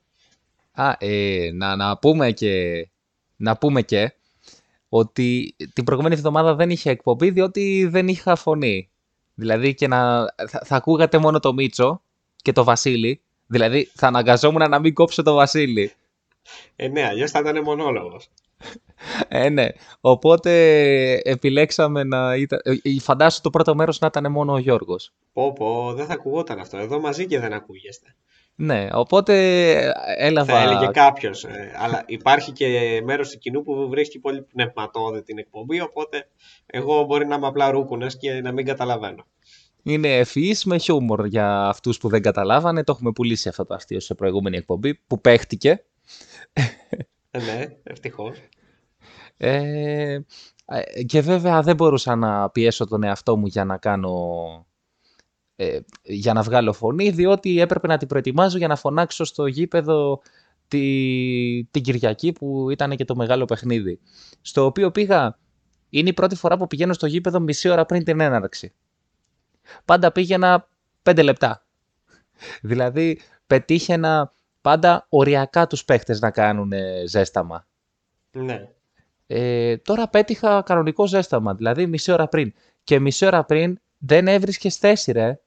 Α, 0.72 0.96
ε, 1.00 1.52
να, 1.54 1.76
να, 1.76 1.98
πούμε 1.98 2.32
και, 2.32 2.88
να 3.36 3.58
πούμε 3.58 3.82
και 3.82 4.14
ότι 4.90 5.56
την 5.74 5.84
προηγούμενη 5.84 6.16
εβδομάδα 6.16 6.56
δεν 6.56 6.70
είχε 6.70 6.90
εκπομπή 6.90 7.30
διότι 7.30 7.88
δεν 7.90 8.08
είχα 8.08 8.36
φωνή. 8.36 8.90
Δηλαδή 9.34 9.74
και 9.74 9.88
να, 9.88 10.26
θα, 10.48 10.62
θα 10.66 10.76
ακούγατε 10.76 11.18
μόνο 11.18 11.40
το 11.40 11.54
Μίτσο 11.54 12.02
και 12.36 12.52
το 12.52 12.64
Βασίλη. 12.64 13.22
Δηλαδή 13.48 13.92
θα 13.94 14.08
αναγκαζόμουν 14.08 14.70
να 14.70 14.80
μην 14.80 14.94
κόψω 14.94 15.24
το 15.24 15.34
Βασίλη. 15.34 15.94
Ε, 16.76 16.88
ναι, 16.88 17.04
αλλιώς 17.06 17.32
θα 17.32 17.40
ήταν 17.40 17.64
μονόλογος. 17.64 18.30
ε, 19.28 19.50
ναι. 19.50 19.68
Οπότε 20.02 20.52
επιλέξαμε 21.24 22.04
να 22.04 22.36
ήταν... 22.36 22.60
Ε, 22.64 23.00
φαντάσου 23.00 23.42
το 23.42 23.50
πρώτο 23.50 23.76
μέρος 23.76 24.00
να 24.00 24.08
ήταν 24.08 24.32
μόνο 24.32 24.54
ο 24.54 24.58
Γιώργος. 24.58 25.14
Πω 25.34 25.54
πω, 25.54 25.94
δεν 25.94 26.06
θα 26.06 26.14
ακουγόταν 26.14 26.60
αυτό. 26.60 26.78
Εδώ 26.78 27.00
μαζί 27.00 27.26
και 27.26 27.40
δεν 27.40 27.54
ακούγεστε. 27.54 28.16
Ναι, 28.58 28.88
οπότε 28.92 29.34
έλαβα... 30.18 30.54
Θα 30.54 30.62
έλεγε 30.62 30.88
κάποιος. 30.92 31.44
Ε, 31.44 31.76
αλλά 31.78 32.04
υπάρχει 32.08 32.52
και 32.52 33.02
μέρος 33.04 33.30
του 33.30 33.38
κοινού 33.38 33.64
που 33.64 33.90
βρίσκει 33.90 34.20
πολύ 34.20 34.42
πνευματόδη 34.42 35.24
την 35.24 35.38
εκπομπή, 35.38 35.82
οπότε 35.82 36.30
εγώ 36.66 37.04
μπορεί 37.04 37.28
να 37.28 37.36
είμαι 37.36 37.48
απλά 37.48 37.72
ρούκουνες 37.72 38.18
και 38.18 38.34
να 38.34 38.52
μην 38.52 38.66
καταλαβαίνω. 38.66 39.26
Είναι 39.84 40.18
ευφυής 40.18 40.66
με 40.66 40.78
χιούμορ 40.78 41.26
για 41.26 41.68
αυτούς 41.68 41.98
που 41.98 42.10
δεν 42.10 42.22
καταλάβανε. 42.22 42.84
Το 42.84 42.92
έχουμε 42.92 43.12
πουλήσει 43.12 43.50
αυτό 43.50 43.66
το 43.66 43.74
αστείο 43.74 44.00
σε 44.00 44.14
προηγούμενη 44.14 44.58
εκπομπή 44.58 44.96
που 44.96 45.22
παίχτηκε. 45.22 45.86
Ε, 47.32 47.40
ναι, 47.40 47.66
ευτυχώς. 47.84 48.38
Ε, 49.38 50.20
ε, 50.66 51.04
και 51.04 51.22
βέβαια 51.22 51.62
δεν 51.62 51.76
μπορούσα 51.76 52.16
να 52.16 52.50
πιέσω 52.50 52.88
τον 52.88 53.04
εαυτό 53.04 53.38
μου 53.38 53.46
για 53.46 53.66
να 53.66 53.78
κάνω... 53.78 54.14
Ε, 55.56 55.80
για 56.04 56.34
να 56.34 56.42
βγάλω 56.42 56.74
φωνή, 56.74 57.10
διότι 57.10 57.60
έπρεπε 57.60 57.88
να 57.88 57.98
την 57.98 58.08
προετοιμάζω 58.08 58.58
για 58.58 58.68
να 58.68 58.76
φωνάξω 58.76 59.24
στο 59.24 59.46
γήπεδο 59.46 60.22
τη, 60.68 61.66
την 61.72 61.82
Κυριακή 61.82 62.32
που 62.32 62.70
ήταν 62.70 62.96
και 62.96 63.06
το 63.06 63.16
μεγάλο 63.16 63.46
παιχνίδι. 63.46 64.00
Στο 64.42 64.66
οποίο 64.66 64.92
πήγα, 64.92 65.40
είναι 65.90 66.10
η 66.10 66.14
πρώτη 66.14 66.36
φορά 66.36 66.58
που 66.58 66.68
πηγαίνω 66.68 66.94
στο 66.94 67.06
γήπεδο 67.06 67.40
μισή 67.40 67.70
ώρα 67.70 67.86
πριν 67.86 68.04
την 68.04 68.20
έναρξη. 68.20 68.74
Πάντα 69.86 70.12
πήγαινα 70.12 70.68
πέντε 71.04 71.22
λεπτά. 71.22 71.66
Δηλαδή 72.62 73.20
πετύχαινα 73.48 74.34
πάντα 74.66 75.06
οριακά 75.10 75.68
τους 75.68 75.86
παίχτες 75.86 76.20
να 76.20 76.32
κάνουν 76.32 76.72
ζέσταμα. 77.08 77.68
Ναι. 78.32 78.70
Ε, 79.28 79.78
τώρα 79.78 80.10
πέτυχα 80.10 80.62
κανονικό 80.66 81.08
ζέσταμα, 81.08 81.54
δηλαδή 81.54 81.88
μισή 81.88 82.12
ώρα 82.12 82.28
πριν. 82.28 82.54
Και 82.84 83.00
μισή 83.00 83.26
ώρα 83.26 83.46
πριν 83.46 83.80
δεν 83.98 84.28
έβρισκες 84.28 84.78
θέση, 84.78 85.12
ρε. 85.12 85.40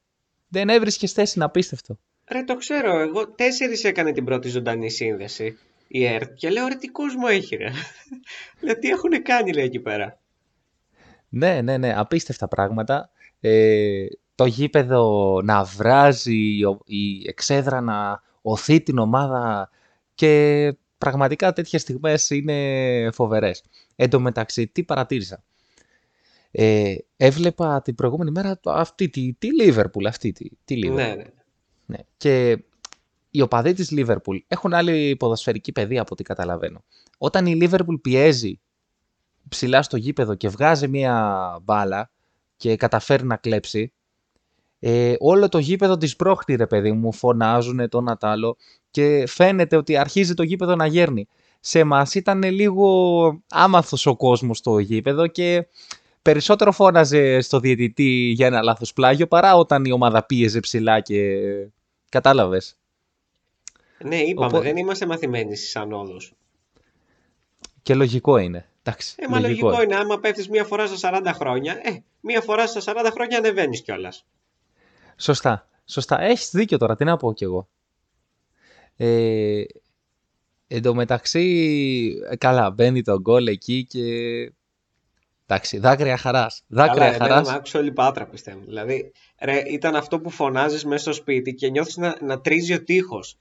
Δεν 0.49 0.69
έβρισκες 0.69 1.13
θέση, 1.13 1.33
είναι 1.37 1.45
απίστευτο. 1.45 1.99
Ρε, 2.31 2.43
το 2.43 2.57
ξέρω. 2.57 3.01
Εγώ 3.01 3.29
τέσσερις 3.29 3.85
έκανε 3.85 4.13
την 4.13 4.25
πρώτη 4.25 4.49
ζωντανή 4.49 4.91
σύνδεση 4.91 5.59
η 5.89 6.05
ΕΡΤ 6.05 6.35
και 6.35 6.51
λέω 6.51 6.67
ρε 6.67 6.75
τι 6.75 6.89
κόσμο 6.89 7.27
έχει 7.29 7.57
ρε. 7.57 7.71
λέω 8.65 8.79
τι 8.79 8.89
έχουν 8.89 9.23
κάνει 9.23 9.53
λέει 9.53 9.65
εκεί 9.65 9.81
πέρα. 9.81 10.19
Ναι, 11.29 11.61
ναι, 11.61 11.77
ναι, 11.77 11.95
απίστευτα 11.97 12.49
πράγματα. 12.49 13.11
Ε, 13.41 14.07
το 14.35 14.47
γήπεδο 14.47 15.41
να 15.45 15.65
βράζει, 15.65 16.59
η 16.85 17.29
εξέδρα 17.29 17.81
να 17.81 18.27
οθεί 18.43 18.81
την 18.81 18.99
ομάδα 18.99 19.71
και 20.15 20.73
πραγματικά 20.99 21.53
τέτοιες 21.53 21.83
στιγμές 21.83 22.31
είναι 22.31 23.11
φοβερές. 23.13 23.63
Εν 23.97 24.11
τω 24.11 24.21
μεταξύ, 24.21 24.67
τι 24.67 24.83
παρατήρησα. 24.85 25.43
Ε, 26.51 26.95
έβλεπα 27.17 27.83
την 27.83 27.95
προηγούμενη 27.95 28.31
μέρα 28.31 28.61
αυτή 28.65 29.09
τη, 29.09 29.35
τη 29.39 29.49
Liverpool, 29.63 30.05
αυτή 30.07 30.33
τη, 30.33 30.49
τη 30.65 30.81
Liverpool. 30.85 30.95
Ναι, 30.95 31.15
ναι. 31.15 31.25
ναι. 31.87 31.99
Και 32.17 32.65
οι 33.31 33.41
οπαδοί 33.41 33.73
της 33.73 33.93
Liverpool 33.93 34.39
έχουν 34.47 34.75
άλλη 34.75 35.17
ποδοσφαιρική 35.17 35.73
παιδεία 35.73 36.01
από 36.01 36.11
ό,τι 36.13 36.23
καταλαβαίνω. 36.23 36.85
Όταν 37.19 37.47
η 37.47 37.59
Liverpool 37.61 38.01
πιέζει 38.03 38.61
ψηλά 39.49 39.83
στο 39.83 39.97
γήπεδο 39.97 40.35
και 40.35 40.49
βγάζει 40.49 40.89
μία 40.89 41.59
μπάλα 41.63 42.11
και 42.57 42.77
καταφέρει 42.77 43.25
να 43.25 43.37
κλέψει, 43.37 43.93
ε, 44.79 45.15
όλο 45.19 45.49
το 45.49 45.59
γήπεδο 45.59 45.97
της 45.97 46.17
πρόχνει 46.17 46.55
ρε 46.55 46.67
παιδί 46.67 46.93
μου, 46.93 47.13
φωνάζουν 47.13 47.89
το 47.89 48.01
Νατάλο 48.01 48.57
και 48.91 49.25
φαίνεται 49.27 49.77
ότι 49.77 49.97
αρχίζει 49.97 50.35
το 50.35 50.43
γήπεδο 50.43 50.75
να 50.75 50.87
γέρνει. 50.87 51.29
Σε 51.61 51.79
εμά 51.79 52.07
ήταν 52.15 52.43
λίγο 52.43 53.43
άμαθος 53.49 54.07
ο 54.07 54.17
κόσμος 54.17 54.59
στο 54.59 54.79
γήπεδο 54.79 55.27
και 55.27 55.67
περισσότερο 56.23 56.73
φώναζε 56.73 57.41
στο 57.41 57.61
διαιτητή 57.61 58.33
για 58.35 58.47
ένα 58.47 58.63
λάθος 58.63 58.93
πλάγιο 58.93 59.27
παρά 59.27 59.57
όταν 59.57 59.85
η 59.85 59.93
ομάδα 59.93 60.27
πίεζε 60.27 60.61
ψηλά 60.61 61.01
και 61.01 61.39
κατάλαβες. 62.09 62.79
Ναι, 64.05 64.17
είπαμε, 64.17 64.61
δεν 64.61 64.77
είμαστε 64.77 65.07
μαθημένοι 65.07 65.57
στις 65.57 65.77
ανόδους. 65.77 66.33
Και 67.83 67.95
λογικό 67.95 68.37
είναι. 68.37 68.69
Εντάξει, 68.83 69.15
ε, 69.19 69.29
μα 69.29 69.41
λογικό, 69.41 69.67
λογικό 69.67 69.83
είναι. 69.83 69.97
Άμα 69.97 70.19
πέφτεις 70.19 70.49
μία 70.49 70.65
φορά 70.65 70.87
στα 70.87 71.21
40 71.25 71.33
χρόνια, 71.35 71.81
ε, 71.83 72.03
μία 72.21 72.41
φορά 72.41 72.67
στα 72.67 72.81
40 72.81 73.11
χρόνια 73.11 73.39
ανεβαίνεις 73.39 73.83
κιόλας. 73.83 74.27
Σωστά. 75.19 75.69
Σωστά. 75.85 76.21
Έχεις 76.23 76.51
δίκιο 76.51 76.79
τώρα. 76.79 76.97
Τι 76.97 77.05
να 77.05 77.17
πω 77.17 77.33
κι 77.33 77.45
εγώ. 77.45 77.69
Ε, 78.97 79.63
εν 80.67 80.83
τω 80.83 80.95
μεταξύ, 80.95 81.45
ε, 82.31 82.37
καλά, 82.37 82.71
μπαίνει 82.71 83.03
το 83.03 83.21
γκολ 83.21 83.47
εκεί 83.47 83.85
και... 83.85 84.03
Εντάξει, 85.47 85.79
δάκρυα 85.79 86.17
χαράς. 86.17 86.63
Δάκρυα 86.67 87.05
καλά, 87.05 87.17
χαράς. 87.17 87.47
Καλά, 87.47 87.57
άκουσα 87.57 87.79
όλη 87.79 87.93
πάτρα 87.93 88.27
πιστεύω. 88.27 88.61
Δηλαδή, 88.67 89.13
ρε, 89.41 89.63
ήταν 89.67 89.97
αυτό 89.97 90.21
που 90.21 90.31
φωνάζεις 90.31 90.85
μέσα 90.85 91.03
στο 91.03 91.13
σπίτι 91.13 91.55
και 91.55 91.71
νιώθεις 91.71 91.97
να, 91.97 92.17
να 92.21 92.41
τρίζει 92.41 92.75
ο 92.75 92.85
τείχος. 92.85 93.39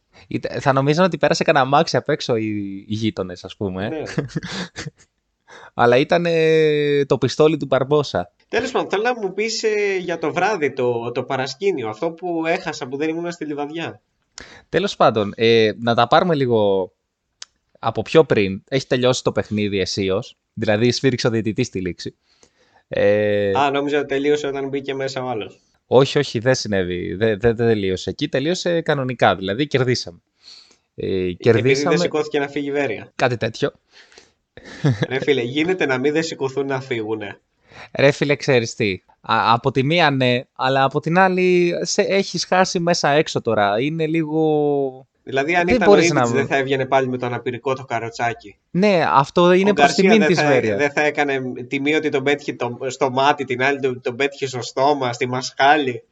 Θα 0.59 0.73
νομίζω 0.73 1.03
ότι 1.03 1.17
πέρασε 1.17 1.43
κανένα 1.43 1.65
μάξι 1.65 1.97
απ' 1.97 2.09
έξω 2.09 2.35
οι, 2.35 2.77
οι 2.87 2.93
γείτονες, 2.93 3.43
ας 3.43 3.55
πούμε. 3.55 3.89
Ναι. 3.89 4.01
Αλλά 5.73 5.97
ήταν 5.97 6.25
το 7.07 7.17
πιστόλι 7.17 7.57
του 7.57 7.65
Μπαρμπόσα. 7.65 8.31
Τέλος 8.49 8.71
πάντων, 8.71 8.89
θέλω 8.89 9.03
να 9.03 9.19
μου 9.19 9.33
πεις 9.33 9.63
ε, 9.63 9.97
για 9.97 10.17
το 10.19 10.33
βράδυ, 10.33 10.73
το, 10.73 11.11
το 11.11 11.23
παρασκήνιο, 11.23 11.89
αυτό 11.89 12.11
που 12.11 12.45
έχασα 12.45 12.87
που 12.87 12.97
δεν 12.97 13.09
ήμουν 13.09 13.31
στη 13.31 13.45
λιβαδιά. 13.45 14.01
Τέλος 14.69 14.95
πάντων, 14.95 15.33
ε, 15.35 15.71
να 15.79 15.95
τα 15.95 16.07
πάρουμε 16.07 16.35
λίγο 16.35 16.91
από 17.79 18.01
πιο 18.01 18.23
πριν. 18.23 18.63
Έχει 18.67 18.87
τελειώσει 18.87 19.23
το 19.23 19.31
παιχνίδι 19.31 19.79
αισίως. 19.79 20.37
Δηλαδή, 20.53 20.91
σφύριξε 20.91 21.27
ο 21.27 21.29
διαιτητής 21.29 21.67
στη 21.67 21.81
λήξη. 21.81 22.15
Ε... 22.87 23.51
Α, 23.57 23.71
νόμιζα 23.71 23.97
ότι 23.97 24.07
τελείωσε 24.07 24.47
όταν 24.47 24.67
μπήκε 24.67 24.93
μέσα 24.93 25.23
ο 25.23 25.27
άλλος. 25.29 25.59
Όχι, 25.87 26.17
όχι, 26.17 26.39
δεν 26.39 26.55
συνέβη. 26.55 27.13
Δεν, 27.13 27.39
δεν, 27.39 27.55
δεν 27.55 27.67
τελείωσε 27.67 28.09
εκεί. 28.09 28.29
Τελείωσε 28.29 28.81
κανονικά. 28.81 29.35
Δηλαδή, 29.35 29.67
κερδίσαμε. 29.67 30.19
Ε, 30.95 31.31
κερδίσαμε... 31.31 31.59
Επειδή 31.59 31.83
δεν 31.83 31.97
σηκώθηκε 31.97 32.39
να 32.39 32.47
φύγει 32.47 32.67
η 32.67 32.71
Βέρεια. 32.71 33.11
Κάτι 33.15 33.37
τέτοιο. 33.37 33.71
Ρε 35.07 35.19
φίλε, 35.19 35.41
γίνεται 35.41 35.85
να 35.85 35.97
μην 35.97 36.13
δεν 36.13 36.23
σηκωθούν 36.23 36.65
να 36.65 36.81
φύγουνε. 36.81 37.39
Ρε 37.93 38.11
φίλε, 38.11 38.35
ξέρεις 38.35 38.75
τι. 38.75 39.01
από 39.21 39.71
τη 39.71 39.83
μία 39.83 40.11
ναι, 40.11 40.41
αλλά 40.53 40.83
από 40.83 40.99
την 40.99 41.17
άλλη 41.17 41.73
σε, 41.81 42.01
έχεις 42.01 42.45
χάσει 42.45 42.79
μέσα 42.79 43.09
έξω 43.09 43.41
τώρα. 43.41 43.81
Είναι 43.81 44.07
λίγο... 44.07 45.07
Δηλαδή 45.23 45.55
αν 45.55 45.65
δεν 45.65 45.75
ήταν 45.75 45.89
ο 45.89 46.13
να... 46.13 46.25
δεν 46.27 46.47
θα 46.47 46.55
έβγαινε 46.55 46.85
πάλι 46.85 47.07
με 47.07 47.17
το 47.17 47.25
αναπηρικό 47.25 47.73
το 47.73 47.85
καροτσάκι. 47.85 48.57
Ναι, 48.71 49.05
αυτό 49.09 49.51
είναι 49.51 49.73
προς 49.73 49.93
τιμήν 49.93 50.25
της 50.25 50.43
Βέρειας. 50.43 50.77
Δεν 50.77 50.91
θα 50.91 51.01
έκανε 51.01 51.41
τιμή 51.67 51.95
ότι 51.95 52.09
τον 52.09 52.23
πέτυχε 52.23 52.53
το, 52.53 52.77
στο 52.87 53.09
μάτι, 53.09 53.45
την 53.45 53.63
άλλη 53.63 53.79
τον, 53.79 54.01
τον 54.01 54.15
πέτυχε 54.15 54.47
στο 54.47 54.61
στόμα, 54.61 55.13
στη 55.13 55.27
μασχάλη. 55.27 56.03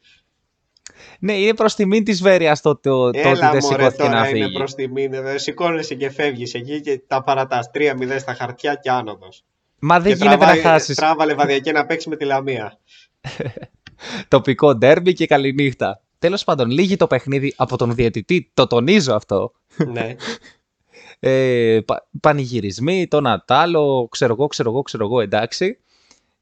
Ναι, 1.18 1.32
είναι 1.32 1.54
προς 1.54 1.74
τιμήν 1.74 2.04
της 2.04 2.22
Βέρειας 2.22 2.60
το, 2.60 2.76
το, 2.76 3.10
το 3.10 3.28
ότι 3.30 3.48
δεν 3.52 3.60
σηκώθηκε 3.60 4.08
να 4.08 4.24
φύγει. 4.24 4.44
Είναι 4.44 4.52
προς 4.52 4.74
τιμήν. 4.74 5.12
Σηκώνεσαι 5.34 5.94
και 5.94 6.10
φεύγεις 6.10 6.54
εκεί 6.54 6.80
και 6.80 7.00
τα 7.06 7.22
παρατάς. 7.22 7.70
3-0 7.74 8.16
στα 8.18 8.34
χαρτιά 8.34 8.74
και 8.74 8.90
άνοδος. 8.90 9.44
Μα 9.78 10.00
δεν 10.00 10.12
γίνεται 10.12 10.36
τραβάει, 10.36 10.62
να 10.62 10.62
χάσεις. 10.62 10.96
Τράβαλε 10.96 11.34
βαδιακή 11.34 11.72
να 11.72 11.86
παίξεις 11.86 12.06
με 12.06 12.16
τη 12.16 12.24
Λαμία. 12.24 12.78
Τοπικό 14.28 14.74
ντέρμπι 14.74 15.12
και 15.12 15.26
καληνύχτα. 15.26 16.00
Τέλος 16.18 16.44
πάντων, 16.44 16.70
λύγει 16.70 16.96
το 16.96 17.06
παιχνίδι 17.06 17.54
από 17.56 17.76
τον 17.76 17.94
διαιτητή. 17.94 18.50
Το 18.54 18.66
τονίζω 18.66 19.14
αυτό. 19.14 19.52
Ναι. 19.86 20.14
ε, 21.30 21.80
πα, 21.84 22.06
πανηγυρισμοί, 22.20 23.06
τον 23.08 23.26
Ατάλο, 23.26 24.08
ξέρω 24.10 24.32
εγώ, 24.32 24.46
ξέρω 24.46 24.70
εγώ, 24.70 24.82
ξέρω 24.82 25.04
εγώ, 25.04 25.20
εντάξει. 25.20 25.78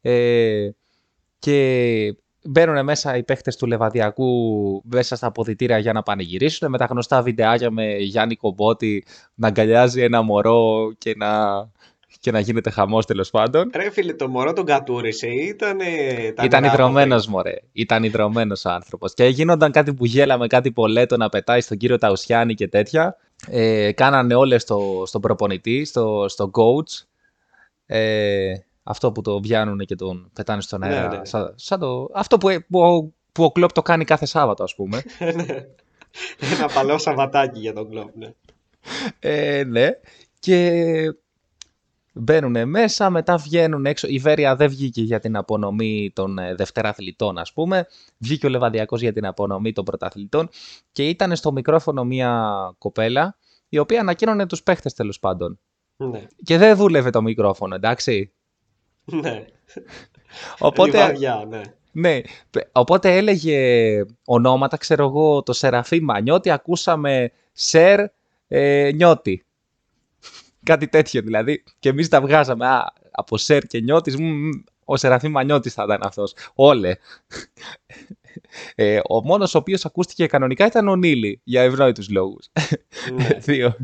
Ε, 0.01 0.69
και 1.39 2.17
μπαίνουν 2.45 2.85
μέσα 2.85 3.17
οι 3.17 3.23
παίχτες 3.23 3.57
του 3.57 3.67
Λεβαδιακού 3.67 4.83
μέσα 4.85 5.17
στα 5.17 5.27
αποδητήρια 5.27 5.79
για 5.79 5.93
να 5.93 6.03
πανηγυρίσουν 6.03 6.71
με 6.71 6.79
τα 6.79 6.85
γνωστά 6.85 7.23
βιντεάκια 7.23 7.71
με 7.71 7.97
Γιάννη 7.97 8.37
Κομπότη 8.37 9.05
να 9.35 9.47
αγκαλιάζει 9.47 10.03
ένα 10.03 10.23
μωρό 10.23 10.93
και 10.99 11.15
να 11.17 11.29
και 12.25 12.31
να 12.31 12.41
γίνεται 12.41 12.71
χαμός 12.71 13.07
τέλος 13.07 13.31
πάντων. 13.31 13.71
Ρε 13.75 13.91
φίλε, 13.91 14.15
το 14.15 14.29
μωρό 14.29 14.53
τον 14.53 14.65
κατούρισε. 14.65 15.27
Ήταν. 15.27 15.79
Ήταν 16.43 16.65
ιδρωμένο, 16.65 17.23
μωρέ. 17.29 17.55
Ήταν 17.73 18.03
ιδρωμένο 18.05 18.57
ο 18.67 18.71
άνθρωπος. 18.71 19.15
Και 19.15 19.25
γίνονταν 19.25 19.73
κάτι 19.73 19.95
που 19.95 20.05
γέλαμε, 20.05 20.47
κάτι 20.47 20.73
πολέτο 20.73 21.17
να 21.17 21.29
πετάει 21.29 21.61
στον 21.61 21.77
κύριο 21.77 21.99
Ταουσιάνη 21.99 22.55
και 22.55 22.69
τέτοια. 22.69 23.17
Ε, 23.49 23.93
κάνανε 23.93 24.35
όλες 24.35 24.63
στο, 24.63 25.03
στον 25.07 25.21
προπονητή, 25.21 25.85
στο, 25.85 26.25
στο 26.29 26.51
coach. 26.55 27.05
Ε, 27.87 28.53
αυτό 28.83 29.13
που 29.13 29.21
το 29.21 29.41
βιάνουν 29.41 29.79
και 29.79 29.95
τον 29.95 30.31
πετάνε 30.33 30.61
στον 30.61 30.81
ναι, 30.81 30.87
αέρα. 30.87 31.09
Ναι, 31.09 31.25
Σαν, 31.25 31.53
σαν 31.57 31.79
το, 31.79 32.11
αυτό 32.15 32.39
που, 32.39 32.49
που, 32.71 33.15
που 33.33 33.45
ο 33.45 33.53
Κλόπ 33.53 33.73
το 33.73 33.83
κάνει 33.83 34.05
κάθε 34.05 34.27
Σάββατο, 34.27 34.63
ας 34.63 34.75
πούμε. 34.75 35.03
Ναι. 35.35 35.67
Ένα 36.57 36.69
παλαιό 36.75 36.99
Σαββατάκι 36.99 37.61
για 37.61 37.73
τον 37.73 37.89
Κλόπ, 37.89 38.17
ναι. 38.17 38.33
Ε, 39.19 39.65
ναι. 39.65 39.89
Και 40.39 40.91
Μπαίνουν 42.17 42.69
μέσα, 42.69 43.11
μετά 43.11 43.37
βγαίνουν 43.37 43.87
έξω. 43.87 44.07
Η 44.09 44.19
Βέρεια 44.19 44.57
δεν 44.57 44.69
βγήκε 44.69 45.03
για 45.03 45.21
την 45.21 45.37
απονομή 45.37 46.11
των 46.15 46.39
ε, 46.39 46.55
δευτεραθλητών, 46.55 47.39
ας 47.39 47.53
πούμε. 47.53 47.87
Βγήκε 48.19 48.47
ο 48.47 48.49
Λεβαδιακός 48.49 49.01
για 49.01 49.13
την 49.13 49.27
απονομή 49.27 49.73
των 49.73 49.85
πρωταθλητών 49.85 50.49
και 50.93 51.09
ήταν 51.09 51.37
στο 51.37 51.53
μικρόφωνο 51.53 52.05
μια 52.05 52.53
κοπέλα 52.79 53.37
η 53.69 53.79
οποία 53.79 54.01
ανακοίνωνε 54.01 54.47
τους 54.47 54.63
παίχτες 54.63 54.95
τέλος 54.95 55.19
πάντων. 55.19 55.59
Ναι. 55.97 56.27
Και 56.43 56.59
δεν 56.59 56.77
δούλευε 56.77 57.11
το 57.11 57.23
μικρόφωνο, 57.23 57.75
εντάξει. 57.75 58.33
Ναι. 59.05 59.45
Οπότε, 60.59 60.99
Λιβαδιά, 60.99 61.45
ναι. 61.49 61.61
Ναι, 61.97 62.21
οπότε 62.73 63.17
έλεγε 63.17 64.01
ονόματα, 64.25 64.77
ξέρω 64.77 65.05
εγώ, 65.05 65.43
το 65.43 65.53
Σεραφή 65.53 66.01
Μανιώτη, 66.01 66.51
ακούσαμε 66.51 67.31
Σερ 67.53 68.01
ε, 68.49 68.91
Νιώτη. 68.95 69.44
Κάτι 70.65 70.89
τέτοιο 70.89 71.23
δηλαδή. 71.23 71.63
Και 71.79 71.89
εμείς 71.89 72.09
τα 72.09 72.21
βγάζαμε. 72.21 72.67
Α, 72.67 72.93
από 73.11 73.37
Σερ 73.37 73.63
και 73.63 73.81
Νιώτης, 73.81 74.17
ο 74.85 74.97
Σεραφείμ 74.97 75.31
Μανιώτης 75.31 75.75
θα 75.75 75.85
ήταν 75.85 76.01
αυτός. 76.03 76.35
Όλε. 76.55 76.97
Ε, 78.75 79.01
ο 79.09 79.25
μόνος 79.25 79.55
ο 79.55 79.59
οποίος 79.59 79.85
ακούστηκε 79.85 80.27
κανονικά 80.27 80.67
ήταν 80.67 80.89
ο 80.89 80.97
Νίλη, 80.97 81.41
για 81.45 81.63
ευνόητους 81.63 82.09
λόγους. 82.11 82.51
Ναι. 83.15 83.29
Δύο. 83.47 83.77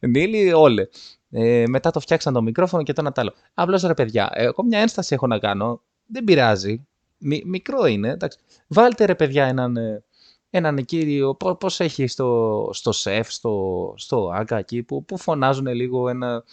Νίλη, 0.00 0.52
όλε. 0.52 0.86
Ε, 1.30 1.64
μετά 1.68 1.90
το 1.90 2.00
φτιάξαν 2.00 2.32
το 2.32 2.42
μικρόφωνο 2.42 2.82
και 2.82 2.92
το 2.92 3.00
ένα 3.00 3.12
τ' 3.12 3.18
άλλο. 3.18 3.32
Απλώς 3.54 3.82
ρε 3.82 3.94
παιδιά, 3.94 4.30
ε, 4.32 4.44
εγώ 4.44 4.64
μια 4.64 4.78
ένσταση 4.78 5.14
έχω 5.14 5.26
να 5.26 5.38
κάνω. 5.38 5.82
Δεν 6.06 6.24
πειράζει. 6.24 6.86
Μι- 7.18 7.44
μικρό 7.44 7.86
είναι. 7.86 8.08
Εντάξει. 8.10 8.38
Βάλτε 8.66 9.04
ρε 9.04 9.14
παιδιά 9.14 9.44
έναν, 9.46 9.76
ε, 9.76 10.02
έναν 10.50 10.84
κύριο, 10.84 11.34
πό- 11.34 11.56
πώς 11.56 11.80
έχει 11.80 12.06
στο, 12.06 12.70
στο 12.72 12.92
σεφ, 12.92 13.32
στο, 13.32 13.94
στο 13.96 14.30
άκα 14.34 14.58
εκεί, 14.58 14.82
που, 14.82 15.04
που 15.04 15.18
φωνάζουν 15.18 15.66
λίγο 15.66 16.08
ένα... 16.08 16.44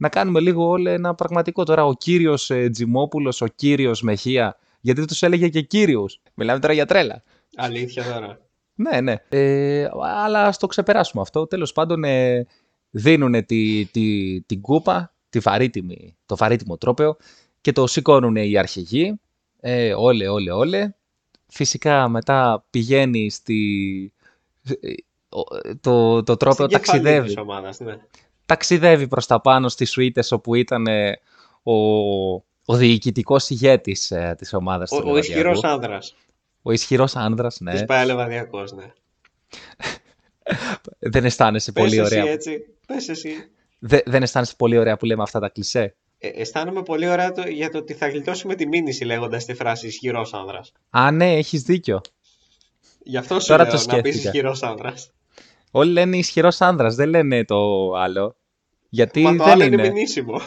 Να 0.00 0.08
κάνουμε 0.08 0.40
λίγο 0.40 0.68
όλο 0.68 0.90
ένα 0.90 1.14
πραγματικό 1.14 1.64
τώρα. 1.64 1.84
Ο 1.84 1.92
κύριος 1.92 2.50
ε, 2.50 2.68
Τζιμόπουλος, 2.70 3.40
ο 3.40 3.46
κύριος 3.46 4.02
Μεχία, 4.02 4.56
γιατί 4.80 5.04
τους 5.04 5.22
έλεγε 5.22 5.48
και 5.48 5.60
κύριος. 5.60 6.20
Μιλάμε 6.34 6.58
τώρα 6.58 6.72
για 6.72 6.86
τρέλα. 6.86 7.22
Αλήθεια 7.56 8.04
τώρα. 8.12 8.40
Ναι, 8.74 9.00
ναι. 9.00 9.14
Ε, 9.28 9.88
αλλά 10.24 10.44
ας 10.44 10.58
το 10.58 10.66
ξεπεράσουμε 10.66 11.22
αυτό. 11.22 11.46
Τέλος 11.46 11.72
πάντων, 11.72 12.04
ε, 12.04 12.46
δίνουν 12.90 13.44
τη, 13.46 13.84
τη, 13.84 14.40
την 14.42 14.60
κούπα, 14.60 15.14
τη 15.28 15.38
βαρύτιμη, 15.38 16.16
το 16.26 16.36
βαρύτιμο 16.36 16.76
τρόπαιο 16.76 17.16
και 17.60 17.72
το 17.72 17.86
σηκώνουν 17.86 18.36
οι 18.36 18.58
αρχηγοί. 18.58 19.20
Ε, 19.60 19.94
όλε, 19.94 20.28
όλε, 20.28 20.50
όλε. 20.50 20.94
Φυσικά 21.50 22.08
μετά 22.08 22.64
πηγαίνει 22.70 23.30
στη... 23.30 24.12
ε, 24.68 24.74
ο- 25.28 25.74
Το, 25.80 26.22
το 26.22 26.36
τρόπαιο 26.36 26.66
Στην 26.66 26.78
κεφαλή 26.78 27.02
ταξιδεύει. 27.02 27.26
της 27.26 27.36
ομάδας, 27.36 27.78
ναι. 27.80 27.96
Ταξιδεύει 28.46 29.08
προς 29.08 29.26
τα 29.26 29.40
πάνω 29.40 29.68
στις 29.68 29.90
σουίτες 29.90 30.32
όπου 30.32 30.54
ήταν 30.54 30.86
ε, 30.86 31.20
ο, 31.62 31.72
ο 32.64 32.76
διοικητικός 32.76 33.50
ηγέτης 33.50 34.10
ε, 34.10 34.34
της 34.38 34.52
ομάδας. 34.54 34.90
Ο, 34.90 34.96
του 34.96 35.02
ο 35.04 35.06
Λεβαδιακού. 35.06 35.32
ισχυρός 35.32 35.64
άνδρας 35.64 36.14
Ο 36.62 36.72
ισχυρός 36.72 37.16
άνδρας, 37.16 37.60
ναι. 37.60 37.72
της 37.72 37.84
ΠΑΕ 37.84 38.04
Λεβαδιακός, 38.04 38.72
ναι. 38.72 38.92
Δεν 40.98 41.24
αισθάνεσαι 41.24 41.72
Πες 41.72 41.82
πολύ 41.84 41.98
εσύ 41.98 42.18
ωραία. 42.18 42.32
έτσι, 42.32 42.58
πες 42.86 43.08
εσύ. 43.08 43.30
Δε- 43.78 44.00
δεν 44.06 44.22
αισθάνεσαι 44.22 44.54
πολύ 44.56 44.78
ωραία 44.78 44.96
που 44.96 45.04
λέμε 45.04 45.22
αυτά 45.22 45.40
τα 45.40 45.48
κλισέ; 45.48 45.96
Ε, 46.18 46.28
αισθάνομαι 46.28 46.82
πολύ 46.82 47.08
ωραία 47.08 47.32
το, 47.32 47.48
για 47.48 47.70
το 47.70 47.78
ότι 47.78 47.94
θα 47.94 48.08
γλιτώσουμε 48.08 48.54
τη 48.54 48.66
μήνυση 48.66 49.04
λέγοντας 49.04 49.44
τη 49.44 49.54
φράση 49.54 49.86
ισχυρός 49.86 50.34
άνδρας. 50.34 50.72
Α, 50.90 51.10
ναι, 51.10 51.34
έχεις 51.36 51.62
δίκιο. 51.62 52.00
Γι' 53.02 53.16
αυτό 53.16 53.40
σου 53.40 53.46
Τώρα 53.46 53.62
λέω 53.62 53.72
το 53.72 53.78
να 53.78 53.82
πεις 54.00 54.02
σκέφτηκα. 54.12 54.28
ισχυρός 54.28 54.62
άνδρας. 54.62 55.10
Όλοι 55.70 55.92
λένε 55.92 56.16
ισχυρός 56.16 56.60
άνδρας, 56.60 56.94
δεν 56.94 57.08
λένε 57.08 57.44
το 57.44 57.92
άλλο. 57.92 58.36
Γιατί 58.88 59.22
Μα 59.22 59.30
το 59.36 59.36
δεν 59.44 59.52
άλλο 59.52 59.64
είναι. 59.64 59.74
είναι 59.82 59.90
μηνύσιμο. 59.92 60.40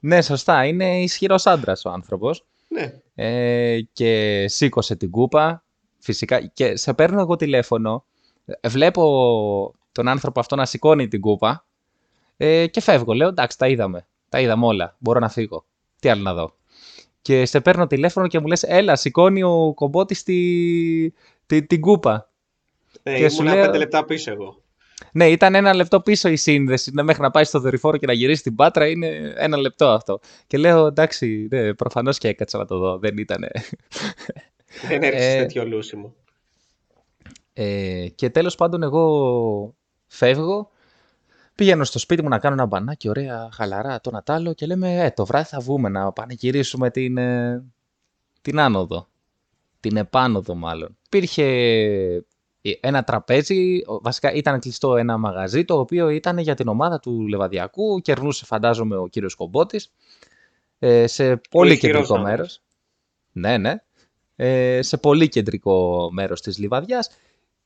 Ναι, 0.00 0.22
σωστά. 0.22 0.64
Είναι 0.66 1.02
ισχυρός 1.02 1.46
άντρα 1.46 1.72
ο 1.84 1.90
άνθρωπος. 1.90 2.44
Ναι. 2.68 2.92
Ε, 3.14 3.80
και 3.92 4.44
σήκωσε 4.48 4.96
την 4.96 5.10
κούπα. 5.10 5.64
Φυσικά. 5.98 6.40
Και 6.46 6.76
σε 6.76 6.94
παίρνω 6.94 7.20
εγώ 7.20 7.36
τηλέφωνο. 7.36 8.04
ε, 8.60 8.68
Βλέπω 8.68 9.74
τον 9.92 10.08
άνθρωπο 10.08 10.40
αυτό 10.40 10.56
να 10.56 10.66
σηκώνει 10.66 11.08
την 11.08 11.20
κούπα. 11.20 11.66
Ε, 12.36 12.66
και 12.66 12.80
φεύγω. 12.80 13.12
Λέω 13.14 13.28
εντάξει, 13.28 13.58
τα 13.58 13.68
είδαμε. 13.68 14.06
Τα 14.36 14.42
είδαμε 14.42 14.66
όλα. 14.66 14.96
Μπορώ 14.98 15.18
να 15.18 15.28
φύγω. 15.28 15.64
Τι 16.00 16.08
άλλο 16.08 16.22
να 16.22 16.34
δω. 16.34 16.54
Και 17.22 17.44
σε 17.46 17.60
παίρνω 17.60 17.86
τηλέφωνο 17.86 18.26
και 18.26 18.38
μου 18.38 18.46
λες 18.46 18.62
έλα, 18.62 18.96
σηκώνει 18.96 19.42
ο 19.42 19.72
κομπότης 19.74 20.22
τη, 20.22 21.10
τη, 21.46 21.62
την 21.66 21.80
κούπα. 21.80 22.30
Ναι, 23.02 23.16
Και 23.16 23.28
σου 23.28 23.40
ήμουνα 23.42 23.54
λέω- 23.54 23.64
πέντε 23.64 23.78
λεπτά 23.78 24.04
πίσω 24.04 24.30
εγώ. 24.32 24.62
Ναι, 25.12 25.28
ήταν 25.28 25.54
ένα 25.54 25.74
λεπτό 25.74 26.00
πίσω 26.00 26.28
η 26.28 26.36
σύνδεση. 26.36 26.90
Ναι, 26.94 27.02
μέχρι 27.02 27.22
να 27.22 27.30
πάει 27.30 27.44
στο 27.44 27.60
δορυφόρο 27.60 27.96
και 27.96 28.06
να 28.06 28.12
γυρίσει 28.12 28.42
την 28.42 28.54
πάτρα 28.54 28.86
είναι 28.88 29.32
ένα 29.36 29.56
λεπτό 29.56 29.88
αυτό. 29.88 30.20
Και 30.46 30.58
λέω 30.58 30.86
εντάξει, 30.86 31.48
ναι, 31.50 31.74
προφανώς 31.74 32.18
και 32.18 32.28
έκατσα 32.28 32.58
να 32.58 32.66
το 32.66 32.78
δω. 32.78 32.98
Δεν 32.98 33.18
ήταν. 33.18 33.44
Δεν 34.88 35.02
έριξες 35.02 35.34
Ε, 35.34 35.38
τέτοιο 35.38 35.66
λούσιμο. 35.66 36.14
Ε, 37.52 38.06
και 38.14 38.30
τέλος 38.30 38.54
πάντων 38.54 38.82
εγώ 38.82 39.74
φεύγω, 40.06 40.70
πηγαίνω 41.56 41.84
στο 41.84 41.98
σπίτι 41.98 42.22
μου 42.22 42.28
να 42.28 42.38
κάνω 42.38 42.54
ένα 42.54 42.66
μπανάκι, 42.66 43.08
ωραία, 43.08 43.48
χαλαρά, 43.52 44.00
το 44.00 44.10
να 44.10 44.22
άλλο 44.26 44.54
και 44.54 44.66
λέμε 44.66 45.04
ε, 45.04 45.10
το 45.10 45.26
βράδυ 45.26 45.48
θα 45.48 45.60
βγούμε 45.60 45.88
να 45.88 46.12
πανηγυρίσουμε 46.12 46.90
την, 46.90 47.16
ε, 47.16 47.64
την 48.42 48.60
άνοδο, 48.60 49.08
την 49.80 49.96
επάνωδο 49.96 50.54
μάλλον. 50.54 50.96
Υπήρχε 51.06 51.44
ένα 52.80 53.04
τραπέζι, 53.04 53.82
ο- 53.86 54.00
βασικά 54.00 54.32
ήταν 54.32 54.60
κλειστό 54.60 54.96
ένα 54.96 55.16
μαγαζί 55.18 55.64
το 55.64 55.78
οποίο 55.78 56.08
ήταν 56.08 56.38
για 56.38 56.54
την 56.54 56.68
ομάδα 56.68 57.00
του 57.00 57.28
Λεβαδιακού, 57.28 58.00
κερνούσε 58.00 58.44
φαντάζομαι 58.44 58.96
ο 58.96 59.06
κύριος 59.06 59.34
Κομπότης, 59.34 59.92
ε, 60.78 61.06
σε 61.06 61.36
πολύ 61.50 61.72
ηχηρός 61.72 61.94
κεντρικό 62.00 62.14
άνδρας. 62.14 62.36
μέρος. 62.36 62.60
Ναι, 63.32 63.58
ναι. 63.58 63.74
Ε, 64.36 64.82
σε 64.82 64.96
πολύ 64.96 65.28
κεντρικό 65.28 66.08
μέρος 66.12 66.40
της 66.40 66.58
Λιβαδιάς 66.58 67.10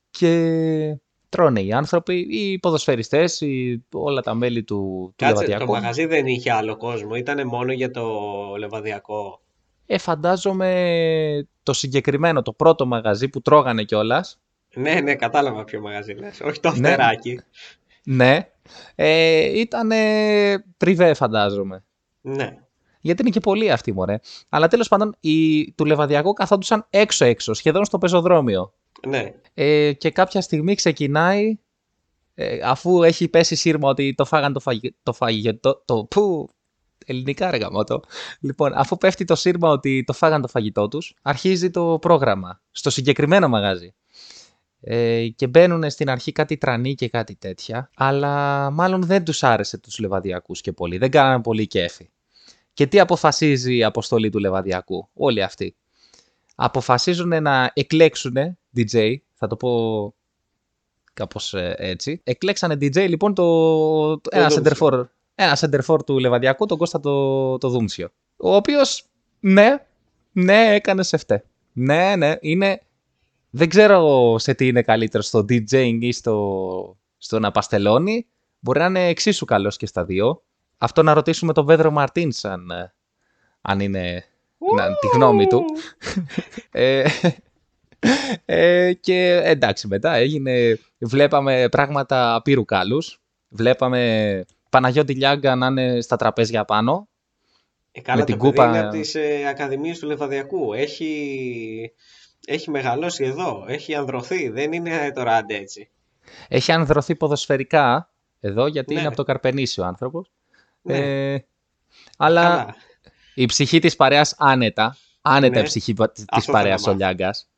και 0.09 0.97
τρώνε 1.31 1.61
οι 1.61 1.71
άνθρωποι, 1.73 2.15
οι 2.19 2.59
ποδοσφαιριστές, 2.59 3.41
οι, 3.41 3.83
όλα 3.93 4.21
τα 4.21 4.33
μέλη 4.33 4.63
του, 4.63 4.75
του 4.75 5.13
Κάτσε, 5.15 5.33
το 5.33 5.41
Λεβαδιακού. 5.41 5.71
μαγαζί 5.71 6.05
δεν 6.05 6.25
είχε 6.27 6.51
άλλο 6.51 6.77
κόσμο, 6.77 7.15
ήταν 7.15 7.47
μόνο 7.47 7.71
για 7.71 7.91
το 7.91 8.09
λεβαδιακό. 8.57 9.41
Ε, 9.85 9.97
φαντάζομαι 9.97 11.47
το 11.63 11.73
συγκεκριμένο, 11.73 12.41
το 12.41 12.53
πρώτο 12.53 12.85
μαγαζί 12.85 13.29
που 13.29 13.41
τρώγανε 13.41 13.83
κιόλας. 13.83 14.39
Ναι, 14.75 14.93
ναι, 14.93 15.15
κατάλαβα 15.15 15.63
ποιο 15.63 15.81
μαγαζί 15.81 16.13
λες. 16.13 16.41
Όχι 16.41 16.59
το 16.59 16.71
Ναι. 16.75 16.89
αυτεράκι. 16.89 17.39
Ναι. 18.03 18.49
Ε, 18.95 19.59
ήταν 19.59 19.89
πριβέ 20.77 21.13
φαντάζομαι. 21.13 21.83
Ναι. 22.21 22.57
Γιατί 23.01 23.21
είναι 23.21 23.31
και 23.31 23.39
πολλοί 23.39 23.71
αυτοί, 23.71 23.93
μωρέ. 23.93 24.19
Αλλά 24.49 24.67
τέλος 24.67 24.87
πάντων, 24.87 25.15
οι, 25.19 25.71
του 25.71 25.85
Λεβαδιακού 25.85 26.33
καθόντουσαν 26.33 26.85
έξω-έξω, 26.89 27.53
σχεδόν 27.53 27.85
στο 27.85 27.97
πεζοδρόμιο. 27.97 28.73
Ναι. 29.07 29.33
Ε, 29.53 29.93
και 29.93 30.09
κάποια 30.11 30.41
στιγμή 30.41 30.75
ξεκινάει, 30.75 31.57
ε, 32.33 32.59
αφού 32.63 33.03
έχει 33.03 33.27
πέσει 33.27 33.55
σύρμα 33.55 33.89
ότι 33.89 34.13
το 34.13 34.25
φάγαν 34.25 34.53
το, 34.53 34.59
φαγη, 34.59 34.95
το 35.03 35.13
φαγητό, 35.13 35.81
το 35.85 36.05
πού, 36.05 36.49
ελληνικά 37.05 37.51
ρε 37.51 37.57
γαμώτο. 37.57 38.01
Λοιπόν, 38.39 38.71
αφού 38.73 38.97
πέφτει 38.97 39.25
το 39.25 39.35
σύρμα 39.35 39.69
ότι 39.69 40.03
το 40.03 40.13
φάγαν 40.13 40.41
το 40.41 40.47
φαγητό 40.47 40.87
τους, 40.87 41.15
αρχίζει 41.21 41.69
το 41.69 41.97
πρόγραμμα, 42.01 42.61
στο 42.71 42.89
συγκεκριμένο 42.89 43.47
μαγάζι. 43.47 43.93
Ε, 44.83 45.27
και 45.27 45.47
μπαίνουν 45.47 45.89
στην 45.89 46.09
αρχή 46.09 46.31
κάτι 46.31 46.57
τρανή 46.57 46.95
και 46.95 47.09
κάτι 47.09 47.35
τέτοια, 47.35 47.89
αλλά 47.95 48.69
μάλλον 48.71 49.03
δεν 49.03 49.23
τους 49.23 49.43
άρεσε 49.43 49.77
τους 49.77 49.99
Λεβαδιακούς 49.99 50.61
και 50.61 50.71
πολύ, 50.71 50.97
δεν 50.97 51.11
κάνανε 51.11 51.41
πολύ 51.41 51.67
κέφι. 51.67 52.09
Και 52.73 52.87
τι 52.87 52.99
αποφασίζει 52.99 53.75
η 53.75 53.83
αποστολή 53.83 54.29
του 54.29 54.39
Λεβαδιακού, 54.39 55.09
όλοι 55.13 55.43
αυτοί. 55.43 55.75
Αποφασίζουν 56.63 57.43
να 57.43 57.71
εκλέξουν 57.73 58.33
DJ, 58.75 59.15
θα 59.33 59.47
το 59.47 59.55
πω 59.55 60.13
κάπως 61.13 61.53
ε, 61.53 61.75
έτσι. 61.77 62.21
Εκλέξανε 62.23 62.73
DJ 62.73 63.09
λοιπόν 63.09 63.33
το, 63.33 64.19
το, 64.19 64.29
ένα, 64.33 64.47
Δούμσιο. 64.47 64.87
center 64.87 65.03
ένα 65.35 65.57
center 65.59 65.79
for 65.85 66.05
του 66.05 66.19
Λεβαδιακού, 66.19 66.65
τον 66.65 66.77
Κώστα 66.77 66.99
το, 66.99 67.57
το 67.57 67.69
Δούμσιο. 67.69 68.09
Ο 68.37 68.55
οποίος, 68.55 69.05
ναι, 69.39 69.85
ναι, 70.31 70.73
έκανε 70.73 71.03
σε 71.03 71.17
φταί. 71.17 71.43
Ναι, 71.73 72.15
ναι, 72.15 72.35
είναι... 72.39 72.81
Δεν 73.49 73.69
ξέρω 73.69 74.35
σε 74.39 74.53
τι 74.53 74.67
είναι 74.67 74.81
καλύτερο, 74.81 75.23
στο 75.23 75.39
DJing 75.39 75.97
ή 75.99 76.11
στο, 76.11 76.97
στο 77.17 77.39
να 77.39 77.51
παστελώνει. 77.51 78.27
Μπορεί 78.59 78.79
να 78.79 78.85
είναι 78.85 79.07
εξίσου 79.07 79.45
καλός 79.45 79.77
και 79.77 79.85
στα 79.85 80.05
δύο. 80.05 80.43
Αυτό 80.77 81.03
να 81.03 81.13
ρωτήσουμε 81.13 81.53
τον 81.53 81.65
Πέδρο 81.65 81.91
Μαρτίνς 81.91 82.45
αν, 82.45 82.69
ε, 82.69 82.93
αν 83.61 83.79
είναι 83.79 84.25
να, 84.75 84.87
τη 84.87 85.07
γνώμη 85.15 85.47
του. 85.47 85.63
ε, 86.71 87.03
ε, 88.45 88.93
και 88.93 89.41
εντάξει 89.43 89.87
μετά 89.87 90.13
έγινε, 90.13 90.79
βλέπαμε 90.99 91.67
πράγματα 91.71 92.35
απείρου 92.35 92.65
κάλους. 92.65 93.21
Βλέπαμε 93.49 94.43
Παναγιώτη 94.69 95.13
Λιάγκα 95.13 95.55
να 95.55 95.67
είναι 95.67 96.01
στα 96.01 96.15
τραπέζια 96.15 96.65
πάνω. 96.65 97.07
Ε, 97.91 98.01
καλά, 98.01 98.17
Με 98.19 98.25
την 98.25 98.37
το 98.37 98.39
παιδί 98.43 98.49
κούπα- 98.55 98.67
είναι 98.69 98.79
από 98.79 98.89
τις 98.91 99.15
ε, 99.15 99.47
ακαδημίες 99.49 99.99
του 99.99 100.07
Λεβαδιακού. 100.07 100.73
Έχει, 100.73 101.91
έχει 102.45 102.69
μεγαλώσει 102.69 103.23
εδώ. 103.23 103.65
Έχει 103.67 103.95
ανδρωθεί. 103.95 104.49
Δεν 104.49 104.71
είναι 104.73 105.11
τώρα 105.15 105.35
άντε 105.35 105.55
έτσι. 105.55 105.89
Έχει 106.47 106.71
ανδρωθεί 106.71 107.15
ποδοσφαιρικά 107.15 108.09
εδώ 108.39 108.67
γιατί 108.67 108.93
Ναι. 108.93 108.99
είναι 108.99 109.07
από 109.07 109.17
το 109.17 109.23
Καρπενήσι 109.23 109.81
ο 109.81 109.85
άνθρωπος. 109.85 110.31
Ναι. 110.81 110.97
Ε, 111.33 111.45
αλλά 112.17 112.41
Καλά. 112.41 112.75
Η 113.33 113.45
ψυχή 113.45 113.79
της 113.79 113.95
παρέας 113.95 114.35
άνετα. 114.37 114.97
Άνετα 115.21 115.53
Ναι. 115.55 115.59
η 115.59 115.63
ψυχή 115.63 115.93
πα- 115.93 116.11
της 116.11 116.23
Αυτό 116.31 116.51
παρέας 116.51 116.81
ο 116.81 116.83
θέλω 116.83 116.95
να 116.97 117.05
Λιάγκας. 117.05 117.49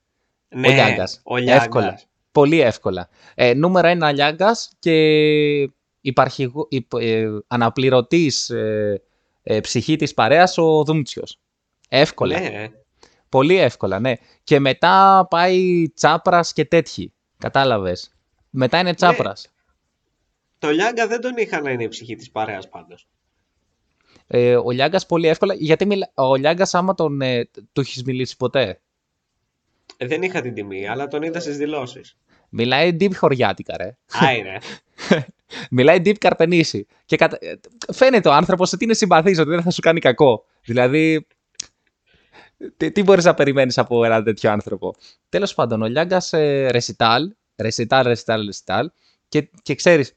Ναι, 0.50 0.68
ο 0.68 0.72
Λιάγκας. 0.72 1.22
ο 1.24 1.38
Λιάγκας. 1.38 1.64
Εύκολα. 1.64 2.00
Πολύ 2.32 2.60
εύκολα. 2.60 3.10
Ε, 3.36 3.54
νούμερα 3.54 3.88
ένα 3.88 4.12
Λιάγκας 4.12 4.72
και 4.80 4.94
υπαρχηγο, 6.02 6.68
υπ, 6.70 6.94
ε, 6.94 7.26
αναπληρωτής 7.48 8.50
ε, 8.50 9.02
ε, 9.44 9.60
ψυχή 9.60 9.96
της 9.96 10.14
παρέας 10.14 10.58
ο 10.58 10.84
Δούμτσιος. 10.84 11.40
Εύκολα. 11.90 12.40
Ναι. 12.40 12.68
Πολύ 13.30 13.58
εύκολα, 13.58 14.00
ναι. 14.00 14.14
Και 14.44 14.60
μετά 14.60 15.28
πάει 15.30 15.90
Τσάπρας 15.96 16.54
και 16.54 16.66
τέτοιοι. 16.66 17.14
Κατάλαβες. 17.38 18.12
Μετά 18.50 18.78
Ναι. 18.78 18.88
είναι 18.88 18.96
Τσάπρας. 18.98 19.48
Το 20.60 20.70
Λιάγκα 20.70 21.08
δεν 21.08 21.22
τον 21.22 21.38
είχα 21.38 21.62
να 21.62 21.72
είναι 21.72 21.84
η 21.84 21.88
ψυχή 21.88 22.16
της 22.16 22.32
παρέας 22.32 22.70
πάντως. 22.70 23.08
Ε, 24.28 24.56
ο 24.56 24.72
Λιάγκας 24.72 25.06
πολύ 25.06 25.28
εύκολα. 25.28 25.54
Γιατί 25.54 25.86
μιλά... 25.86 26.12
ο 26.14 26.36
Λιάγκας, 26.36 26.74
άμα 26.74 26.94
τον. 26.94 27.22
Ε, 27.22 27.50
του 27.74 27.82
έχεις 27.82 28.04
μιλήσει 28.04 28.38
ποτέ; 28.38 28.82
Ε, 29.98 30.08
δεν 30.08 30.22
είχα 30.22 30.42
την 30.42 30.54
τιμή, 30.54 30.88
αλλά 30.88 31.08
τον 31.08 31.24
είδα 31.24 31.40
στις 31.40 31.58
δηλώσεις. 31.58 32.18
Μιλάει 32.50 32.96
deep 33.00 33.16
χωριάτικα, 33.16 33.78
ρε. 33.78 33.98
Άιρε. 34.12 34.58
Μιλάει 35.72 35.98
deep 35.98 36.18
καρπενήσι. 36.18 36.88
Και 37.06 37.16
κατα... 37.16 37.38
φαίνεται 37.94 38.30
ο 38.30 38.34
άνθρωπος 38.34 38.74
ότι 38.74 38.84
είναι 38.84 38.94
συμπαθής, 38.94 39.40
ότι 39.40 39.50
δεν 39.50 39.62
θα 39.62 39.72
σου 39.72 39.82
κάνει 39.82 40.00
κακό. 40.00 40.46
Δηλαδή, 40.62 41.28
τι, 42.78 42.92
τι 42.92 43.04
μπορείς 43.04 43.24
να 43.24 43.34
περιμένεις 43.34 43.78
από 43.78 44.06
έναν 44.06 44.24
τέτοιο 44.24 44.52
άνθρωπο; 44.52 44.96
Τέλος 45.30 45.54
πάντων, 45.54 45.82
ο 45.82 45.86
Λιάγκας 45.86 46.34
ε, 46.34 46.68
ρεσιτάλ, 46.72 47.34
ρεσιτάλ, 47.56 48.06
ρεσιτάλ, 48.06 48.46
ρεσιτάλ. 48.46 48.92
Και, 49.28 49.50
και 49.62 49.76
ξέρεις, 49.76 50.16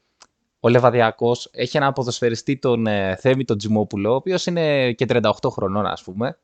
ο 0.61 0.69
Λεβαδιακός 0.69 1.49
έχει 1.53 1.77
ένα 1.77 1.93
ποδοσφαιριστή 1.93 2.59
τον 2.59 2.87
ε, 2.87 3.17
Θέμη 3.17 3.45
τον 3.45 3.59
Τζιμόπουλο, 3.59 4.13
ο 4.13 4.15
οποίος 4.15 4.47
είναι 4.47 4.93
και 4.93 5.07
38 5.09 5.31
χρονών, 5.51 5.87
ας 5.87 6.03
πούμε. 6.03 6.39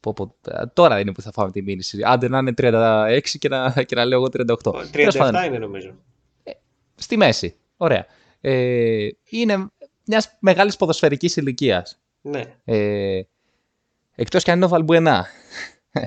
Πω, 0.00 0.12
πω, 0.12 0.34
ε, 0.48 0.66
τώρα 0.66 1.00
είναι 1.00 1.12
που 1.12 1.22
θα 1.22 1.32
φάμε 1.32 1.50
τη 1.50 1.62
μήνυση. 1.62 2.00
Άντε 2.04 2.28
να 2.28 2.38
είναι 2.38 2.54
36 2.56 3.20
και 3.38 3.48
να, 3.48 3.82
και 3.82 3.94
να 3.94 4.04
λέω 4.04 4.18
εγώ 4.18 4.28
38. 4.62 4.72
37 4.92 5.46
είναι 5.46 5.58
νομίζω. 5.58 5.94
Ε, 6.42 6.50
στη 6.94 7.16
μέση. 7.16 7.56
Ωραία. 7.76 8.06
Ε, 8.40 9.08
είναι 9.30 9.70
μιας 10.04 10.36
μεγάλης 10.38 10.76
ποδοσφαιρικής 10.76 11.36
ηλικίας. 11.36 12.00
Ναι. 12.20 12.42
Ε, 12.64 13.20
Εκτός 14.18 14.42
και 14.42 14.50
αν 14.50 14.56
είναι 14.56 14.66
ο 14.66 14.68
Βαλμπουενά. 14.68 15.26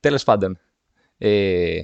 Τέλος 0.00 0.24
πάντων. 0.24 0.58
Ε, 1.18 1.80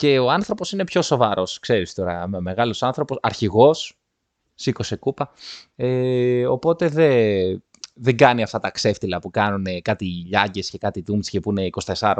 και 0.00 0.18
ο 0.18 0.30
άνθρωπος 0.30 0.72
είναι 0.72 0.84
πιο 0.84 1.02
σοβαρός, 1.02 1.58
ξέρεις 1.58 1.94
τώρα, 1.94 2.28
μεγάλος 2.28 2.82
άνθρωπος, 2.82 3.18
αρχηγός, 3.22 3.98
σήκωσε 4.54 4.96
κούπα. 4.96 5.32
Ε, 5.76 6.46
οπότε 6.46 6.88
δεν, 6.88 7.62
δεν 7.94 8.16
κάνει 8.16 8.42
αυτά 8.42 8.58
τα 8.58 8.70
ξέφτυλα 8.70 9.18
που 9.18 9.30
κάνουν 9.30 9.82
κάτι 9.82 10.04
λιάγκες 10.04 10.70
και 10.70 10.78
κάτι 10.78 11.04
και 11.30 11.40
που 11.40 11.50
είναι 11.50 11.68
24. 11.84 12.14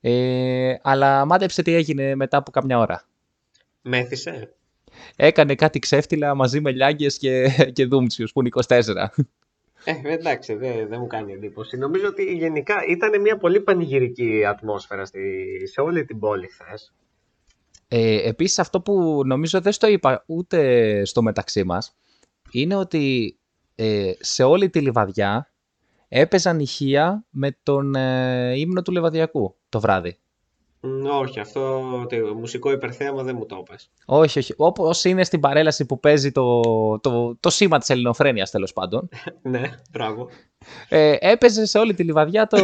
Ε, 0.00 0.74
αλλά 0.82 1.24
μάτεψε 1.24 1.62
τι 1.62 1.74
έγινε 1.74 2.14
μετά 2.14 2.36
από 2.36 2.50
κάμια 2.50 2.78
ώρα. 2.78 3.04
Μέθησε. 3.82 4.54
Έκανε 5.16 5.54
κάτι 5.54 5.78
ξέφτυλα 5.78 6.34
μαζί 6.34 6.60
με 6.60 6.70
λιάγκες 6.70 7.18
και, 7.18 7.48
και 7.72 7.86
δούμτσιους 7.86 8.32
που 8.32 8.40
είναι 8.40 8.50
24. 8.66 8.82
Ε, 9.84 10.00
εντάξει, 10.04 10.54
δεν, 10.54 10.88
δεν 10.88 11.00
μου 11.00 11.06
κάνει 11.06 11.32
εντύπωση. 11.32 11.76
Νομίζω 11.76 12.06
ότι 12.06 12.24
γενικά 12.34 12.74
ήταν 12.88 13.20
μια 13.20 13.36
πολύ 13.36 13.60
πανηγυρική 13.60 14.44
ατμόσφαιρα 14.44 15.04
στη, 15.04 15.20
σε 15.66 15.80
όλη 15.80 16.04
την 16.04 16.18
πόλη 16.18 16.48
χθες. 16.48 16.94
Ε, 17.88 18.28
επίσης 18.28 18.58
αυτό 18.58 18.80
που 18.80 19.22
νομίζω 19.26 19.60
δεν 19.60 19.72
στο 19.72 19.86
είπα 19.86 20.24
ούτε 20.26 21.04
στο 21.04 21.22
μεταξύ 21.22 21.64
μας 21.64 21.96
είναι 22.50 22.74
ότι 22.74 23.36
ε, 23.74 24.12
σε 24.18 24.42
όλη 24.42 24.70
τη 24.70 24.80
λιβαδιά 24.80 25.52
έπαιζαν 26.08 26.60
ηχεία 26.60 27.26
με 27.30 27.58
τον 27.62 27.94
ε, 27.94 28.58
ύμνο 28.58 28.82
του 28.82 28.92
Λεβαδιακού 28.92 29.56
το 29.68 29.80
βράδυ. 29.80 30.18
Όχι, 31.10 31.40
αυτό 31.40 31.60
το 32.08 32.34
μουσικό 32.34 32.72
υπερθέαμα 32.72 33.22
δεν 33.22 33.36
μου 33.38 33.46
το 33.46 33.56
είπες. 33.60 33.90
Όχι, 34.06 34.38
όχι. 34.38 34.54
Όπω 34.56 34.90
είναι 35.04 35.24
στην 35.24 35.40
παρέλαση 35.40 35.86
που 35.86 36.00
παίζει 36.00 36.32
το, 36.32 36.60
το, 36.98 37.36
το 37.40 37.50
σήμα 37.50 37.78
της 37.78 37.88
ελληνοφρένειας 37.88 38.50
τέλος 38.50 38.72
πάντων. 38.72 39.08
ναι, 39.42 39.70
μπράβο. 39.90 40.28
Ε, 40.88 41.16
έπαιζε 41.20 41.66
σε 41.66 41.78
όλη 41.78 41.94
τη 41.94 42.02
λιβαδιά 42.02 42.46
το, 42.46 42.58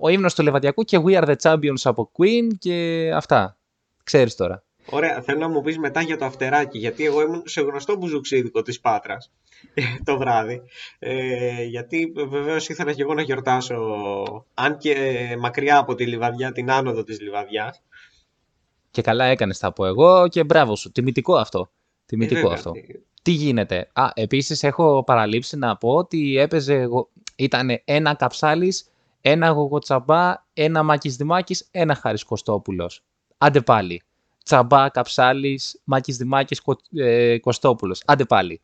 ο 0.00 0.08
ύμνος 0.08 0.34
του 0.34 0.42
Λεβαδιακού 0.42 0.82
και 0.82 1.00
We 1.04 1.22
are 1.22 1.26
the 1.26 1.34
champions 1.42 1.80
από 1.84 2.10
Queen 2.18 2.48
και 2.58 3.10
αυτά. 3.14 3.58
Ξέρεις 4.04 4.34
τώρα. 4.34 4.64
Ωραία, 4.90 5.22
θέλω 5.22 5.38
να 5.38 5.48
μου 5.48 5.60
πεις 5.60 5.78
μετά 5.78 6.00
για 6.00 6.18
το 6.18 6.24
αυτεράκι, 6.24 6.78
γιατί 6.78 7.04
εγώ 7.04 7.22
ήμουν 7.22 7.42
σε 7.44 7.60
γνωστό 7.60 7.96
μπουζουξίδικο 7.96 8.62
της 8.62 8.80
Πάτρας 8.80 9.30
το 10.04 10.18
βράδυ, 10.18 10.62
ε, 10.98 11.62
γιατί 11.64 12.12
βεβαίως 12.28 12.68
ήθελα 12.68 12.92
και 12.92 13.02
εγώ 13.02 13.14
να 13.14 13.22
γιορτάσω, 13.22 13.76
αν 14.54 14.78
και 14.78 14.94
μακριά 15.38 15.78
από 15.78 15.94
τη 15.94 16.06
Λιβαδιά, 16.06 16.52
την 16.52 16.70
άνοδο 16.70 17.02
της 17.02 17.20
Λιβαδιάς. 17.20 17.82
Και 18.90 19.02
καλά 19.02 19.24
έκανες 19.24 19.58
θα 19.58 19.72
πω 19.72 19.86
εγώ 19.86 20.28
και 20.28 20.44
μπράβο 20.44 20.76
σου, 20.76 20.92
τιμητικό 20.92 21.36
αυτό. 21.36 21.70
Τιμητικό 22.06 22.50
ε, 22.50 22.52
αυτό. 22.52 22.72
Τι 23.22 23.30
γίνεται; 23.30 23.90
Α, 23.92 24.10
επίσης 24.14 24.62
έχω 24.62 25.04
παραλείψει 25.04 25.56
να 25.56 25.76
πω 25.76 25.94
ότι 25.94 26.36
έπαιζε, 26.38 26.88
ήταν 27.36 27.68
ένα 27.84 28.14
καψάλης, 28.14 28.90
ένα 29.20 29.48
γογοτσαμπά, 29.48 30.34
ένα 30.52 30.82
Μάκης 30.82 31.16
Δημάκης, 31.16 31.68
ένα 31.70 31.94
Χάρης 31.94 32.24
Κωστόπουλος. 32.24 33.02
Άντε 33.38 33.60
πάλι 33.60 34.02
τσαμπά, 34.48 34.88
καψάλης, 34.88 35.80
Μάκης 35.84 36.16
Δημάκης, 36.16 36.60
Κο, 36.60 36.76
ε, 36.96 37.38
Κωστόπουλος. 37.38 38.02
Άντε 38.06 38.24
πάλι. 38.24 38.60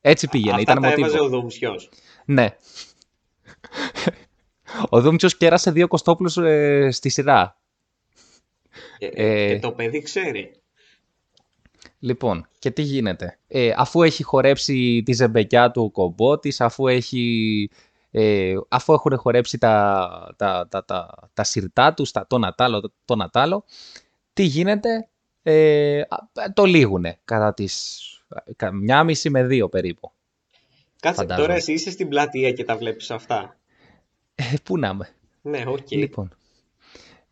Έτσι 0.00 0.28
πήγαινε. 0.28 0.56
Αυτά 0.56 0.72
ήταν 0.72 0.82
τα 0.82 0.90
έβαζε 0.90 1.20
ο 1.20 1.28
Δούμψιο. 1.28 1.74
Ναι. 2.24 2.56
ο 4.88 5.00
Δούμψιο 5.00 5.28
κέρασε 5.28 5.70
δύο 5.70 5.88
Κωστόπουλους 5.88 6.36
ε, 6.36 6.88
στη 6.90 7.08
σειρά. 7.08 7.58
Ε, 8.98 9.06
ε, 9.06 9.54
και 9.54 9.60
το 9.60 9.72
παιδί 9.72 10.02
ξέρει. 10.02 10.54
Λοιπόν, 11.98 12.48
και 12.58 12.70
τι 12.70 12.82
γίνεται. 12.82 13.38
Ε, 13.48 13.72
αφού 13.76 14.02
έχει 14.02 14.22
χορέψει 14.22 15.02
τη 15.04 15.12
ζεμπεκιά 15.12 15.70
του 15.70 15.82
ο 15.82 15.90
κομπότης, 15.90 16.60
αφού, 16.60 16.86
έχει, 16.88 17.70
ε, 18.10 18.54
αφού 18.68 18.92
έχουν 18.92 19.18
χορέψει 19.18 19.58
τα, 19.58 20.34
τα, 20.36 20.68
τα, 20.70 20.84
τα, 20.84 21.28
τα 21.34 21.44
σιρτά 21.44 21.94
τους, 21.94 22.10
τα 22.10 22.26
τον 22.26 22.44
ατάλο, 22.44 22.92
τον 23.04 23.22
ατάλο, 23.22 23.64
τι 24.32 24.42
γίνεται, 24.42 25.08
ε, 25.46 26.02
το 26.54 26.64
λύγουνε 26.64 27.18
κατά 27.24 27.54
τις 27.54 28.00
μια 28.72 29.04
μισή 29.04 29.30
με 29.30 29.44
δύο 29.44 29.68
περίπου. 29.68 30.12
Κάτσε, 31.00 31.20
φαντάζομαι. 31.20 31.46
τώρα 31.46 31.58
εσύ 31.58 31.72
είσαι 31.72 31.90
στην 31.90 32.08
πλατεία 32.08 32.52
και 32.52 32.64
τα 32.64 32.76
βλέπεις 32.76 33.10
αυτά. 33.10 33.56
Ε, 34.34 34.44
πού 34.62 34.78
να 34.78 34.88
είμαι. 34.88 35.08
Ναι, 35.42 35.64
OK. 35.66 35.76
Okay. 35.76 35.96
Λοιπόν, 35.96 36.36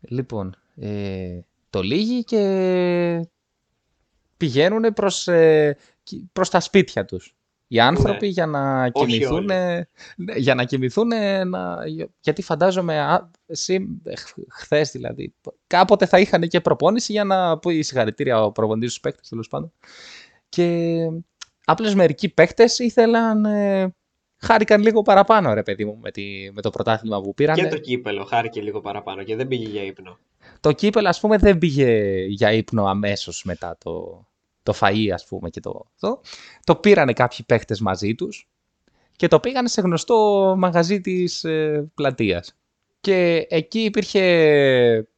λοιπόν 0.01 0.57
ε, 0.77 1.41
το 1.71 1.83
λήγει 1.83 2.25
και 2.25 3.27
πηγαίνουν 4.37 4.93
προς, 4.93 5.29
ε, 5.29 5.77
προς 6.33 6.51
τα 6.51 6.61
σπίτια 6.61 7.05
τους. 7.05 7.37
Οι 7.73 7.81
άνθρωποι 7.81 8.27
ναι. 8.27 8.33
για 8.33 8.47
να 8.47 8.89
κοιμηθούν, 8.89 9.45
ναι, 9.45 9.83
για 10.37 10.55
να 10.55 10.65
κοιμηθούν, 10.65 11.09
να... 11.49 11.77
γιατί 12.21 12.43
φαντάζομαι, 12.43 13.21
εσύ 13.47 13.87
χθες 14.49 14.91
δηλαδή, 14.91 15.35
κάποτε 15.67 16.07
θα 16.07 16.19
είχαν 16.19 16.49
και 16.49 16.61
προπόνηση 16.61 17.13
για 17.13 17.25
να 17.25 17.59
πει 17.59 17.83
συγχαρητήρια 17.83 18.45
ο 18.45 18.53
προπονητής 18.53 18.91
στους 18.91 19.03
παίκτες 19.03 19.29
τέλος 19.29 19.49
πάντων. 19.49 19.73
Και 20.49 20.99
απλώς 21.65 21.95
μερικοί 21.95 22.29
παίκτες 22.29 22.79
ήθελαν, 22.79 23.45
ε, 23.45 23.95
χάρηκαν 24.37 24.83
λίγο 24.83 25.03
παραπάνω 25.03 25.55
ρε 25.55 25.63
παιδί 25.63 25.85
μου 25.85 25.99
με, 26.03 26.11
τη, 26.11 26.51
με 26.53 26.61
το 26.61 26.71
πρωτάθλημα 26.71 27.21
που 27.21 27.35
πήραν. 27.35 27.57
Και 27.57 27.67
το 27.67 27.79
κύπελο 27.79 28.25
χάρηκε 28.25 28.61
λίγο 28.61 28.81
παραπάνω 28.81 29.23
και 29.23 29.37
δεν 29.37 29.49
πήγε 29.49 29.69
για 29.69 29.83
ύπνο. 29.83 30.19
Το 30.61 30.73
κύπελο 30.73 31.09
ας 31.09 31.21
πούμε 31.21 31.37
δεν 31.37 31.59
πήγε 31.59 32.25
για 32.29 32.53
ύπνο 32.53 32.85
αμέσως 32.85 33.45
μετά 33.45 33.77
το, 33.85 34.25
το 34.63 34.75
φαΐ 34.81 35.09
ας 35.15 35.27
πούμε 35.27 35.51
και 35.51 35.61
το, 35.61 35.87
το, 36.01 36.21
το 36.65 36.77
πήρανε 36.77 37.13
κάποιοι 37.13 37.45
παίχτες 37.47 37.81
μαζί 37.81 38.15
τους 38.15 38.49
και 39.17 39.29
το 39.29 39.41
πήγανε 39.41 39.69
σε 39.69 39.81
γνωστό 39.81 40.55
μαγαζί 40.59 41.01
της 41.01 41.45
ε, 41.45 41.91
πλατείας. 41.95 42.57
Και 43.01 43.47
εκεί 43.49 43.81
υπήρχε, 43.81 45.09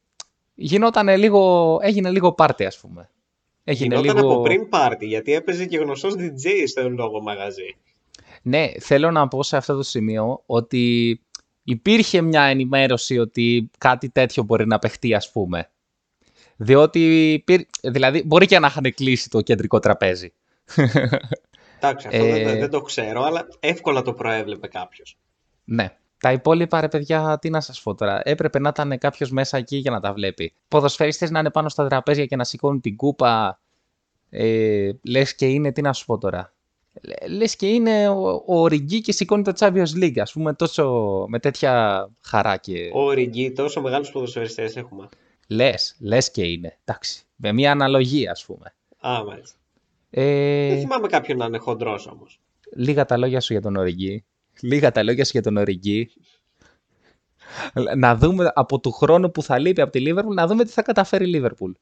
γινόταν 0.54 1.18
λίγο, 1.18 1.78
έγινε 1.82 2.10
λίγο 2.10 2.32
πάρτι 2.32 2.64
ας 2.64 2.78
πούμε. 2.78 3.10
Έγινε 3.64 3.94
γινόταν 3.94 4.16
λίγο... 4.16 4.32
από 4.32 4.42
πριν 4.42 4.68
πάρτι 4.68 5.06
γιατί 5.06 5.32
έπαιζε 5.32 5.66
και 5.66 5.78
γνωστός 5.78 6.14
DJ 6.18 6.48
στο 6.66 6.88
λόγο 6.88 7.22
μαγαζί. 7.22 7.76
Ναι, 8.42 8.68
θέλω 8.80 9.10
να 9.10 9.28
πω 9.28 9.42
σε 9.42 9.56
αυτό 9.56 9.76
το 9.76 9.82
σημείο 9.82 10.42
ότι 10.46 11.20
υπήρχε 11.62 12.20
μια 12.20 12.42
ενημέρωση 12.42 13.18
ότι 13.18 13.70
κάτι 13.78 14.10
τέτοιο 14.10 14.42
μπορεί 14.42 14.66
να 14.66 14.78
παιχτεί 14.78 15.14
ας 15.14 15.30
πούμε. 15.30 15.70
Διότι, 16.56 17.44
δηλαδή, 17.82 18.22
μπορεί 18.26 18.46
και 18.46 18.58
να 18.58 18.66
είχαν 18.66 18.94
κλείσει 18.94 19.30
το 19.30 19.40
κεντρικό 19.40 19.78
τραπέζι. 19.78 20.32
Εντάξει, 21.76 22.06
αυτό 22.06 22.24
δεν, 22.24 22.46
ε, 22.46 22.58
δεν, 22.58 22.70
το 22.70 22.80
ξέρω, 22.80 23.22
αλλά 23.22 23.46
εύκολα 23.60 24.02
το 24.02 24.12
προέβλεπε 24.12 24.66
κάποιος. 24.66 25.18
Ναι. 25.64 25.96
Τα 26.18 26.32
υπόλοιπα, 26.32 26.80
ρε 26.80 26.88
παιδιά, 26.88 27.38
τι 27.40 27.50
να 27.50 27.60
σας 27.60 27.82
πω 27.82 27.94
τώρα. 27.94 28.20
Έπρεπε 28.24 28.58
να 28.58 28.68
ήταν 28.68 28.98
κάποιος 28.98 29.30
μέσα 29.30 29.56
εκεί 29.56 29.76
για 29.76 29.90
να 29.90 30.00
τα 30.00 30.12
βλέπει. 30.12 30.52
Ποδοσφαιριστές 30.68 31.30
να 31.30 31.38
είναι 31.38 31.50
πάνω 31.50 31.68
στα 31.68 31.88
τραπέζια 31.88 32.26
και 32.26 32.36
να 32.36 32.44
σηκώνουν 32.44 32.80
την 32.80 32.96
κούπα. 32.96 33.60
Ε, 34.30 34.90
Λες 35.02 35.34
και 35.34 35.46
είναι, 35.46 35.72
τι 35.72 35.80
να 35.80 35.92
σου 35.92 36.04
πω 36.04 36.18
τώρα. 36.18 36.52
Λες 37.28 37.56
και 37.56 37.66
είναι 37.66 38.08
ο, 38.08 38.42
ο 38.46 38.66
Ριγκί 38.66 39.00
και 39.00 39.12
σηκώνει 39.12 39.42
το 39.42 39.52
Champions 39.58 40.02
League, 40.02 40.18
ας 40.18 40.32
πούμε, 40.32 40.54
τόσο 40.54 41.24
με 41.28 41.38
τέτοια 41.38 42.08
χαρά. 42.20 42.56
Και... 42.56 42.90
Ο 42.92 43.10
Ριγκί, 43.10 43.52
τόσο 43.52 43.80
μεγάλους 43.80 44.10
ποδοσφαιριστές 44.10 44.76
έχουμε. 44.76 45.08
Λες, 45.54 45.96
λες 46.00 46.30
και 46.30 46.42
είναι. 46.42 46.78
Εντάξει. 46.84 47.22
Με 47.36 47.52
μια 47.52 47.70
αναλογία, 47.70 48.30
ας 48.30 48.44
πούμε. 48.44 48.74
Α, 49.06 49.24
μάλιστα. 49.24 49.58
Ε... 50.10 50.68
Δεν 50.68 50.78
θυμάμαι 50.78 51.06
κάποιον 51.06 51.38
να 51.38 51.44
είναι 51.44 51.58
χοντρός 51.58 52.06
όμως. 52.06 52.40
Λίγα 52.76 53.04
τα 53.04 53.16
λόγια 53.16 53.40
σου 53.40 53.52
για 53.52 53.62
τον 53.62 53.76
Οριγκή. 53.76 54.24
Λίγα 54.60 54.90
τα 54.90 55.02
λόγια 55.02 55.24
σου 55.24 55.30
για 55.32 55.42
τον 55.42 55.56
Οριγκή. 55.56 56.10
να 57.96 58.16
δούμε 58.16 58.50
από 58.54 58.80
του 58.80 58.92
χρόνου 58.92 59.30
που 59.30 59.42
θα 59.42 59.58
λείπει 59.58 59.80
από 59.80 59.90
τη 59.90 60.00
Λίβερπουλ, 60.00 60.34
να 60.34 60.46
δούμε 60.46 60.64
τι 60.64 60.70
θα 60.70 60.82
καταφέρει 60.82 61.24
η 61.24 61.28
Λίβερπουλ. 61.28 61.72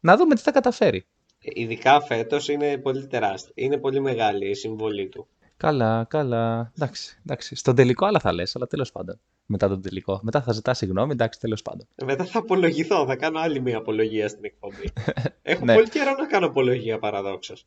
Να 0.00 0.16
δούμε 0.16 0.34
τι 0.34 0.40
θα 0.40 0.50
καταφέρει. 0.50 1.06
Ε, 1.40 1.50
ειδικά 1.54 2.00
φέτος 2.00 2.48
είναι 2.48 2.78
πολύ 2.78 3.06
τεράστια. 3.06 3.52
Είναι 3.54 3.78
πολύ 3.78 4.00
μεγάλη 4.00 4.48
η 4.48 4.54
συμβολή 4.54 5.08
του. 5.08 5.28
Καλά, 5.56 6.04
καλά. 6.08 6.72
Εντάξει, 6.76 7.18
εντάξει. 7.26 7.54
Στον 7.54 7.74
τελικό 7.74 8.06
άλλα 8.06 8.20
θα 8.20 8.32
λες, 8.32 8.56
αλλά 8.56 8.66
τέλος 8.66 8.92
πάντων. 8.92 9.20
μετά 9.46 9.68
τον 9.68 9.82
τελικό. 9.82 10.20
Μετά 10.22 10.42
θα 10.42 10.52
ζητάς 10.52 10.78
συγγνώμη, 10.78 11.12
εντάξει, 11.12 11.40
τέλος 11.40 11.62
πάντων. 11.62 11.86
Μετά 12.04 12.24
θα 12.24 12.38
απολογηθώ, 12.38 13.06
θα 13.06 13.16
κάνω 13.16 13.38
άλλη 13.38 13.60
μία 13.60 13.76
απολογία 13.76 14.28
στην 14.28 14.44
εκπομπή. 14.44 14.92
Έχω 15.42 15.64
Ναι. 15.64 15.74
πολύ 15.74 15.88
καιρό 15.88 16.10
να 16.18 16.26
κάνω 16.26 16.46
απολογία 16.46 16.98
παραδόξως. 16.98 17.66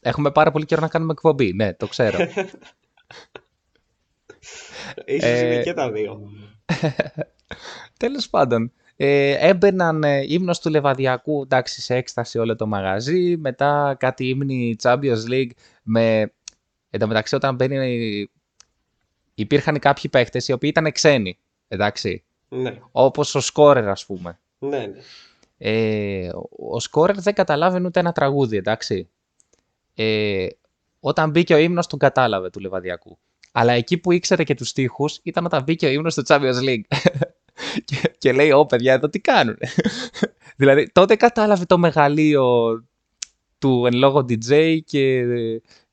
Έχουμε 0.00 0.30
πάρα 0.30 0.50
πολύ 0.50 0.64
καιρό 0.64 0.80
να 0.80 0.88
κάνουμε 0.88 1.12
εκπομπή. 1.12 1.52
Ναι, 1.52 1.74
το 1.74 1.86
ξέρω. 1.86 2.18
Ίσως 5.04 5.30
Ε, 5.30 5.46
είναι 5.46 5.62
και 5.62 5.72
τα 5.72 5.90
δύο. 5.90 6.20
Τέλος 7.98 8.28
πάντων, 8.28 8.72
ε, 8.96 9.48
έμπαιναν 9.48 10.02
ε, 10.04 10.24
ύμνος 10.28 10.60
του 10.60 10.70
Λεβαδιακού, 10.70 11.42
εντάξει, 11.42 11.80
σε 11.80 11.94
έκσταση 11.94 12.38
όλο 12.38 12.56
το 12.56 12.66
μαγαζί, 12.66 13.36
μετά 13.36 13.96
κάτι 13.98 14.28
ύμνη 14.28 14.76
Champions 14.82 15.28
League 15.30 15.50
με... 15.82 16.32
Εν 16.90 17.00
τω 17.00 17.06
μεταξύ, 17.06 17.34
όταν 17.34 17.54
μπαίνει... 17.54 18.30
Υπήρχαν 19.34 19.78
κάποιοι 19.78 20.10
παίχτες 20.10 20.48
οι 20.48 20.52
οποίοι 20.52 20.70
ήταν 20.76 20.92
ξένοι, 20.92 21.38
εντάξει, 21.68 22.24
Ναι, 22.48 22.78
όπως 22.90 23.34
ο 23.34 23.40
Σκόρερ, 23.40 23.88
ας 23.88 24.06
πούμε. 24.06 24.38
ναι, 24.58 24.86
ναι. 24.86 25.00
Ε, 25.58 26.30
ο 26.70 26.80
Σκόρερ 26.80 27.20
δεν 27.20 27.34
καταλάβαινε 27.34 27.86
ούτε 27.86 28.00
ένα 28.00 28.12
τραγούδι, 28.12 28.56
εντάξει. 28.56 29.08
Ε, 29.94 30.46
όταν 31.00 31.30
μπήκε 31.30 31.54
ο 31.54 31.56
ύμνος 31.58 31.86
τον 31.86 31.98
κατάλαβε 31.98 32.50
του 32.50 32.60
Λεβαδιακού. 32.60 33.18
Αλλά 33.52 33.72
εκεί 33.72 33.98
που 33.98 34.12
ήξερε 34.12 34.44
και 34.44 34.54
τους 34.54 34.68
στίχους 34.68 35.20
ήταν 35.22 35.44
όταν 35.44 35.62
μπήκε 35.62 35.86
ο 35.86 35.90
ύμνος 35.90 36.14
του 36.14 36.22
Champions 36.26 36.62
League. 36.62 36.80
και, 37.84 38.14
και 38.18 38.32
λέει, 38.32 38.50
ω 38.50 38.66
παιδιά, 38.66 38.92
εδώ 38.92 39.08
τι 39.08 39.20
κάνουνε. 39.20 39.68
δηλαδή, 40.56 40.90
τότε 40.92 41.16
κατάλαβε 41.16 41.64
το 41.64 41.78
μεγαλείο 41.78 42.76
του 43.58 43.86
εν 43.86 43.94
λόγω 43.94 44.18
DJ 44.18 44.78
και, 44.84 45.24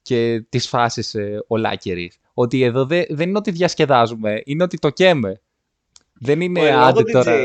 και 0.05 0.45
της 0.49 0.67
φάσης 0.67 1.13
ε, 1.15 1.43
ο 1.47 1.57
Λάκερης. 1.57 2.17
Ότι 2.33 2.61
εδώ 2.63 2.85
δε- 2.85 3.05
δεν 3.09 3.29
είναι 3.29 3.37
ότι 3.37 3.51
διασκεδάζουμε, 3.51 4.41
είναι 4.45 4.63
ότι 4.63 4.77
το 4.77 4.89
καίμε. 4.89 5.41
Δεν 6.19 6.39
Ο 6.39 6.43
είναι 6.43 6.59
εν 6.59 6.73
λόγω 6.75 6.85
άντε 6.85 7.01
DJ, 7.01 7.11
τώρα... 7.11 7.35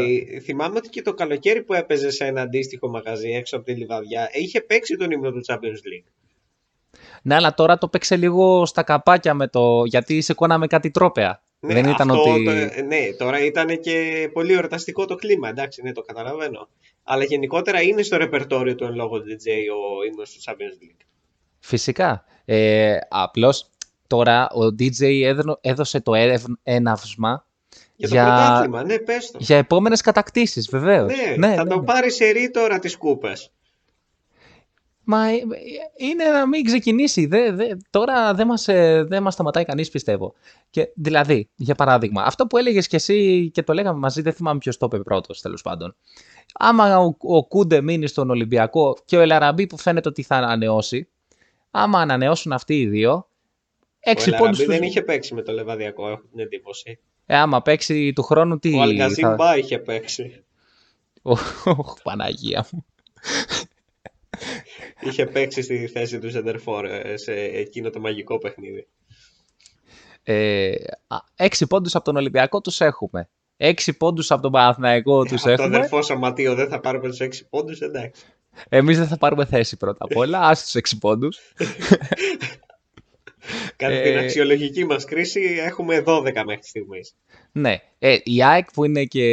θυμάμαι 0.43 0.77
ότι 0.77 0.89
και 0.89 1.03
το 1.03 1.15
καλοκαίρι 1.15 1.63
που 1.63 1.75
έπαιζε 1.75 2.11
σε 2.11 2.25
ένα 2.25 2.41
αντίστοιχο 2.43 2.89
μαγαζί 2.89 3.31
έξω 3.31 3.57
από 3.57 3.65
τη 3.65 3.73
Λιβαδιά, 3.73 4.29
είχε 4.33 4.61
παίξει 4.61 4.97
τον 4.97 5.11
ύμνο 5.11 5.31
του 5.31 5.41
Champions 5.47 5.57
League. 5.57 6.09
Ναι, 7.23 7.35
αλλά 7.35 7.55
τώρα 7.55 7.79
το 7.79 7.89
παίξε 7.89 8.17
λίγο 8.17 8.67
στα 8.67 8.83
καπάκια 8.83 9.35
με 9.35 9.49
το. 9.49 9.85
Γιατί 9.85 10.21
σηκώναμε 10.21 10.67
κάτι 10.67 10.91
τρόπαια. 10.91 11.43
Ναι, 11.61 11.75
Δεν 11.75 11.85
ήταν 11.89 12.11
αυτό, 12.11 12.33
ότι. 12.33 12.45
το- 12.45 12.83
ναι, 12.87 13.13
τώρα 13.19 13.45
ήταν 13.45 13.81
και 13.81 14.29
πολύ 14.33 14.53
εορταστικό 14.53 15.05
το 15.05 15.15
κλίμα, 15.15 15.49
εντάξει, 15.49 15.83
ναι, 15.83 15.93
το 15.93 16.01
καταλαβαίνω. 16.01 16.69
Αλλά 17.03 17.25
γενικότερα 17.25 17.83
είναι 17.83 18.03
στο 18.03 18.17
ρεπερτόριο 18.17 18.75
του 18.75 18.85
εν 18.85 18.95
λόγω 18.95 19.17
DJ 19.17 19.47
ο 20.01 20.05
ύμνος 20.11 20.31
του 20.33 20.41
Champions 20.45 20.83
League. 20.85 21.05
Φυσικά. 21.59 22.25
Ε, 22.53 22.97
Απλώς 23.09 23.67
τώρα 24.07 24.49
ο 24.51 24.65
DJ 24.65 25.23
έδω- 25.25 25.59
έδωσε 25.61 26.01
το 26.01 26.15
έρευ- 26.15 26.47
έναυσμα 26.63 27.47
Για 27.97 28.09
το 28.09 28.15
Για- 28.15 28.25
πρωτάθλημα, 28.25 28.83
ναι, 28.85 28.99
πες 28.99 29.31
το. 29.31 29.39
για 29.41 29.57
επόμενες 29.57 30.01
κατακτήσεις, 30.01 30.69
βεβαίως. 30.71 31.13
Ναι, 31.37 31.55
θα 31.55 31.67
το 31.67 31.81
πάρει 31.81 32.11
σε 32.11 32.25
ρί 32.31 32.51
τώρα 32.51 32.79
τις 32.79 32.97
κούπες. 32.97 33.51
Μα 35.05 35.29
ε, 35.29 35.39
είναι 35.97 36.25
να 36.25 36.47
μην 36.49 36.65
ξεκινήσει. 36.65 37.27
Δε, 37.27 37.53
δε, 37.53 37.67
τώρα 37.91 38.35
δεν 38.35 38.47
μας, 38.47 38.69
ε, 38.69 39.05
δεν 39.09 39.23
μας 39.23 39.35
σταματάει 39.35 39.65
κανείς 39.65 39.89
πιστεύω. 39.91 40.35
Και, 40.71 40.89
δηλαδή, 40.95 41.49
για 41.55 41.75
παράδειγμα, 41.75 42.23
αυτό 42.23 42.47
που 42.47 42.57
έλεγες 42.57 42.87
και 42.87 42.97
εσύ 42.97 43.51
και 43.55 43.63
το 43.63 43.73
λέγαμε 43.73 43.99
μαζί, 43.99 44.23
δεν 44.23 44.33
θυμάμαι 44.33 44.59
ποιος 44.59 44.77
το 44.77 44.87
είπε 44.93 44.99
πρώτος 45.03 45.41
τέλος 45.41 45.63
πάντων. 45.63 45.97
Άμα 46.55 46.99
ο, 46.99 47.15
ο 47.19 47.45
Κούντε 47.47 47.81
μείνει 47.81 48.07
στον 48.07 48.31
Ολυμπιακό 48.31 48.97
και 49.05 49.17
ο 49.17 49.21
Ελαραμπή 49.21 49.67
που 49.67 49.79
φαίνεται 49.79 50.09
ότι 50.09 50.23
θα 50.23 50.37
ανανεώσει, 50.37 51.09
άμα 51.71 52.01
ανανεώσουν 52.01 52.53
αυτοί 52.53 52.81
οι 52.81 52.87
δύο, 52.87 53.13
Ο 53.13 53.27
έξι 54.01 54.25
πόντους 54.31 54.39
Ελαραμπή 54.41 54.57
τους... 54.57 54.67
δεν 54.67 54.83
είχε 54.83 55.03
παίξει 55.03 55.35
με 55.35 55.43
το 55.43 55.53
Λεβαδιακό, 55.53 56.09
έχω 56.11 56.23
την 56.31 56.41
εντύπωση. 56.41 56.99
Ε, 57.27 57.37
άμα 57.37 57.63
παίξει 57.63 58.13
του 58.13 58.23
χρόνου 58.23 58.59
τι... 58.59 58.69
Ο 58.69 58.77
θα- 58.77 58.83
Αλγαζίμπα 58.83 59.57
είχε 59.57 59.79
παίξει. 59.79 60.45
Ωχ, 61.23 62.03
Παναγία 62.03 62.67
μου. 62.73 62.85
Είχε 65.01 65.27
παίξει 65.27 65.63
στη 65.63 65.87
θέση 65.87 66.19
του 66.19 66.31
Σεντερφόρ 66.31 66.85
ε, 66.85 67.17
σε 67.17 67.33
εκείνο 67.33 67.91
το 67.91 68.01
μαγικό 68.01 68.39
παιχνίδι. 68.39 68.89
Ε, 70.23 70.75
α, 71.07 71.17
έξι 71.37 71.67
πόντους 71.67 71.95
από 71.95 72.05
τον 72.05 72.17
Ολυμπιακό 72.17 72.61
τους 72.61 72.81
έχουμε. 72.81 73.29
Έξι 73.57 73.97
πόντους 73.97 74.31
από 74.31 74.43
τον 74.43 74.53
Παναθηναϊκό 74.53 75.23
τους 75.25 75.33
Από 75.33 75.43
το 75.43 75.51
έχουμε. 75.51 75.77
αδερφό 75.77 76.03
σωματείο 76.03 76.55
δεν 76.55 76.69
θα 76.69 76.81
πάρουμε 76.81 77.09
τους 77.09 77.19
6 77.21 77.29
πόντους, 77.51 77.81
εντάξει. 77.81 78.25
Εμείς 78.69 78.99
δεν 78.99 79.07
θα 79.07 79.17
πάρουμε 79.19 79.45
θέση 79.45 79.77
πρώτα 79.77 80.05
απ' 80.05 80.17
όλα. 80.17 80.41
Άσε 80.41 80.65
τους 80.65 80.75
έξι 80.75 80.99
πόντους. 80.99 81.39
Κατά 83.77 83.93
Ε, 83.93 84.03
την 84.03 84.19
αξιολογική 84.19 84.85
μας 84.85 85.05
κρίση 85.05 85.41
έχουμε 85.65 86.03
12 86.07 86.23
μέχρι 86.47 86.63
στιγμής. 86.63 87.15
Ναι. 87.53 87.77
Ε, 87.99 88.17
η 88.23 88.43
ΑΕΚ 88.45 88.71
που 88.73 88.85
είναι 88.85 89.05
και... 89.05 89.25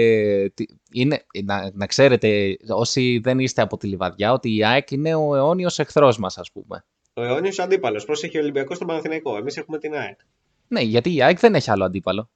τι- 0.53 0.65
Είναι, 0.91 1.25
να, 1.43 1.71
να 1.73 1.85
ξέρετε, 1.85 2.57
όσοι 2.69 3.19
δεν 3.23 3.39
είστε 3.39 3.61
από 3.61 3.77
τη 3.77 3.87
Λιβαδιά, 3.87 4.31
ότι 4.33 4.55
η 4.55 4.65
ΑΕΚ 4.65 4.91
είναι 4.91 5.15
ο 5.15 5.35
αιώνιος 5.35 5.79
εχθρός 5.79 6.17
μας, 6.17 6.37
ας 6.37 6.51
πούμε. 6.51 6.85
Ο 7.13 7.21
αιώνιος 7.23 7.59
αντίπαλος. 7.59 8.05
Πώς 8.05 8.23
έχει 8.23 8.37
ο 8.37 8.41
Ολυμπιακός 8.41 8.75
στον 8.75 8.87
Παναθηναϊκό. 8.87 9.37
Εμείς 9.37 9.57
έχουμε 9.57 9.77
την 9.77 9.93
ΑΕΚ. 9.93 10.19
Ναι, 10.67 10.81
γιατί 10.81 11.13
η 11.15 11.21
ΑΕΚ 11.23 11.39
δεν 11.39 11.55
έχει 11.55 11.71
άλλο 11.71 11.83
αντίπαλο. 11.85 12.29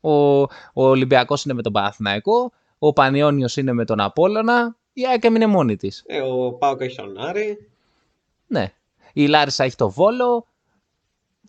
Ο, 0.00 0.10
ο 0.40 0.48
Ολυμπιακός 0.72 1.44
είναι 1.44 1.54
με 1.54 1.62
τον 1.62 1.72
Παναθηναϊκό, 1.72 2.52
ο 2.78 2.92
Πανιόνιος 2.92 3.56
είναι 3.56 3.72
με 3.72 3.84
τον 3.84 4.00
Απόλλωνα, 4.00 4.76
η 4.98 5.06
ΑΕΚ 5.06 5.24
έμεινε 5.24 5.46
μόνη 5.46 5.76
της. 5.76 6.02
Ε, 6.06 6.20
ο 6.20 6.52
Πάοκ 6.52 6.80
έχει 6.80 6.96
τον 6.96 7.18
Άρη. 7.18 7.68
Ναι. 8.46 8.72
Η 9.12 9.26
Λάρισα 9.26 9.64
έχει 9.64 9.76
το 9.76 9.90
Βόλο, 9.90 10.46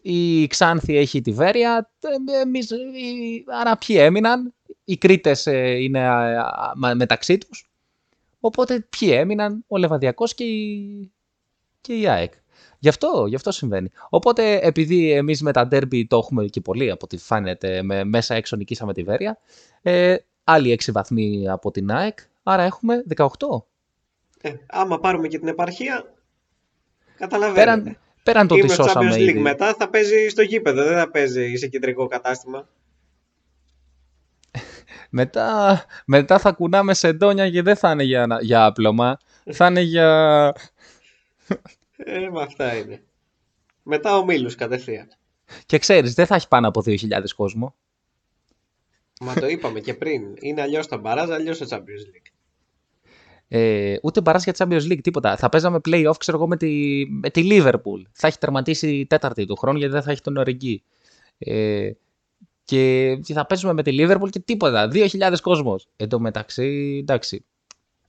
η 0.01 0.47
Ξάνθη 0.47 0.97
έχει 0.97 1.21
τη 1.21 1.31
Βέρεια, 1.31 1.91
ε, 2.35 2.41
εμείς, 2.41 2.69
οι- 2.69 3.43
άρα 3.47 3.77
ποιοι 3.77 3.95
έμειναν, 3.99 4.53
οι 4.83 4.97
Κρήτες 4.97 5.47
ε, 5.47 5.69
είναι 5.69 5.99
α, 5.99 6.41
α, 6.41 6.73
μα- 6.75 6.93
μεταξύ 6.95 7.37
τους, 7.37 7.69
οπότε 8.39 8.87
ποιοι 8.99 9.09
έμειναν, 9.13 9.63
ο 9.67 9.77
Λεβαδιακός 9.77 10.33
και 10.33 10.43
η, 10.43 11.11
και 11.81 11.93
η 11.93 12.07
ΑΕΚ. 12.07 12.33
Γι' 12.79 12.89
αυτό, 12.89 13.25
γι' 13.27 13.35
αυτό 13.35 13.51
συμβαίνει. 13.51 13.89
Οπότε 14.09 14.59
επειδή 14.61 15.11
εμείς 15.11 15.41
με 15.41 15.51
τα 15.51 15.67
ντέρμπι 15.67 16.07
το 16.07 16.17
έχουμε 16.17 16.45
και 16.45 16.61
πολύ 16.61 16.91
από 16.91 17.01
ό,τι 17.03 17.17
φάνεται, 17.17 17.81
με, 17.81 18.03
μέσα 18.03 18.35
έξω 18.35 18.55
νικήσαμε 18.55 18.93
τη 18.93 19.03
Βέρεια, 19.03 19.37
ε, 19.81 20.15
άλλοι 20.43 20.71
6 20.71 20.91
βαθμοί 20.91 21.49
από 21.49 21.71
την 21.71 21.91
ΑΕΚ, 21.91 22.19
άρα 22.51 22.63
έχουμε 22.63 23.03
18. 23.15 23.27
Ε, 24.41 24.53
άμα 24.67 24.99
πάρουμε 24.99 25.27
και 25.27 25.39
την 25.39 25.47
επαρχία, 25.47 26.13
καταλαβαίνετε. 27.17 27.59
Πέραν, 27.81 27.97
πέραν 28.23 28.47
το 28.47 28.53
ότι 28.53 28.63
Είμαι 28.63 28.73
στο 28.73 28.83
σώσαμε 28.83 29.09
Champions 29.11 29.15
League 29.17 29.19
ήδη. 29.29 29.39
μετά 29.39 29.73
θα 29.73 29.89
παίζει 29.89 30.27
στο 30.27 30.41
γήπεδο, 30.41 30.83
δεν 30.83 30.97
θα 30.97 31.11
παίζει 31.11 31.55
σε 31.55 31.67
κεντρικό 31.67 32.07
κατάστημα. 32.07 32.67
Μετά, 35.09 35.85
μετά 36.05 36.39
θα 36.39 36.51
κουνάμε 36.51 36.93
σεντόνια 36.93 37.49
και 37.49 37.61
δεν 37.61 37.75
θα 37.75 37.91
είναι 37.91 38.03
για, 38.03 38.27
να- 38.27 38.41
για 38.41 38.65
άπλωμα. 38.65 39.17
θα 39.51 39.67
είναι 39.67 39.81
για... 39.81 40.53
Ε, 41.97 42.29
με 42.29 42.41
αυτά 42.41 42.75
είναι. 42.77 43.03
Μετά 43.83 44.17
ο 44.17 44.25
Μίλους 44.25 44.55
κατευθείαν. 44.55 45.07
Και 45.65 45.77
ξέρεις, 45.77 46.13
δεν 46.13 46.25
θα 46.25 46.35
έχει 46.35 46.47
πάνω 46.47 46.67
από 46.67 46.81
2.000 46.85 47.23
κόσμο. 47.35 47.75
Μα 49.21 49.33
το 49.33 49.47
είπαμε 49.47 49.79
και 49.79 49.93
πριν. 49.93 50.21
Είναι 50.39 50.61
αλλιώς 50.61 50.87
τα 50.87 50.97
μπαράζ, 50.97 51.29
αλλιώς 51.29 51.57
το 51.57 51.67
Champions 51.69 51.77
League. 51.79 52.31
Ε, 53.47 53.95
ούτε 54.01 54.21
μπαράς 54.21 54.43
για 54.43 54.53
Champions 54.57 54.91
League, 54.91 55.01
τίποτα. 55.01 55.37
Θα 55.37 55.49
παίζαμε 55.49 55.79
play-off, 55.89 56.13
ξέρω 56.17 56.37
εγώ, 56.37 56.47
με 56.47 56.57
τη, 56.57 57.03
με 57.09 57.29
τη 57.29 57.47
Liverpool. 57.51 58.01
Θα 58.11 58.27
έχει 58.27 58.37
τερματίσει 58.37 59.05
τέταρτη 59.09 59.45
του 59.45 59.55
χρόνου 59.55 59.77
γιατί 59.77 59.93
δεν 59.93 60.01
θα 60.01 60.11
έχει 60.11 60.21
τον 60.21 60.37
Οριγκή. 60.37 60.83
Ε, 61.37 61.91
και 62.63 63.15
και 63.15 63.33
θα 63.33 63.45
παίζουμε 63.45 63.73
με 63.73 63.83
τη 63.83 63.95
Liverpool 63.99 64.29
και 64.29 64.39
τίποτα. 64.39 64.89
2.000 64.93 65.35
κόσμος. 65.41 65.87
Εν 65.95 66.09
τω 66.09 66.19
μεταξύ, 66.19 66.97
εντάξει. 67.01 67.45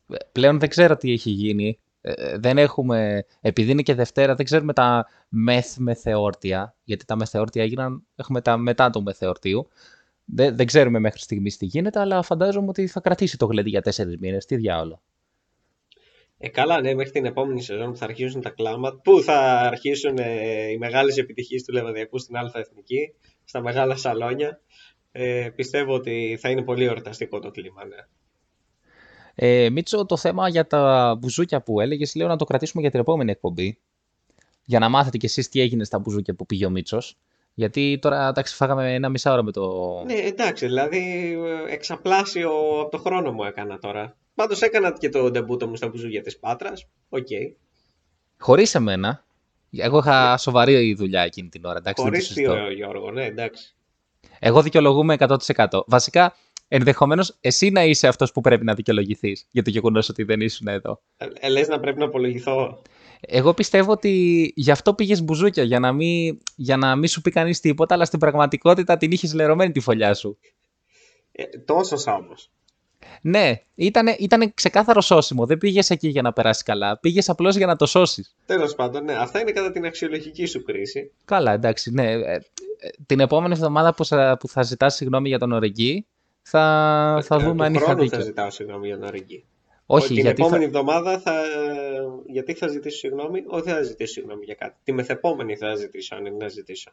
ε, 0.08 0.16
Πλέον 0.32 0.58
δεν 0.58 0.68
ξέρω 0.68 0.96
τι 0.96 1.12
έχει 1.12 1.30
γίνει. 1.30 1.78
Ε, 2.00 2.38
δεν 2.38 2.58
έχουμε, 2.58 3.24
επειδή 3.40 3.70
είναι 3.70 3.82
και 3.82 3.94
Δευτέρα, 3.94 4.34
δεν 4.34 4.44
ξέρουμε 4.44 4.72
τα 4.72 5.06
μεθ 5.28 5.76
μεθεόρτια, 5.76 6.74
γιατί 6.84 7.04
τα 7.04 7.16
μεθεόρτια 7.16 7.62
έγιναν, 7.62 8.02
έχουμε 8.16 8.40
τα 8.40 8.56
μετά 8.56 8.90
του 8.90 9.02
μεθεορτίου. 9.02 9.68
Δεν, 10.24 10.56
δεν 10.56 10.66
ξέρουμε 10.66 10.98
μέχρι 10.98 11.20
στιγμής 11.20 11.56
τι 11.56 11.66
γίνεται, 11.66 12.00
αλλά 12.00 12.22
φαντάζομαι 12.22 12.68
ότι 12.68 12.86
θα 12.86 13.00
κρατήσει 13.00 13.36
το 13.36 13.46
γλέντι 13.46 13.68
για 13.68 13.82
τέσσερις 13.82 14.16
μήνες. 14.18 14.46
Τι 14.46 14.56
διάολο. 14.56 15.00
Ε, 16.38 16.48
καλά, 16.48 16.80
ναι, 16.80 16.94
μέχρι 16.94 17.12
την 17.12 17.24
επόμενη 17.24 17.62
σεζόν 17.62 17.90
που 17.90 17.96
θα 17.96 18.04
αρχίσουν 18.04 18.40
τα 18.40 18.50
κλάματα, 18.50 19.00
που 19.04 19.20
θα 19.20 19.38
αρχίσουν 19.60 20.18
ε, 20.18 20.70
οι 20.70 20.78
μεγάλες 20.78 21.16
επιτυχίες 21.16 21.62
του 21.62 21.72
Λεβαδιακού 21.72 22.18
στην 22.18 22.36
Α 22.36 22.50
Εθνική, 22.54 23.14
στα 23.44 23.60
μεγάλα 23.60 23.96
σαλόνια. 23.96 24.60
Ε, 25.12 25.48
πιστεύω 25.54 25.94
ότι 25.94 26.38
θα 26.40 26.50
είναι 26.50 26.62
πολύ 26.62 26.84
εορταστικό 26.84 27.38
το 27.38 27.50
κλίμα, 27.50 27.84
ναι. 27.84 27.96
Ε, 29.34 29.70
Μίτσο, 29.70 30.06
το 30.06 30.16
θέμα 30.16 30.48
για 30.48 30.66
τα 30.66 31.14
μπουζούκια 31.18 31.62
που 31.62 31.80
έλεγες, 31.80 32.14
λέω 32.14 32.28
να 32.28 32.36
το 32.36 32.44
κρατήσουμε 32.44 32.82
για 32.82 32.90
την 32.90 33.00
επόμενη 33.00 33.30
εκπομπή. 33.30 33.78
Για 34.64 34.78
να 34.78 34.88
μάθετε 34.88 35.16
κι 35.16 35.26
εσείς 35.26 35.48
τι 35.48 35.60
έγινε 35.60 35.84
στα 35.84 35.98
μπουζούκια 35.98 36.34
που 36.34 36.46
πήγε 36.46 36.66
ο 36.66 36.70
Μίτσος. 36.70 37.16
Γιατί 37.54 37.98
τώρα 38.00 38.28
εντάξει, 38.28 38.54
φάγαμε 38.54 38.94
ένα 38.94 39.08
μισά 39.08 39.32
ώρα 39.32 39.42
με 39.42 39.52
το. 39.52 39.92
Ναι, 40.04 40.14
εντάξει, 40.14 40.66
δηλαδή 40.66 41.32
ε, 41.68 41.72
εξαπλάσιο 41.72 42.50
από 42.80 42.90
το 42.90 42.98
χρόνο 42.98 43.32
μου 43.32 43.44
έκανα 43.44 43.78
τώρα. 43.78 44.16
Πάντως 44.38 44.62
έκανα 44.62 44.92
και 44.92 45.08
το 45.08 45.30
ντεμπούτο 45.30 45.68
μου 45.68 45.76
στα 45.76 45.88
μπουζούκια 45.88 46.22
της 46.22 46.38
Πάτρας. 46.38 46.88
Οκ. 47.08 47.26
Χωρίς 48.38 48.74
εμένα. 48.74 49.24
Εγώ 49.70 49.98
είχα 49.98 50.36
σοβαρή 50.36 50.94
δουλειά 50.94 51.22
εκείνη 51.22 51.48
την 51.48 51.64
ώρα. 51.64 51.78
Εντάξει, 51.78 52.02
δεν 52.02 52.12
το 52.12 52.18
Χωρίς 52.18 52.28
τι 52.28 52.32
συζητώ. 52.34 52.52
ο 52.52 52.72
Γιώργο, 52.72 53.10
ναι, 53.10 53.24
εντάξει. 53.24 53.76
Εγώ 54.38 54.62
δικαιολογούμαι 54.62 55.16
100%. 55.18 55.66
Βασικά, 55.86 56.34
ενδεχομένως 56.68 57.36
εσύ 57.40 57.70
να 57.70 57.84
είσαι 57.84 58.08
αυτός 58.08 58.32
που 58.32 58.40
πρέπει 58.40 58.64
να 58.64 58.74
δικαιολογηθείς 58.74 59.46
για 59.50 59.62
το 59.62 59.70
γεγονός 59.70 60.08
ότι 60.08 60.22
δεν 60.22 60.40
ήσουν 60.40 60.66
εδώ. 60.68 61.02
Ε, 61.16 61.26
ε, 61.40 61.48
λες 61.48 61.68
να 61.68 61.80
πρέπει 61.80 61.98
να 61.98 62.04
απολογηθώ. 62.04 62.82
Εγώ 63.20 63.54
πιστεύω 63.54 63.92
ότι 63.92 64.52
γι' 64.56 64.70
αυτό 64.70 64.94
πήγες 64.94 65.22
μπουζούκια, 65.22 65.62
για 65.62 65.78
να 65.78 65.92
μην, 65.92 66.38
για 66.56 66.76
να 66.76 66.96
μην 66.96 67.08
σου 67.08 67.20
πει 67.20 67.30
κανείς 67.30 67.60
τίποτα, 67.60 67.94
αλλά 67.94 68.04
στην 68.04 68.18
πραγματικότητα 68.18 68.96
την 68.96 69.10
είχες 69.10 69.34
λερωμένη 69.34 69.72
τη 69.72 69.80
φωλιά 69.80 70.14
σου. 70.14 70.38
Ε, 71.32 71.44
τόσος 71.64 72.06
όμως. 72.06 72.52
Ναι, 73.22 73.52
ήταν 73.74 74.06
ήτανε 74.18 74.50
ξεκάθαρο 74.54 75.00
σώσιμο. 75.00 75.46
Δεν 75.46 75.58
πήγες 75.58 75.90
εκεί 75.90 76.08
για 76.08 76.22
να 76.22 76.32
περάσεις 76.32 76.62
καλά. 76.62 76.98
Πήγες 76.98 77.28
απλώς 77.28 77.56
για 77.56 77.66
να 77.66 77.76
το 77.76 77.86
σώσεις. 77.86 78.36
Τέλος 78.46 78.74
πάντων, 78.74 79.04
ναι. 79.04 79.12
Αυτά 79.12 79.40
είναι 79.40 79.50
κατά 79.52 79.70
την 79.70 79.84
αξιολογική 79.84 80.46
σου 80.46 80.62
κρίση. 80.62 81.12
Καλά, 81.24 81.52
εντάξει, 81.52 81.90
ναι. 81.90 82.12
Ε, 82.12 82.32
ε, 82.34 82.40
την 83.06 83.20
επόμενη 83.20 83.52
εβδομάδα 83.52 83.94
που 83.94 84.04
θα, 84.04 84.36
που 84.40 84.48
θα 84.48 84.62
ζητάς 84.62 84.94
συγγνώμη 84.94 85.28
για 85.28 85.38
τον 85.38 85.52
Ορεγγί, 85.52 86.06
θα, 86.42 87.22
θα 87.24 87.34
Ε, 87.34 87.38
δούμε 87.38 87.54
του 87.56 87.62
αν 87.62 87.74
είχα 87.74 87.84
χρόνου 87.84 88.00
δίκιο. 88.02 88.18
θα 88.18 88.24
ζητάω 88.24 88.50
συγγνώμη 88.50 88.86
για 88.86 88.98
τον 88.98 89.06
Ορεγγί. 89.06 89.44
Όχι, 89.86 90.06
την 90.06 90.16
γιατί 90.16 90.42
επόμενη 90.42 90.62
θα... 90.62 90.68
εβδομάδα 90.68 91.18
θα. 91.18 91.32
Γιατί 92.26 92.52
θα 92.54 92.68
ζητήσω 92.68 92.96
συγγνώμη, 92.98 93.42
Όχι, 93.46 93.62
δεν 93.64 93.74
θα 93.74 93.82
ζητήσω 93.82 94.12
συγγνώμη 94.12 94.44
για 94.44 94.54
κάτι. 94.54 94.76
Τη 94.84 94.92
μεθεπόμενη 94.92 95.56
θα 95.56 95.74
ζητήσω, 95.74 96.14
αν 96.14 96.26
είναι 96.26 96.36
να 96.36 96.48
ζητήσω. 96.48 96.90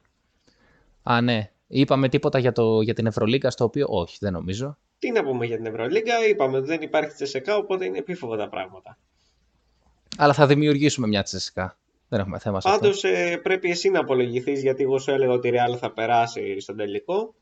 Α, 1.03 1.21
ναι. 1.21 1.49
Είπαμε 1.67 2.09
τίποτα 2.09 2.39
για, 2.39 2.51
το, 2.51 2.81
για 2.81 2.93
την 2.93 3.05
Ευρωλίγκα, 3.05 3.49
στο 3.49 3.63
οποίο 3.63 3.85
όχι, 3.89 4.17
δεν 4.19 4.33
νομίζω. 4.33 4.77
Τι 4.99 5.11
να 5.11 5.23
πούμε 5.23 5.45
για 5.45 5.55
την 5.55 5.65
Ευρωλίγκα, 5.65 6.27
είπαμε 6.29 6.57
ότι 6.57 6.67
δεν 6.67 6.81
υπάρχει 6.81 7.13
τσεσεκά, 7.13 7.55
οπότε 7.57 7.85
είναι 7.85 7.97
επίφοβα 7.97 8.37
τα 8.37 8.49
πράγματα. 8.49 8.97
Αλλά 10.17 10.33
θα 10.33 10.47
δημιουργήσουμε 10.47 11.07
μια 11.07 11.23
τσεσικά. 11.23 11.77
Δεν 12.09 12.19
έχουμε 12.19 12.39
θέμα 12.39 12.61
σε 12.61 12.69
αυτό. 12.69 12.79
Πάντως 12.79 13.03
πρέπει 13.43 13.69
εσύ 13.69 13.89
να 13.89 13.99
απολογηθείς 13.99 14.61
γιατί 14.61 14.83
εγώ 14.83 14.97
σου 14.99 15.11
έλεγα 15.11 15.31
ότι 15.31 15.47
η 15.47 15.51
Real 15.55 15.77
θα 15.77 15.91
περάσει 15.91 16.59
στον 16.59 16.77
τελικό. 16.77 17.33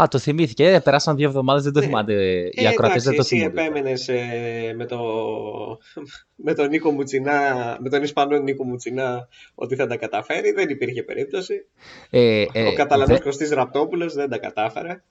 Α, 0.00 0.04
το 0.08 0.18
θυμήθηκε. 0.18 0.68
Ε, 0.72 0.80
περάσαν 0.80 1.16
δύο 1.16 1.28
εβδομάδες, 1.28 1.62
δεν 1.62 1.72
το 1.72 1.78
Ναι. 1.80 1.84
θυμάται. 1.86 2.12
Οι 2.52 2.52
Ε, 2.64 2.68
ακροατές 2.68 3.06
εντάξει, 3.06 3.08
δεν 3.08 3.14
το 3.14 3.20
εσύ 3.22 3.36
θυμούνται. 3.38 3.60
επέμενες 3.62 4.08
ε, 4.08 4.72
με, 4.76 4.86
το, 4.86 4.98
με 6.46 6.54
τον 6.54 6.68
Νίκο 6.68 6.90
Μουτσινά, 6.90 7.76
με 7.80 7.88
τον 7.88 8.02
Ισπανό 8.02 8.38
Νίκο 8.38 8.64
Μουτσινά 8.64 9.28
ότι 9.54 9.76
θα 9.76 9.86
τα 9.86 9.96
καταφέρει. 9.96 10.50
Δεν 10.52 10.68
υπήρχε 10.68 11.02
περίπτωση. 11.02 11.66
Ε, 12.10 12.44
ε, 12.52 12.66
Ο 12.66 12.72
Καταλανός 12.74 13.18
δε- 13.18 13.24
Κωστής 13.24 13.50
Ραπτόπουλος 13.50 14.14
δεν 14.14 14.28
τα 14.30 14.38
κατάφερε. 14.38 15.02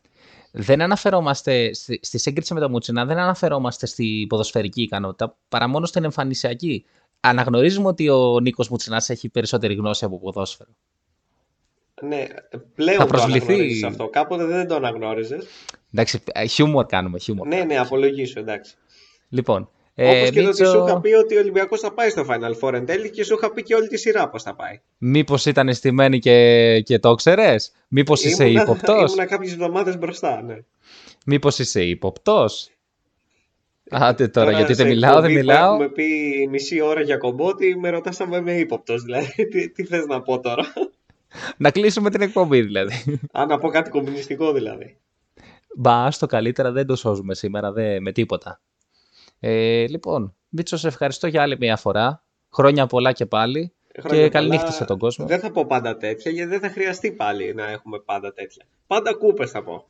Δεν 0.52 0.82
αναφερόμαστε 0.82 1.74
στη, 1.74 1.99
στη 2.02 2.18
σύγκριση 2.18 2.54
με 2.54 2.60
το 2.60 2.70
Μουτσινά, 2.70 3.06
δεν 3.06 3.18
αναφερόμαστε 3.18 3.86
στη 3.86 4.26
ποδοσφαιρική 4.30 4.82
ικανότητα, 4.82 5.38
παρά 5.49 5.68
μόνο 5.68 5.86
στην 5.86 6.04
εμφανισιακή. 6.04 6.86
Αναγνωρίζουμε 7.20 7.88
ότι 7.88 8.10
ο 8.10 8.39
Νίκος 8.39 8.70
Μουτσινάς 8.70 9.10
έχει 9.10 9.30
περισσότερη 9.30 9.74
γνώση 9.74 10.06
από 10.06 10.20
ποδόσφαιρο. 10.20 10.70
Ναι, 12.02 12.26
πλέον 12.76 12.97
Θα 12.97 13.04
το 13.04 13.10
προσβληθεί- 13.10 13.43
αναγνωρίζεις 13.49 13.84
αυτό. 13.84 14.08
Κάποτε 14.08 14.45
δεν 14.45 14.68
το 14.68 14.76
αναγνώριζες. 14.76 15.45
Εντάξει, 15.93 16.24
ε, 16.32 16.45
χιούμορ 16.45 16.86
κάνουμε, 16.86 17.20
χιούμορ. 17.20 17.47
Ναι, 17.47 17.64
ναι, 17.64 17.78
απολογήσου, 17.78 18.39
εντάξει. 18.39 18.76
Λοιπόν, 19.30 19.70
Όπως 20.04 20.28
ε, 20.28 20.30
και 20.32 20.41
το 20.41 20.49
ότι 20.49 20.62
Μίτσο, 20.62 20.66
σου 20.66 20.86
είχα 20.88 20.99
πει 21.02 21.14
ότι 21.14 21.36
ο 21.36 21.39
Ολυμπιακός 21.39 21.80
θα 21.80 21.93
πάει 21.93 22.10
στο 22.10 22.26
Final 22.30 22.60
Four 22.60 22.74
εν 22.74 22.86
τέλει 22.86 23.10
και 23.10 23.24
σου 23.24 23.34
είχα 23.34 23.52
πει 23.52 23.64
και 23.64 23.76
όλη 23.76 23.88
τη 23.88 23.97
σειρά 23.97 24.30
πώς 24.30 24.43
θα 24.43 24.56
πάει. 24.56 24.80
μήπως 24.97 25.45
ήταν 25.45 25.74
στημένη 25.74 26.20
και, 26.20 26.82
και 26.86 26.99
το 26.99 27.16
ξέρες, 27.16 27.72
μήπως 27.88 28.24
είσαι 28.24 28.45
Ήμουνα- 28.45 28.62
ύποπτος, 28.62 29.12
Ήμουνα 29.12 29.26
κάποιες 29.26 29.52
εβδομάδες 29.52 29.97
μπροστά, 29.97 30.41
ναι. 30.41 30.58
μήπως 31.26 31.60
είσαι 31.60 31.84
ύποπτος; 31.84 32.70
Άντε 33.93 34.28
τώρα, 34.28 34.52
γιατί 34.52 34.74
σε 34.76 34.84
δεν 34.84 34.91
μιλάω, 34.91 35.22
δεν 35.22 35.30
εκπομπή 35.30 35.39
που 35.39 35.45
μιλάω. 35.47 35.74
Έχουμε 35.74 35.89
πει 35.89 36.47
μισή 36.52 36.82
ώρα 36.82 37.02
για 37.02 37.18
κομπότη, 37.18 37.78
με 37.80 37.89
ρωτάς 37.89 38.20
αν 38.22 38.32
είμαι 38.32 38.54
ύποπτος. 38.54 39.04
Δηλαδή, 39.04 39.47
τι, 39.52 39.70
τι 39.70 39.84
θες 39.84 40.06
να 40.06 40.22
πω 40.22 40.39
τώρα; 40.39 40.74
Να 41.58 41.72
κλείσουμε 41.72 42.10
την 42.10 42.22
εκπομπή 42.22 42.62
δηλαδή. 42.62 43.20
αν 43.32 43.47
να 43.47 43.58
πω 43.58 43.70
κάτι 43.70 43.89
κομμουνιστικό 43.89 44.52
δηλαδή. 44.52 44.97
Μπα, 45.76 46.12
στο 46.12 46.26
καλύτερα 46.26 46.72
δεν 46.72 46.86
το 46.86 46.95
σώζουμε 46.95 47.34
σήμερα 47.36 47.72
δε, 47.72 47.99
με 47.99 48.12
τίποτα. 48.12 48.62
Ε, 49.43 49.87
λοιπόν, 49.87 50.35
Μίτσο, 50.49 50.77
σε 50.77 50.87
ευχαριστώ 50.87 51.27
για 51.27 51.41
άλλη 51.41 51.57
μια 51.59 51.77
φορά. 51.77 52.23
Χρόνια 52.53 52.87
πολλά 52.87 53.11
και 53.11 53.25
πάλι. 53.25 53.73
Χρόνια 53.99 54.23
και 54.23 54.29
καλή 54.29 54.47
πολλά. 54.47 54.59
νύχτα 54.59 54.75
σε 54.75 54.85
τον 54.85 54.97
κόσμο. 54.97 55.25
Δεν 55.25 55.39
θα 55.39 55.51
πω 55.51 55.65
πάντα 55.65 55.97
τέτοια, 55.97 56.31
γιατί 56.31 56.49
δεν 56.49 56.59
θα 56.59 56.69
χρειαστεί 56.69 57.11
πάλι 57.11 57.53
να 57.53 57.69
έχουμε 57.69 57.99
πάντα 57.99 58.33
τέτοια. 58.33 58.65
Πάντα 58.87 59.13
κούπες 59.13 59.51
θα 59.51 59.63
πω. 59.63 59.87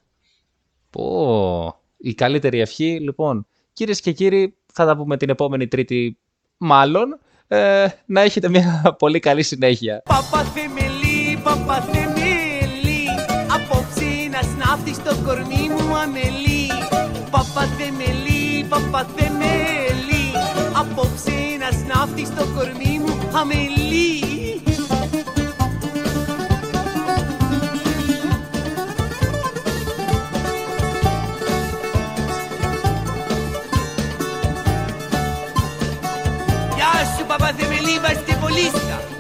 Πω, 0.90 1.82
η 1.98 2.14
καλύτερη 2.14 2.60
ευχή. 2.60 3.00
Λοιπόν, 3.00 3.48
κυρίες 3.74 4.02
και 4.02 4.12
κύριοι, 4.12 4.56
θα 4.74 4.86
τα 4.86 4.98
πούμε 4.98 5.18
την 5.18 5.30
επόμενη 5.30 5.68
Τρίτη, 5.68 6.18
μάλλον. 6.58 7.20
Ε, 7.48 7.88
να 8.06 8.22
έχετε 8.22 8.50
μια 8.50 8.96
πολύ 9.00 9.20
καλή 9.20 9.44
συνέχεια. 9.44 10.02
Παπαθεμελή, 10.06 11.40
παπαθεμελή 11.44 13.08
Απόψε 13.56 14.30
να 14.32 14.42
σνάφτει 14.42 14.94
στο 14.94 15.16
κορμί 15.26 15.70
μου 15.70 15.96
αμελή 15.96 16.68
Παπαθεμελή, 17.32 18.31
παπαθεμελή 18.72 20.28
Απόψε 20.74 21.38
να 21.60 21.70
σνάφτει 21.72 22.26
στο 22.26 22.46
κορμί 22.56 23.00
μου 23.06 23.38
αμελή 23.38 24.20
Γεια 36.76 37.16
σου 37.18 37.26
παπαθεμελή, 37.26 38.00
βαστιβολίστα 38.02 38.80
Παπαθεμελή, 38.82 39.11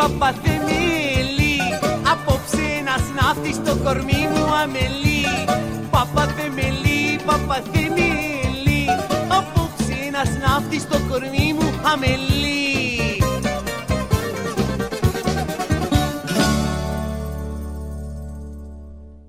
παπαθεμελή 0.00 1.56
Απόψε 2.12 2.68
να 2.86 2.94
σνάφτει 3.06 3.52
στο 3.52 3.76
κορμί 3.84 4.22
μου 4.32 4.44
αμελή. 4.62 5.24
Παπαθεμελή, 5.90 7.20
παπαθεμελή 7.26 8.82
Απόψε 9.38 9.98
να 10.12 10.22
σνάφτει 10.32 10.78
στο 10.80 10.98
κορμί 11.08 11.54
μου 11.58 11.68
αμελή 11.92 12.29